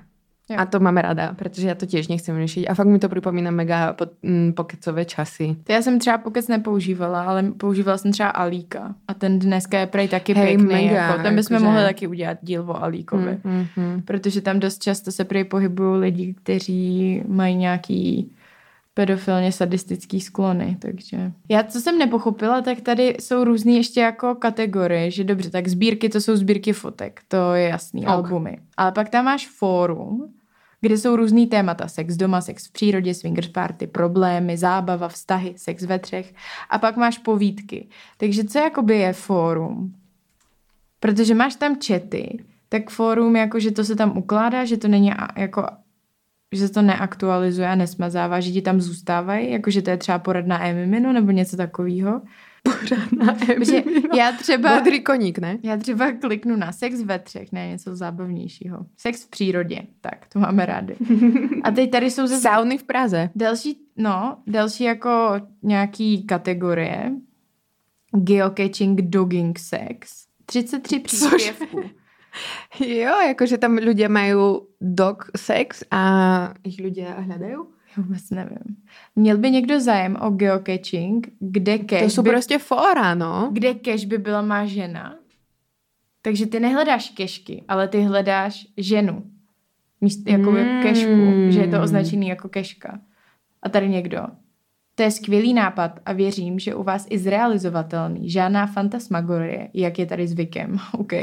Jo. 0.49 0.57
A 0.57 0.65
to 0.65 0.79
máme 0.79 1.01
rada, 1.01 1.33
protože 1.33 1.67
já 1.67 1.75
to 1.75 1.85
těž 1.85 2.07
nechcem 2.07 2.37
řešit. 2.37 2.67
A 2.67 2.73
fakt 2.73 2.87
mi 2.87 2.99
to 2.99 3.09
připomíná 3.09 3.51
mega 3.51 3.93
po, 3.93 4.05
mm, 4.23 4.53
pokecové 4.53 5.05
časy. 5.05 5.55
To 5.63 5.71
já 5.71 5.81
jsem 5.81 5.99
třeba 5.99 6.17
pokec 6.17 6.47
nepoužívala, 6.47 7.23
ale 7.23 7.43
používala 7.57 7.97
jsem 7.97 8.11
třeba 8.11 8.29
Alíka. 8.29 8.95
A 9.07 9.13
ten 9.13 9.39
dneska 9.39 9.79
je 9.79 9.87
prej 9.87 10.07
taky 10.07 10.33
Hej, 10.33 10.47
pěkný. 10.57 10.65
mega, 10.75 11.07
jako, 11.07 11.23
tam 11.23 11.35
bychom 11.35 11.53
jakože- 11.55 11.65
mohli 11.69 11.83
taky 11.83 12.07
udělat 12.07 12.37
díl 12.41 12.61
o 12.61 12.83
Alíkovi. 12.83 13.37
Mm, 13.43 13.53
mm, 13.53 13.65
mm. 13.77 14.01
Protože 14.01 14.41
tam 14.41 14.59
dost 14.59 14.81
často 14.83 15.11
se 15.11 15.23
prej 15.25 15.43
pohybují 15.43 16.01
lidi, 16.01 16.33
kteří 16.33 17.23
mají 17.27 17.55
nějaký 17.55 18.31
pedofilně 18.99 19.51
sadistický 19.51 20.21
sklony, 20.21 20.77
takže... 20.81 21.31
Já, 21.49 21.63
co 21.63 21.81
jsem 21.81 21.97
nepochopila, 21.97 22.61
tak 22.61 22.81
tady 22.81 23.15
jsou 23.19 23.43
různé 23.43 23.71
ještě 23.71 23.99
jako 23.99 24.35
kategorie, 24.35 25.11
že 25.11 25.23
dobře, 25.23 25.49
tak 25.49 25.67
sbírky, 25.67 26.09
to 26.09 26.21
jsou 26.21 26.35
sbírky 26.35 26.73
fotek, 26.73 27.21
to 27.27 27.53
je 27.53 27.69
jasný, 27.69 28.01
Ok. 28.01 28.09
albumy. 28.09 28.57
Ale 28.77 28.91
pak 28.91 29.09
tam 29.09 29.25
máš 29.25 29.47
fórum, 29.47 30.33
kde 30.81 30.97
jsou 30.97 31.15
různý 31.15 31.47
témata, 31.47 31.87
sex 31.87 32.15
doma, 32.15 32.41
sex 32.41 32.67
v 32.67 32.71
přírodě, 32.71 33.13
swingers 33.13 33.47
party, 33.47 33.87
problémy, 33.87 34.57
zábava, 34.57 35.07
vztahy, 35.07 35.53
sex 35.57 35.83
ve 35.83 35.99
třech. 35.99 36.33
A 36.69 36.79
pak 36.79 36.97
máš 36.97 37.17
povídky. 37.17 37.87
Takže 38.17 38.43
co 38.43 38.59
jakoby 38.59 38.97
je 38.97 39.13
fórum? 39.13 39.93
Protože 40.99 41.35
máš 41.35 41.55
tam 41.55 41.77
čety, 41.77 42.43
tak 42.69 42.89
fórum, 42.89 43.35
jako 43.35 43.59
že 43.59 43.71
to 43.71 43.83
se 43.83 43.95
tam 43.95 44.17
ukládá, 44.17 44.65
že 44.65 44.77
to 44.77 44.87
není 44.87 45.11
jako 45.37 45.67
že 46.55 46.67
se 46.67 46.73
to 46.73 46.81
neaktualizuje 46.81 47.67
a 47.67 47.75
nesmazává, 47.75 48.39
že 48.39 48.51
ti 48.51 48.61
tam 48.61 48.81
zůstávají, 48.81 49.51
jako 49.51 49.71
že 49.71 49.81
to 49.81 49.89
je 49.89 49.97
třeba 49.97 50.19
poradná 50.19 50.65
e-mimino 50.65 51.13
nebo 51.13 51.31
něco 51.31 51.57
takového. 51.57 52.21
Pořádná 52.63 53.33
Protože 53.45 53.83
já 54.15 54.31
třeba, 54.31 54.75
Modrý 54.75 55.03
koník, 55.03 55.39
ne? 55.39 55.57
já 55.63 55.77
třeba 55.77 56.11
kliknu 56.11 56.55
na 56.55 56.71
sex 56.71 57.01
ve 57.01 57.19
třech, 57.19 57.51
ne 57.51 57.67
něco 57.67 57.95
zábavnějšího. 57.95 58.85
Sex 58.97 59.23
v 59.25 59.29
přírodě, 59.29 59.81
tak 60.01 60.27
to 60.33 60.39
máme 60.39 60.65
rádi. 60.65 60.95
A 61.63 61.71
teď 61.71 61.91
tady 61.91 62.11
jsou 62.11 62.27
zase 62.27 62.41
Sauny 62.41 62.77
v 62.77 62.83
Praze. 62.83 63.29
další, 63.35 63.77
no, 63.97 64.37
další 64.47 64.83
jako 64.83 65.41
nějaký 65.63 66.25
kategorie. 66.25 67.11
Geocaching, 68.15 69.01
dogging, 69.01 69.59
sex. 69.59 70.25
33 70.45 70.99
příspěvků. 70.99 71.81
Jo, 72.79 73.13
jakože 73.27 73.57
tam 73.57 73.77
ľudia 73.81 74.07
majú 74.09 74.69
dog 74.81 75.29
sex 75.37 75.83
a 75.91 76.01
ich 76.63 76.77
ľudia 76.79 77.19
hľadajú? 77.25 77.65
Vůbec 77.97 78.29
nevím. 78.31 78.77
Měl 79.15 79.37
by 79.37 79.51
někdo 79.51 79.79
zájem 79.81 80.17
o 80.21 80.29
geocaching, 80.29 81.27
kde 81.39 81.77
cache 81.79 82.03
To 82.05 82.09
sú 82.09 82.21
by, 82.23 82.29
prostě 82.29 82.57
fóra, 82.57 83.15
no. 83.15 83.49
kde 83.53 83.75
cache 83.75 84.05
by 84.07 84.17
byla 84.17 84.41
má 84.41 84.65
žena? 84.65 85.15
Takže 86.21 86.45
ty 86.45 86.59
nehledáš 86.59 87.09
kešky, 87.09 87.63
ale 87.67 87.87
ty 87.87 88.01
hledáš 88.01 88.67
ženu. 88.77 89.23
Míst, 90.01 90.27
jako 90.27 90.51
Mm. 90.51 90.81
kešku, 90.83 91.51
že 91.51 91.59
je 91.59 91.67
to 91.67 91.81
označený 91.81 92.27
jako 92.27 92.49
keška. 92.49 92.99
A 93.63 93.69
tady 93.69 93.89
někdo. 93.89 94.19
To 94.99 95.03
je 95.03 95.11
skvělý 95.11 95.53
nápad 95.53 95.99
a 96.05 96.11
věřím, 96.13 96.59
že 96.59 96.75
u 96.75 96.83
vás 96.83 97.07
i 97.09 97.15
zrealizovatelný. 97.17 98.29
Žádná 98.29 98.67
fantasmagorie, 98.67 99.69
jak 99.73 99.99
je 99.99 100.05
tady 100.05 100.27
zvykem. 100.27 100.75
OK. 100.91 101.13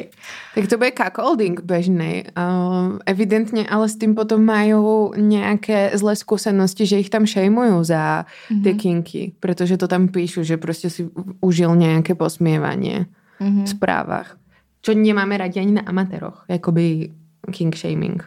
Tak 0.55 0.65
to 0.69 0.77
bude 0.81 0.93
cuckolding 0.97 1.61
bežný. 1.61 2.25
Uh, 2.33 2.97
evidentně, 3.07 3.69
ale 3.69 3.89
s 3.89 3.97
tým 4.01 4.15
potom 4.17 4.41
majú 4.41 5.13
nejaké 5.13 5.93
zlé 5.93 6.17
skúsenosti, 6.17 6.89
že 6.89 7.05
ich 7.05 7.13
tam 7.13 7.29
šejmujú 7.29 7.85
za 7.85 8.25
Mhm. 8.51 8.63
tie 8.65 8.73
kinky, 8.75 9.23
protože 9.41 9.77
to 9.77 9.89
tam 9.89 10.09
píšu, 10.09 10.41
že 10.43 10.57
prostě 10.57 10.91
si 10.91 11.09
užil 11.45 11.77
nějaké 11.77 12.15
posmievanie 12.17 13.07
Mhm. 13.41 13.65
v 13.65 13.69
správách. 13.69 14.37
Čo 14.81 14.95
nemáme 14.97 15.37
radi 15.37 15.61
ani 15.61 15.73
na 15.73 15.83
amatéroch, 15.85 16.45
jakoby 16.49 17.13
king 17.53 17.77
shaming. 17.77 18.25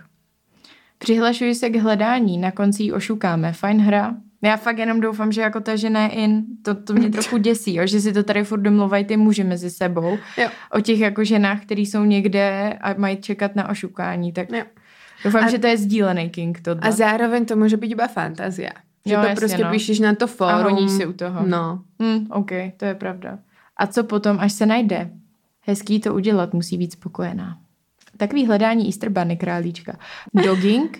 Přihlašuji 0.97 1.55
se 1.55 1.69
k 1.69 1.75
hledání, 1.81 2.37
na 2.37 2.51
konci 2.51 2.83
ji 2.83 2.91
ošukáme. 2.93 3.53
Fajn 3.53 3.81
hra. 3.81 4.13
Já 4.41 4.57
fakt 4.57 4.77
jenom 4.77 4.99
doufám, 4.99 5.31
že 5.31 5.41
jako 5.41 5.59
ta 5.59 5.75
žena 5.75 6.03
je 6.03 6.09
in. 6.09 6.43
To, 6.61 6.75
to 6.75 6.93
mě 6.93 7.09
trochu 7.09 7.37
děsí, 7.37 7.75
jo, 7.75 7.87
že 7.87 8.01
si 8.01 8.13
to 8.13 8.23
tady 8.23 8.43
furt 8.43 8.59
domluvají 8.61 9.05
ty 9.05 9.17
muži 9.17 9.43
mezi 9.43 9.69
sebou. 9.69 10.17
Jo. 10.37 10.49
O 10.73 10.79
těch 10.81 10.99
jako 10.99 11.23
ženách, 11.23 11.61
který 11.61 11.85
jsou 11.85 12.03
někde 12.03 12.77
a 12.81 12.93
mají 12.93 13.17
čekat 13.17 13.55
na 13.55 13.69
ošukání. 13.69 14.33
Tak 14.33 14.51
Jo. 14.51 14.63
doufám, 15.25 15.43
A- 15.43 15.49
že 15.49 15.59
to 15.59 15.67
je 15.67 15.77
sdílený 15.77 16.29
king 16.29 16.61
tohle. 16.61 16.81
A 16.81 16.91
zároveň 16.91 17.45
to 17.45 17.55
může 17.55 17.77
být 17.77 17.91
iba 17.91 18.07
fantázia. 18.07 18.69
Že 19.05 19.13
Jo, 19.13 19.19
to 19.21 19.27
jasně, 19.27 19.35
prostě 19.39 19.63
no. 19.63 19.71
píšeš 19.71 19.99
na 19.99 20.15
to 20.15 20.25
a 20.25 20.27
fórum. 20.27 20.63
honíš 20.73 20.91
si 20.91 21.05
u 21.05 21.13
toho. 21.13 21.47
No. 21.47 21.83
Hm, 22.03 22.27
OK, 22.31 22.51
to 22.77 22.85
je 22.85 22.95
pravda. 22.95 23.39
A 23.77 23.87
co 23.87 24.03
potom, 24.03 24.37
až 24.39 24.53
se 24.53 24.65
najde? 24.65 25.09
Hezký 25.61 25.99
to 25.99 26.13
udělat, 26.13 26.53
musí 26.53 26.77
být 26.77 26.91
spokojená. 26.91 27.57
Takový 28.17 28.45
hledání 28.45 28.85
Easter 28.85 29.09
Bunny 29.09 29.37
králíčka. 29.37 29.97
Dogging 30.33 30.99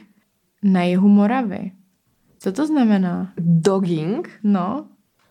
na 0.64 0.84
jihu 0.84 1.08
Moravy. 1.10 1.72
Co 2.40 2.52
to 2.52 2.68
znamená? 2.68 3.34
Dogging. 3.38 4.30
No, 4.44 4.86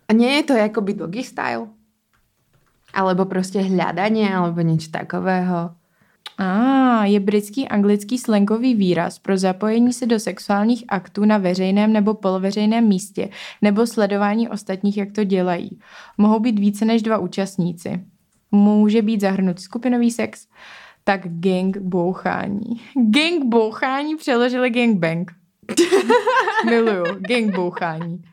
A 0.08 0.12
nie 0.12 0.40
je 0.40 0.42
to 0.42 0.52
jakoby 0.52 0.94
doggy 0.94 1.24
style? 1.24 1.68
Alebo 2.94 3.24
prostě 3.24 3.60
hľadanie, 3.60 4.34
alebo 4.34 4.60
niečo 4.64 4.88
takového. 4.90 5.76
A 6.38 7.04
je 7.04 7.20
britský 7.20 7.68
anglický 7.68 8.18
slangový 8.18 8.74
výraz 8.74 9.18
pro 9.18 9.36
zapojení 9.36 9.92
se 9.92 10.06
do 10.06 10.20
sexuálních 10.20 10.84
aktů 10.88 11.24
na 11.24 11.38
veřejném 11.38 11.92
nebo 11.92 12.14
poloveřejném 12.14 12.88
místě 12.88 13.28
nebo 13.62 13.86
sledování 13.86 14.48
ostatních, 14.48 14.96
jak 14.96 15.12
to 15.12 15.24
dělají. 15.24 15.78
Mohou 16.18 16.40
být 16.40 16.58
více 16.58 16.84
než 16.84 17.02
dva 17.02 17.18
účastníci. 17.18 18.04
Může 18.52 19.02
být 19.02 19.20
zahrnut 19.20 19.60
skupinový 19.60 20.10
sex, 20.10 20.46
tak 21.04 21.20
gang 21.24 21.76
bouchání. 21.76 22.80
Gang 23.10 23.44
bouchání 23.44 24.16
přeložili 24.16 24.70
gangbang. 24.70 25.37
Miluju, 26.66 27.04
gang 27.18 27.54
bouchání. 27.54 28.24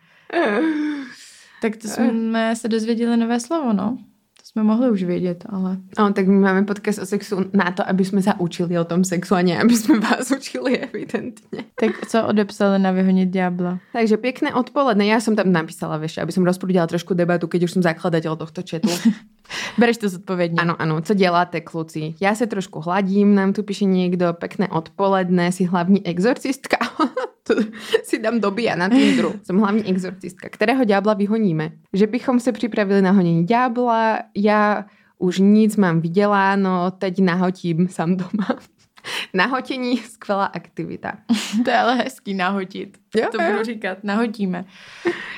Tak 1.62 1.78
to 1.78 1.88
jsme 1.88 2.56
se 2.56 2.68
dozvěděli 2.68 3.18
nové 3.18 3.40
slovo, 3.40 3.74
no. 3.74 3.98
To 4.38 4.44
jsme 4.46 4.64
mohli 4.64 4.92
už 4.92 5.04
vědět, 5.04 5.46
ale... 5.50 5.78
No, 6.00 6.14
tak 6.14 6.28
my 6.28 6.40
máme 6.40 6.64
podcast 6.64 7.00
o 7.00 7.06
sexu 7.06 7.36
na 7.54 7.72
to, 7.72 7.90
aby 7.90 8.06
jsme 8.06 8.22
sa 8.22 8.38
učili 8.40 8.80
o 8.80 8.86
tom 8.86 9.04
sexu 9.04 9.36
a 9.36 9.42
nie, 9.42 9.58
aby 9.58 9.74
sme 9.74 9.98
vás 9.98 10.30
učili 10.32 10.78
evidentne. 10.78 11.66
Tak 11.82 12.06
co 12.08 12.28
odepsali 12.28 12.78
na 12.80 12.92
vyhonit 12.92 13.34
ďábla? 13.34 13.82
Takže 13.94 14.22
pekné 14.22 14.54
odpoledne. 14.54 15.10
Ja 15.10 15.18
som 15.18 15.34
tam 15.34 15.50
napísala, 15.50 15.98
vieš, 15.98 16.22
aby 16.22 16.30
som 16.30 16.46
rozprudila 16.46 16.86
trošku 16.86 17.18
debatu, 17.18 17.50
keď 17.50 17.66
už 17.66 17.74
som 17.74 17.82
zakladateľ 17.82 18.38
tohto 18.38 18.62
četu. 18.62 18.94
Bereš 19.78 19.98
to 19.98 20.10
zodpovědně. 20.10 20.62
Áno, 20.62 20.76
áno, 20.82 21.02
co 21.02 21.14
děláte, 21.14 21.62
kluci? 21.62 22.14
Ja 22.22 22.36
sa 22.36 22.46
trošku 22.46 22.80
hladím, 22.80 23.36
nám 23.36 23.54
tu 23.54 23.64
píše 23.64 23.86
niekto, 23.86 24.34
pekné 24.34 24.68
odpoledne, 24.70 25.52
si 25.52 25.66
hlavní 25.66 26.06
exorcistka. 26.06 26.78
to 27.48 27.54
si 28.04 28.20
dám 28.20 28.42
dobia 28.42 28.76
na 28.76 28.90
Tinderu. 28.90 29.40
Som 29.46 29.62
hlavní 29.62 29.86
exorcistka. 29.86 30.50
Kterého 30.50 30.84
ďábla 30.84 31.14
vyhoníme? 31.14 31.72
Že 31.94 32.08
bychom 32.08 32.40
se 32.40 32.52
připravili 32.52 33.02
na 33.02 33.12
honění 33.12 33.46
ďábla, 33.46 34.20
ja 34.36 34.86
už 35.18 35.40
nic 35.40 35.76
mám 35.78 36.02
vyděláno, 36.02 36.92
teď 36.92 37.20
nahotím 37.20 37.88
sám 37.88 38.18
doma. 38.18 38.48
Nahotení, 39.34 39.98
skvělá 39.98 40.46
aktivita. 40.46 41.14
To 41.64 41.70
je 41.70 41.78
ale 41.78 41.96
hezký 41.96 42.34
nahodit. 42.34 42.98
Jo, 43.16 43.28
to 43.32 43.38
budu 43.38 43.64
říkat, 43.64 43.98
nahodíme. 44.04 44.66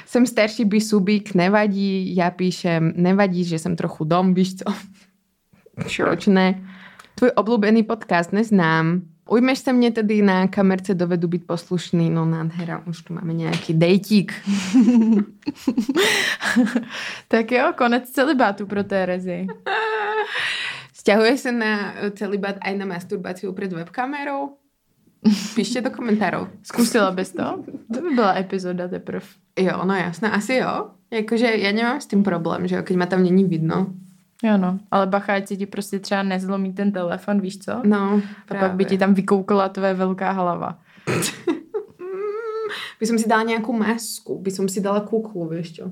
Jsem 0.06 0.26
starší 0.26 0.66
bisubík, 0.66 1.36
nevadí, 1.36 2.16
já 2.16 2.32
píšem, 2.32 2.94
nevadí, 2.96 3.44
že 3.44 3.60
jsem 3.60 3.76
trochu 3.76 4.04
dom, 4.04 4.34
víš 4.34 4.56
co? 4.56 4.74
Proč 5.98 6.28
ne? 6.28 6.64
Tvůj 7.16 7.32
oblúbený 7.36 7.84
podcast 7.84 8.34
neznám. 8.34 9.02
Ujmeš 9.28 9.60
se 9.60 9.74
mě 9.74 9.92
tedy 9.92 10.22
na 10.22 10.48
kamerce, 10.48 10.96
dovedu 10.96 11.28
být 11.28 11.48
poslušný. 11.48 12.10
No 12.10 12.26
nádhera, 12.26 12.84
už 12.86 13.02
tu 13.02 13.14
máme 13.14 13.34
nějaký 13.34 13.74
dejtík. 13.74 14.34
tak 17.28 17.52
jo, 17.52 17.74
konec 17.78 18.10
celibátu 18.10 18.66
pro 18.66 18.84
Terezy. 18.84 19.48
Sťahuje 20.94 21.38
se 21.38 21.52
na 21.52 21.94
celibát 22.16 22.56
aj 22.62 22.78
na 22.78 22.86
masturbaci 22.86 23.48
před 23.56 23.74
webkamerou? 23.74 24.58
Píšte 25.56 25.82
do 25.82 25.92
komentárov. 25.92 26.48
Zkusila 26.64 27.12
bys 27.12 27.32
to? 27.32 27.64
To 27.94 28.02
by 28.02 28.10
byla 28.16 28.38
epizoda 28.38 28.88
teprve. 28.88 29.26
Jo, 29.60 29.82
no 29.86 29.94
jasné, 29.94 30.32
asi 30.32 30.54
jo. 30.54 30.92
Jakože 31.12 31.46
já 31.46 31.72
nemám 31.72 32.02
s 32.02 32.06
tím 32.06 32.24
problém, 32.24 32.68
že 32.68 32.76
jo, 32.76 32.84
keď 32.84 32.98
ma 32.98 33.06
tam 33.06 33.24
není 33.24 33.44
vidno. 33.44 33.94
Jo 34.44 34.58
no, 34.58 34.80
ale 34.92 35.08
bacha, 35.08 35.34
ať 35.34 35.48
si 35.48 35.58
ti 35.58 35.66
prostě 35.66 36.00
třeba 36.00 36.24
nezlomí 36.24 36.74
ten 36.74 36.92
telefon, 36.92 37.42
víš 37.42 37.58
co? 37.58 37.82
No, 37.84 38.22
A 38.50 38.56
pak 38.56 38.72
by 38.72 38.86
ti 38.86 38.98
tam 38.98 39.14
vykoukala 39.14 39.70
tvoje 39.70 39.94
velká 39.94 40.32
hlava. 40.32 40.80
By 43.00 43.06
som 43.06 43.18
si 43.18 43.30
dala 43.30 43.44
nějakou 43.44 43.74
masku, 43.74 44.40
by 44.40 44.52
som 44.52 44.70
si 44.70 44.82
dala 44.82 45.00
kuklu, 45.00 45.50
víš 45.50 45.72
čo? 45.72 45.92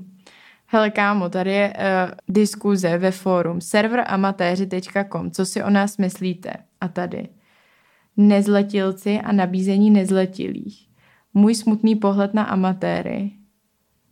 Hele 0.65 0.89
kámo, 0.89 1.29
tady 1.29 1.51
je 1.51 1.73
uh, 1.73 2.11
diskuze 2.27 2.97
ve 2.97 3.11
fórum 3.11 3.61
serveramatéři.com, 3.61 5.31
co 5.31 5.45
si 5.45 5.63
o 5.63 5.69
nás 5.69 5.97
myslíte? 5.97 6.53
A 6.81 6.87
tady. 6.87 7.29
Nezletilci 8.17 9.19
a 9.19 9.31
nabízení 9.31 9.91
nezletilých. 9.91 10.87
Můj 11.33 11.55
smutný 11.55 11.95
pohled 11.95 12.33
na 12.33 12.43
amatéry. 12.43 13.31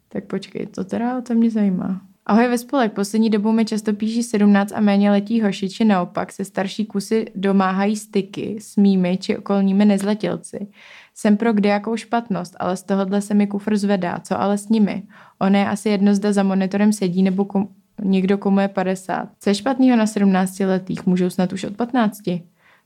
Tak 0.10 0.26
počkej, 0.26 0.66
to 0.68 0.84
teda 0.84 1.22
to 1.22 1.34
mě 1.34 1.52
zajímá. 1.52 2.02
Ahoj 2.26 2.48
ve 2.48 2.58
spolek, 2.58 2.94
poslední 2.94 3.30
dobou 3.30 3.52
mi 3.52 3.66
často 3.66 3.94
píší 3.94 4.24
17 4.24 4.72
a 4.76 4.80
méně 4.80 5.12
letí 5.12 5.42
hoši, 5.42 5.70
či 5.70 5.86
naopak 5.86 6.32
se 6.32 6.46
starší 6.46 6.86
kusy 6.86 7.26
domáhají 7.36 7.96
styky 7.96 8.58
s 8.60 8.76
mými 8.76 9.18
či 9.18 9.38
okolními 9.38 9.86
nezletilci. 9.86 10.68
Jsem 11.14 11.38
pro 11.38 11.54
kdejakou 11.54 11.96
špatnost, 11.96 12.56
ale 12.60 12.78
z 12.78 12.84
tohohle 12.84 13.22
se 13.22 13.34
mi 13.34 13.48
kufr 13.48 13.78
zvedá. 13.78 14.20
Co 14.20 14.42
ale 14.42 14.58
s 14.58 14.70
nimi? 14.70 15.04
Ono 15.40 15.58
je 15.58 15.68
asi 15.68 15.90
jedno, 15.90 16.16
zda 16.16 16.34
za 16.34 16.44
monitorem 16.44 16.94
sedí 16.94 17.24
nebo 17.24 17.46
kom, 17.46 17.68
někdo, 18.04 18.38
komu 18.38 18.60
je 18.60 18.68
50. 18.68 19.30
Co 19.40 19.50
je 19.50 19.56
špatného 19.56 19.98
na 19.98 20.08
17 20.08 20.60
letých? 20.60 21.06
Můžou 21.06 21.30
snad 21.30 21.54
už 21.54 21.64
od 21.64 21.76
15. 21.76 22.22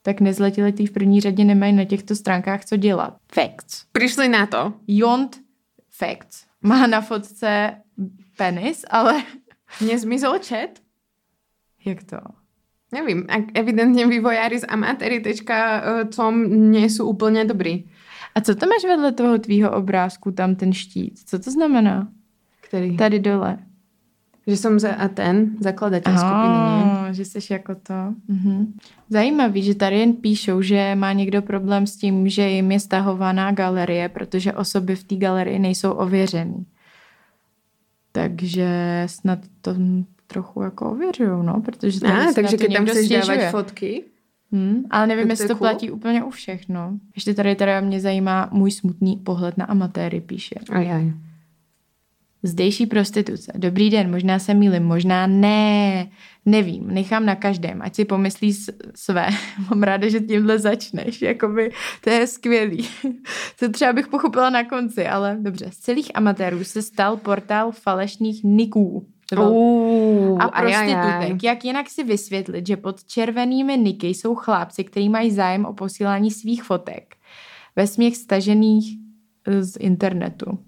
Tak 0.01 0.21
nezletiletí 0.21 0.88
v 0.88 0.91
první 0.91 1.21
řadě 1.21 1.43
nemají 1.43 1.73
na 1.73 1.85
těchto 1.85 2.15
stránkách 2.15 2.65
co 2.65 2.77
dělat. 2.77 3.17
Facts. 3.33 3.85
Přišli 3.91 4.29
na 4.29 4.45
to. 4.45 4.73
Jont 4.88 5.38
facts. 5.91 6.45
Má 6.61 6.88
na 6.88 7.01
fotce 7.01 7.73
penis, 8.38 8.85
ale 8.89 9.23
Mně 9.81 9.99
zmizol 9.99 10.39
chat. 10.39 10.69
jak 11.85 12.03
to? 12.03 12.17
Nevím, 12.91 13.25
evidentně 13.53 14.07
vývojári 14.07 14.59
z 14.59 14.65
amatéry.com 14.67 16.35
nie 16.71 16.88
sú 16.89 17.03
úplne 17.11 17.43
dobrí. 17.45 17.83
A 18.35 18.41
co 18.41 18.55
to 18.55 18.65
máš 18.67 18.83
vedle 18.88 19.11
toho 19.11 19.38
tvýho 19.39 19.71
obrázku, 19.71 20.31
tam 20.31 20.55
ten 20.55 20.73
štít? 20.73 21.19
Co 21.25 21.39
to 21.39 21.51
znamená? 21.51 22.07
Který? 22.61 22.97
Tady 22.97 23.19
dole. 23.19 23.57
Že 24.47 24.57
som 24.57 24.79
za 24.79 24.95
a 24.95 25.07
ten, 25.07 25.59
zakladatel 25.59 26.17
skupiny, 26.17 26.55
nie? 26.55 26.83
Ah, 26.88 27.11
že 27.11 27.25
jsi 27.25 27.53
jako 27.53 27.75
to. 27.75 28.13
Mhm. 28.27 28.73
Zajímavý, 29.09 29.63
že 29.63 29.75
tady 29.75 29.99
jen 29.99 30.13
píšou, 30.13 30.61
že 30.61 30.95
má 30.95 31.13
někdo 31.13 31.41
problém 31.41 31.88
s 31.88 31.95
tím, 31.97 32.29
že 32.29 32.49
jim 32.49 32.71
je 32.71 32.79
stahovaná 32.79 33.51
galerie, 33.51 34.09
protože 34.09 34.53
osoby 34.53 34.95
v 34.95 35.03
té 35.03 35.15
galerii 35.15 35.59
nejsou 35.59 35.91
ověřený. 35.91 36.65
Takže 38.18 39.03
snad 39.05 39.39
to 39.61 39.76
trochu 40.28 40.61
jako 40.61 40.91
ověřují, 40.91 41.30
no, 41.45 41.61
protože 41.65 41.99
tady 41.99 42.13
na 42.13 42.34
takže 42.34 42.57
keď 42.57 42.74
tam 42.74 42.86
chceš 42.86 43.05
stěžuje. 43.05 43.38
dávať 43.38 43.51
fotky, 43.51 44.03
Hmm, 44.51 44.84
ale 44.89 45.07
nevím, 45.07 45.26
to 45.26 45.32
jestli 45.32 45.43
je 45.43 45.47
to 45.47 45.55
cool. 45.55 45.68
platí 45.68 45.91
úplně 45.91 46.24
u 46.24 46.30
všech, 46.30 46.70
no. 46.70 46.99
Ještě 47.15 47.34
tady 47.34 47.55
teda 47.55 47.82
mě 47.82 47.99
zajímá 48.01 48.49
můj 48.51 48.72
smutný 48.72 49.15
pohled 49.18 49.57
na 49.57 49.65
amatéry, 49.65 50.22
píše. 50.22 50.55
Ajaj. 50.70 51.13
Zdejší 52.48 52.86
prostituce. 52.86 53.52
Dobrý 53.56 53.89
den, 53.89 54.12
možná 54.12 54.39
se 54.39 54.54
mýlim, 54.54 54.84
možná 54.84 55.28
ne. 55.28 56.08
Nevím, 56.45 56.88
nechám 56.88 57.26
na 57.26 57.36
každém, 57.36 57.82
ať 57.82 57.95
si 57.95 58.06
pomyslí 58.06 58.54
své. 58.95 59.30
Mám 59.70 59.84
ráda, 59.84 60.10
že 60.10 60.20
tímhle 60.20 60.60
začneš, 60.60 61.22
jakoby 61.22 61.72
to 62.04 62.10
je 62.10 62.28
skvělý. 62.28 62.88
To 63.60 63.70
třeba 63.70 63.93
bych 63.93 64.08
pochopila 64.08 64.50
na 64.50 64.64
konci, 64.64 65.08
ale 65.08 65.38
dobře. 65.41 65.70
Z 65.72 65.78
celých 65.78 66.12
amatérů 66.14 66.64
se 66.64 66.82
stal 66.82 67.18
portál 67.18 67.72
falešných 67.72 68.43
niků. 68.43 69.08
Uh, 69.38 70.41
a 70.41 70.48
prostitutek. 70.48 71.43
Jak 71.43 71.66
jinak 71.66 71.89
si 71.89 72.04
vysvětlit, 72.04 72.68
že 72.68 72.78
pod 72.78 73.04
červenými 73.04 73.78
niky 73.78 74.08
jsou 74.08 74.36
chlápci, 74.36 74.84
kteří 74.84 75.10
mají 75.10 75.32
zájem 75.32 75.66
o 75.66 75.74
posílání 75.74 76.32
svých 76.32 76.64
fotek 76.64 77.16
ve 77.76 77.88
směch 77.88 78.16
stažených 78.16 78.98
z 79.60 79.78
internetu. 79.80 80.60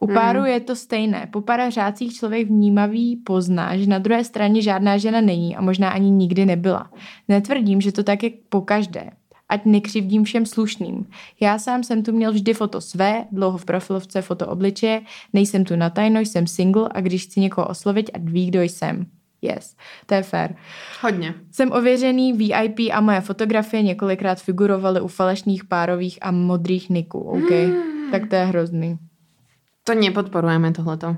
U 0.00 0.06
páru 0.06 0.44
je 0.44 0.60
to 0.60 0.76
stejné. 0.76 1.28
Po 1.32 1.40
parařácích 1.40 2.14
člověk 2.14 2.48
vnímavý 2.48 3.16
pozná, 3.16 3.76
že 3.76 3.86
na 3.86 3.98
druhé 3.98 4.24
straně 4.24 4.62
žádná 4.62 4.98
žena 4.98 5.20
není 5.20 5.56
a 5.56 5.60
možná 5.60 5.90
ani 5.90 6.10
nikdy 6.10 6.46
nebyla. 6.46 6.90
Netvrdím, 7.28 7.80
že 7.80 7.92
to 7.92 8.02
tak 8.02 8.22
je 8.22 8.30
po 8.48 8.60
každé. 8.60 9.10
Ať 9.48 9.64
nekřivdím 9.64 10.24
všem 10.24 10.46
slušným. 10.46 11.06
Já 11.40 11.58
sám 11.58 11.84
jsem 11.84 12.02
tu 12.02 12.12
měl 12.12 12.32
vždy 12.32 12.54
foto 12.54 12.80
své, 12.80 13.24
dlouho 13.32 13.58
v 13.58 13.64
profilovce 13.64 14.22
foto 14.22 14.46
obličeje, 14.46 15.02
nejsem 15.32 15.64
tu 15.64 15.76
na 15.76 15.90
tajno, 15.90 16.20
jsem 16.20 16.46
single 16.46 16.88
a 16.94 17.00
když 17.00 17.24
chci 17.24 17.40
někoho 17.40 17.68
oslovit, 17.68 18.10
ať 18.14 18.22
ví, 18.22 18.46
kdo 18.46 18.62
jsem. 18.62 19.06
Yes, 19.42 19.76
to 20.06 20.14
je 20.14 20.22
fér. 20.22 20.56
Hodně. 21.02 21.34
Jsem 21.52 21.72
ověřený 21.72 22.32
VIP 22.32 22.78
a 22.92 23.00
moje 23.00 23.20
fotografie 23.20 23.82
několikrát 23.82 24.42
figurovaly 24.42 25.00
u 25.00 25.08
falešných 25.08 25.64
párových 25.64 26.18
a 26.22 26.30
modrých 26.30 26.90
niků, 26.90 27.18
OK? 27.18 27.50
Tak 28.10 28.28
to 28.28 28.34
je 28.34 28.44
hrozný. 28.44 28.98
To 29.84 29.94
nepodporujeme 29.94 30.72
tohleto. 30.72 31.16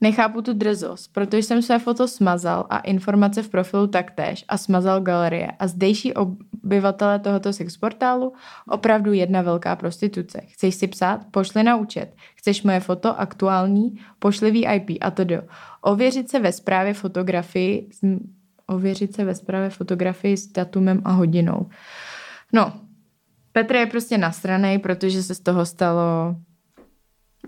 Nechápu 0.00 0.42
tu 0.42 0.52
drzost, 0.52 1.12
protože 1.12 1.42
jsem 1.42 1.62
své 1.62 1.78
foto 1.78 2.08
smazal 2.08 2.66
a 2.70 2.78
informace 2.78 3.42
v 3.42 3.48
profilu 3.48 3.86
taktéž 3.86 4.44
a 4.48 4.58
smazal 4.58 5.00
galerie 5.00 5.50
a 5.58 5.66
zdejší 5.66 6.14
obyvatele 6.14 7.18
tohoto 7.18 7.52
sexportálu 7.52 8.32
opravdu 8.68 9.12
jedna 9.12 9.42
velká 9.42 9.76
prostituce. 9.76 10.40
Chceš 10.46 10.74
si 10.74 10.86
psát? 10.86 11.20
Pošli 11.30 11.62
na 11.62 11.76
účet. 11.76 12.14
Chceš 12.34 12.62
moje 12.62 12.80
foto 12.80 13.20
aktuální? 13.20 14.00
Pošli 14.18 14.50
VIP 14.50 14.98
a 15.00 15.10
to 15.10 15.24
do. 15.24 15.42
Ověřit 15.80 16.30
se 16.30 16.40
ve 16.40 16.52
zprávě 16.52 16.94
fotografii 16.94 17.88
ověřit 18.66 19.14
se 19.14 19.24
ve 19.24 19.34
zprávě 19.34 19.70
fotografii 19.70 20.36
s 20.36 20.46
datumem 20.46 21.02
a 21.04 21.12
hodinou. 21.12 21.68
No, 22.52 22.72
Petr 23.52 23.74
je 23.74 23.86
prostě 23.86 24.18
nasranej, 24.18 24.78
protože 24.78 25.22
se 25.22 25.34
z 25.34 25.40
toho 25.40 25.66
stalo 25.66 26.36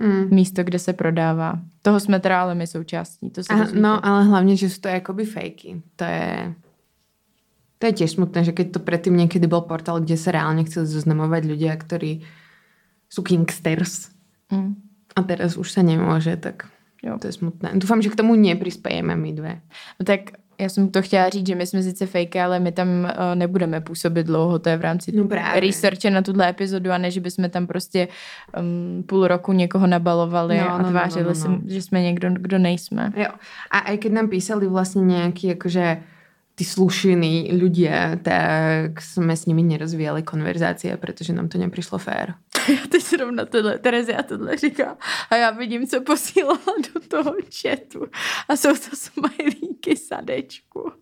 Mm. 0.00 0.28
místo, 0.30 0.64
kde 0.64 0.78
se 0.78 0.92
prodává. 0.92 1.60
Toho 1.82 2.00
jsme 2.00 2.20
teda 2.20 2.40
ale 2.42 2.54
my 2.54 2.66
součástí. 2.66 3.30
To 3.30 3.44
se 3.44 3.54
no, 3.74 4.06
ale 4.06 4.24
hlavně, 4.24 4.56
že 4.56 4.68
sú 4.68 4.80
to 4.80 4.88
jakoby 4.88 5.24
fejky. 5.24 5.82
To 5.96 6.04
je... 6.04 6.54
To 7.78 7.86
je 7.86 7.92
tiež 7.92 8.16
smutné, 8.16 8.40
že 8.44 8.56
keď 8.56 8.72
to 8.72 8.80
predtým 8.80 9.16
niekedy 9.16 9.44
bol 9.44 9.60
portál, 9.60 10.00
kde 10.00 10.16
sa 10.16 10.32
reálne 10.32 10.64
chceli 10.64 10.88
zoznamovať 10.88 11.42
ľudia, 11.44 11.76
ktorí 11.76 12.24
sú 13.08 13.20
kingsters 13.22 14.08
Mm. 14.48 14.78
a 15.16 15.20
teraz 15.26 15.56
už 15.58 15.68
sa 15.74 15.82
nemôže, 15.82 16.36
tak 16.40 16.70
Jo. 17.02 17.18
to 17.20 17.26
je 17.26 17.34
smutné. 17.36 17.76
Dúfam, 17.76 18.00
že 18.00 18.08
k 18.08 18.16
tomu 18.16 18.32
neprispejeme 18.38 19.12
my 19.16 19.30
dve. 19.34 19.60
No 20.00 20.02
tak 20.06 20.38
já 20.58 20.68
jsem 20.68 20.88
to 20.88 21.02
chtěla 21.02 21.28
říct, 21.28 21.46
že 21.46 21.54
my 21.54 21.66
jsme 21.66 21.82
sice 21.82 22.06
fake, 22.06 22.36
ale 22.36 22.60
my 22.60 22.72
tam 22.72 22.88
uh, 22.88 23.34
nebudeme 23.34 23.80
působit 23.80 24.26
dlouho, 24.26 24.58
to 24.58 24.68
je 24.68 24.76
v 24.76 24.80
rámci 24.80 25.12
No 25.12 25.24
právě. 25.28 25.60
researche 25.60 26.10
na 26.10 26.22
tuhle 26.22 26.48
epizodu 26.48 26.92
a 26.92 26.98
ne, 26.98 27.10
že 27.10 27.20
bychom 27.20 27.50
tam 27.50 27.66
prostě 27.66 28.08
um, 28.60 29.02
půl 29.06 29.26
roku 29.26 29.52
někoho 29.52 29.86
nabalovali 29.86 30.58
No, 30.58 30.70
a 30.70 30.78
no, 30.78 30.84
no, 30.84 30.90
tvářili 30.90 31.24
no, 31.24 31.40
no, 31.44 31.50
no. 31.50 31.58
že 31.66 31.82
jsme 31.82 32.02
někdo, 32.02 32.28
kdo 32.32 32.58
nejsme. 32.58 33.12
Jo. 33.16 33.28
A 33.70 33.78
aj 33.78 33.98
keď 33.98 34.12
nám 34.12 34.28
písali 34.28 34.66
vlastne 34.66 35.02
nejakí 35.04 35.52
akože 35.56 36.00
tí 36.56 36.64
slušení 36.64 37.52
ľudia, 37.52 38.16
tak 38.24 38.96
sme 39.04 39.36
s 39.36 39.44
nimi 39.44 39.60
nerozvíjali 39.60 40.24
konverzácie, 40.24 40.96
pretože 40.96 41.36
nám 41.36 41.52
to 41.52 41.60
neprišlo 41.60 42.00
fér. 42.00 42.32
Já 42.80 42.86
teď 42.88 43.02
zrovna 43.02 43.44
tohle, 43.44 43.78
Terezia 43.78 44.22
tohle 44.22 44.56
říká 44.56 44.96
a 45.30 45.36
já 45.36 45.50
vidím, 45.50 45.86
co 45.86 46.00
posílala 46.00 46.58
do 46.94 47.00
toho 47.08 47.34
chatu 47.62 48.06
a 48.48 48.56
jsou 48.56 48.68
to 48.68 48.96
smajlíky 48.96 49.96
sadečku. 49.96 50.92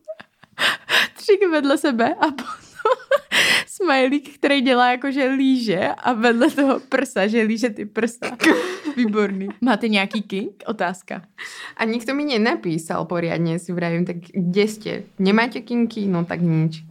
Tři 1.17 1.39
vedle 1.51 1.79
sebe 1.79 2.15
a 2.15 2.27
potom 2.27 2.65
smajlík, 3.67 4.35
který 4.35 4.61
dělá 4.61 4.91
jako, 4.91 5.11
že 5.11 5.25
líže 5.25 5.89
a 5.89 6.13
vedle 6.13 6.51
toho 6.51 6.81
prsa, 6.81 7.27
že 7.27 7.43
líže 7.43 7.71
ty 7.71 7.85
prsa. 7.87 8.37
Výborný. 8.97 9.49
Máte 9.61 9.89
nějaký 9.89 10.23
king? 10.23 10.63
Otázka. 10.67 11.23
A 11.77 11.85
nikto 11.85 12.15
mi 12.15 12.25
nenapísal 12.25 13.05
poriadne, 13.05 13.59
si 13.59 13.73
vravím, 13.73 14.05
tak 14.05 14.17
kde 14.17 14.69
ste? 14.69 15.03
Nemáte 15.19 15.61
kinky? 15.61 16.07
No 16.07 16.25
tak 16.25 16.41
nič. 16.41 16.85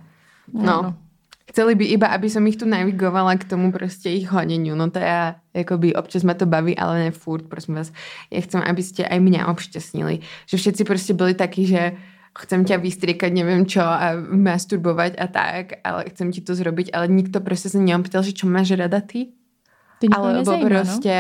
No. 0.54 0.64
no. 0.64 1.03
Chceli 1.44 1.76
by 1.76 1.86
iba, 1.92 2.08
aby 2.16 2.32
som 2.32 2.48
ich 2.48 2.56
tu 2.56 2.64
navigovala 2.64 3.36
k 3.36 3.44
tomu 3.44 3.76
proste 3.76 4.08
ich 4.08 4.32
honeniu. 4.32 4.80
No 4.80 4.88
to 4.88 5.04
ja, 5.04 5.44
akoby 5.52 5.92
občas 5.92 6.24
ma 6.24 6.32
to 6.40 6.48
baví, 6.48 6.72
ale 6.80 7.08
ne 7.08 7.12
furt, 7.12 7.52
prosím 7.52 7.84
vás. 7.84 7.92
Ja 8.32 8.40
chcem, 8.40 8.64
aby 8.64 8.80
ste 8.80 9.04
aj 9.04 9.20
mňa 9.20 9.52
obšťastnili. 9.52 10.24
Že 10.48 10.56
všetci 10.56 10.82
proste 10.88 11.12
boli 11.12 11.36
takí, 11.36 11.68
že 11.68 12.00
chcem 12.34 12.64
ťa 12.64 12.80
vystriekať, 12.80 13.30
neviem 13.36 13.68
čo 13.68 13.84
a 13.84 14.18
masturbovať 14.18 15.20
a 15.20 15.26
tak, 15.28 15.84
ale 15.84 16.10
chcem 16.10 16.32
ti 16.32 16.42
to 16.42 16.56
zrobiť, 16.56 16.96
ale 16.96 17.12
nikto 17.12 17.44
proste 17.44 17.70
sa 17.70 17.78
neopýtal, 17.78 18.24
že 18.24 18.34
čo 18.34 18.50
máš 18.50 18.74
rada 18.74 19.04
ty? 19.04 19.36
Alebo 20.12 20.44
nezajímá, 20.44 20.64
no. 20.64 20.68
proste, 20.68 21.16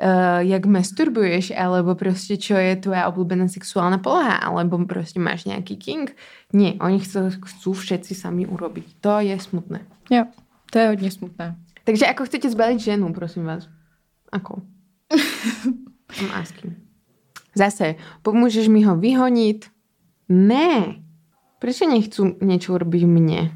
uh, 0.00 0.40
jak 0.42 0.62
masturbuješ, 0.66 1.54
alebo 1.54 1.94
proste, 1.94 2.34
čo 2.40 2.58
je 2.58 2.74
tvoja 2.80 3.06
obľúbená 3.06 3.46
sexuálna 3.46 4.02
poloha, 4.02 4.40
alebo 4.42 4.80
proste 4.88 5.22
máš 5.22 5.46
nejaký 5.46 5.78
king. 5.78 6.10
Nie, 6.50 6.74
oni 6.82 6.98
chcú, 6.98 7.30
chcú 7.44 7.70
všetci 7.76 8.16
sami 8.16 8.48
urobiť. 8.48 8.98
To 9.04 9.22
je 9.22 9.36
smutné. 9.38 9.86
Jo, 10.10 10.26
to 10.72 10.78
je 10.78 10.86
hodně 10.88 11.10
smutné. 11.10 11.56
Takže 11.86 12.06
ako 12.10 12.26
chcete 12.26 12.50
zbaliť 12.50 12.78
ženu, 12.82 13.14
prosím 13.14 13.46
vás? 13.46 13.70
Ako? 14.34 14.58
I'm 16.18 16.30
asking. 16.34 16.74
Zase, 17.54 17.96
pomôžeš 18.26 18.66
mi 18.66 18.82
ho 18.82 18.98
vyhoniť? 18.98 19.70
Ne. 20.28 21.00
Prečo 21.62 21.86
nechcú 21.86 22.36
niečo 22.42 22.74
urobiť 22.76 23.02
mne? 23.06 23.54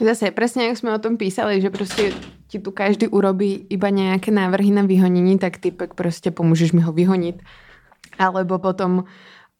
Zase, 0.00 0.32
presne 0.32 0.72
jak 0.72 0.80
sme 0.80 0.96
o 0.96 0.98
tom 0.98 1.20
písali, 1.20 1.60
že 1.60 1.68
proste 1.68 2.16
ti 2.50 2.58
tu 2.58 2.74
každý 2.74 3.06
urobí 3.06 3.70
iba 3.70 3.94
nejaké 3.94 4.34
návrhy 4.34 4.74
na 4.74 4.82
vyhonení, 4.82 5.38
tak 5.38 5.62
typek 5.62 5.94
proste 5.94 6.34
pomôžeš 6.34 6.74
mi 6.74 6.82
ho 6.82 6.90
vyhoniť. 6.90 7.38
Alebo 8.18 8.58
potom 8.58 9.06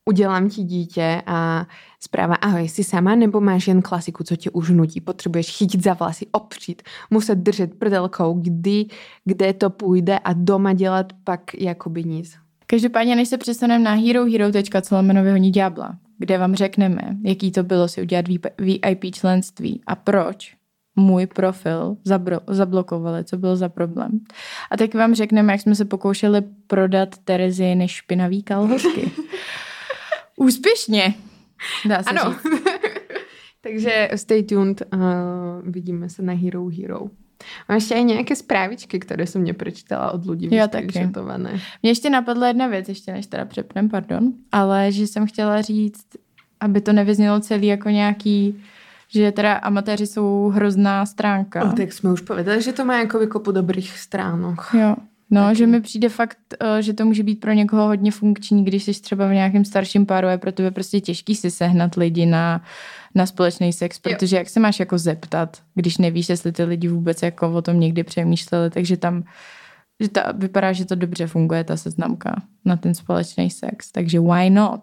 udělám 0.05 0.49
ti 0.49 0.63
dítě 0.63 1.23
a 1.27 1.67
zpráva, 2.01 2.35
ahoj, 2.35 2.69
jsi 2.69 2.85
sama 2.85 3.15
nebo 3.15 3.41
máš 3.41 3.69
jen 3.69 3.83
klasiku, 3.83 4.25
co 4.25 4.37
tě 4.37 4.51
už 4.51 4.71
nutí, 4.71 5.01
potřebuješ 5.01 5.57
chytit 5.57 5.83
za 5.83 5.95
vlasy, 5.95 6.27
opřít, 6.33 6.83
muset 7.11 7.39
držet 7.39 7.79
prdelkou, 7.79 8.35
kdy, 8.35 8.87
kde 9.25 9.53
to 9.53 9.71
půjde 9.71 10.19
a 10.19 10.33
doma 10.33 10.73
dělat 10.73 11.07
pak 11.25 11.55
jakoby 11.55 12.05
nic. 12.05 12.37
Každopádně, 12.67 13.17
než 13.17 13.29
se 13.29 13.39
přesuneme 13.39 13.85
na 13.85 13.95
herohero.co 13.95 15.03
vyhonit 15.03 15.55
ďábla, 15.55 15.97
kde 16.19 16.39
vám 16.39 16.55
řekneme, 16.55 17.01
jaký 17.25 17.53
to 17.53 17.63
bylo 17.63 17.89
si 17.89 18.03
udělat 18.03 18.25
VIP 18.59 19.15
členství 19.15 19.81
a 19.87 19.95
proč 19.95 20.60
můj 20.97 21.27
profil 21.27 21.97
zabro- 22.07 22.41
zablokovali, 22.47 23.25
co 23.25 23.37
bylo 23.39 23.57
za 23.57 23.69
problém. 23.69 24.11
A 24.71 24.77
tak 24.77 24.95
vám 24.95 25.15
řekneme, 25.15 25.53
jak 25.53 25.61
jsme 25.61 25.75
se 25.75 25.85
pokoušeli 25.85 26.43
prodat 26.67 27.09
Terezie 27.25 27.75
než 27.75 27.91
špinavý 27.91 28.43
kalhotky. 28.43 29.11
Úspěšně, 30.37 31.15
dá 31.89 32.03
se 32.03 32.11
Ano. 32.11 32.33
říct. 32.33 32.63
Takže 33.61 34.11
stay 34.17 34.43
tuned, 34.43 34.83
uh, 34.95 35.01
vidíme 35.65 36.09
se 36.09 36.23
na 36.23 36.33
Hero 36.33 36.69
Hero. 36.69 37.01
Mám 37.69 37.75
ještě 37.77 37.95
aj 37.95 38.05
nějaké 38.05 38.37
zprávičky, 38.37 38.99
které 38.99 39.27
jsem 39.27 39.45
neprečítala 39.45 40.11
od 40.13 40.27
lidí 40.27 40.49
Já 40.57 40.69
taky. 40.69 40.87
vyscreenshotované. 40.87 41.61
Mně 41.83 41.91
ještě 41.91 42.11
napadla 42.11 42.49
jedna 42.49 42.67
věc, 42.67 42.89
ještě 42.89 43.13
než 43.13 43.27
teda 43.27 43.45
přepnem, 43.45 43.89
pardon, 43.89 44.33
ale 44.53 44.93
že 44.93 45.07
jsem 45.07 45.27
chtěla 45.27 45.63
říct, 45.63 46.07
aby 46.61 46.81
to 46.81 46.93
nevyznělo 46.93 47.41
celý 47.41 47.67
jako 47.67 47.89
nějaký, 47.89 48.63
že 49.15 49.33
teda 49.33 49.55
amatéři 49.55 50.07
jsou 50.07 50.49
hrozná 50.55 51.07
stránka. 51.07 51.65
O, 51.65 51.73
tak 51.73 51.93
jsme 51.93 52.13
už 52.13 52.21
povedali, 52.21 52.63
že 52.63 52.73
to 52.73 52.85
má 52.85 52.99
jako 52.99 53.27
kopu 53.27 53.53
dobrých 53.53 53.99
stránok. 53.99 54.71
Jo. 54.75 54.97
No, 55.31 55.43
Taky. 55.43 55.57
že 55.57 55.67
mi 55.67 55.81
přijde 55.81 56.09
fakt, 56.09 56.39
eh, 56.61 56.83
že 56.83 56.93
to 56.93 57.05
může 57.05 57.23
být 57.23 57.41
pro 57.41 57.53
někoho 57.53 57.87
hodně 57.87 58.11
funkční, 58.11 58.65
když 58.65 58.85
jsi 58.85 59.01
třeba 59.01 59.29
v 59.29 59.33
nějakém 59.33 59.65
starším 59.65 60.07
páru, 60.07 60.29
je 60.29 60.39
pro 60.39 60.53
tebe 60.53 60.71
prostě 60.71 61.01
těžký 61.01 61.35
si 61.35 61.51
sehnat 61.51 61.95
lidi 61.95 62.27
na, 62.27 62.63
na 63.15 63.27
společný 63.27 63.73
sex, 63.73 63.99
protože 63.99 64.37
jak 64.37 64.49
se 64.49 64.61
máš 64.61 64.81
jako 64.81 64.99
zeptat, 64.99 65.59
když 65.75 65.99
nevíš, 65.99 66.29
jestli 66.29 66.53
ty 66.53 66.65
lidi 66.65 66.89
vůbec 66.89 67.23
jako 67.23 67.53
o 67.53 67.63
tom 67.63 67.81
někdy 67.81 68.05
přemýšleli, 68.05 68.71
takže 68.71 68.97
tam 68.97 69.25
že 70.01 70.09
ta, 70.09 70.33
vypadá, 70.33 70.73
že 70.73 70.85
to 70.85 70.95
dobře 70.95 71.27
funguje, 71.27 71.65
ta 71.65 71.77
seznamka 71.77 72.43
na 72.65 72.77
ten 72.77 72.95
společný 72.95 73.51
sex, 73.51 73.93
takže 73.93 74.21
why 74.21 74.51
not? 74.51 74.81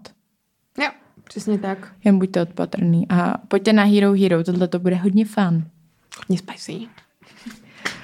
Přesně 1.28 1.60
tak. 1.60 1.94
Jen 2.04 2.20
buďte 2.20 2.42
odpatrný. 2.42 3.06
A 3.10 3.38
pojďte 3.38 3.74
na 3.74 3.84
Hero 3.84 4.14
Hero, 4.14 4.44
tohle 4.44 4.68
to 4.68 4.80
bude 4.80 4.96
hodně 4.96 5.26
fun. 5.26 5.66
Hodně 6.18 6.38
spicy. 6.38 6.88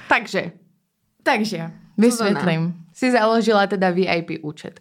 Takže, 0.08 0.52
Takže, 1.22 1.70
vysvětlím. 1.98 2.74
si 2.92 3.12
založila 3.12 3.66
teda 3.66 3.90
VIP 3.90 4.30
účet. 4.42 4.72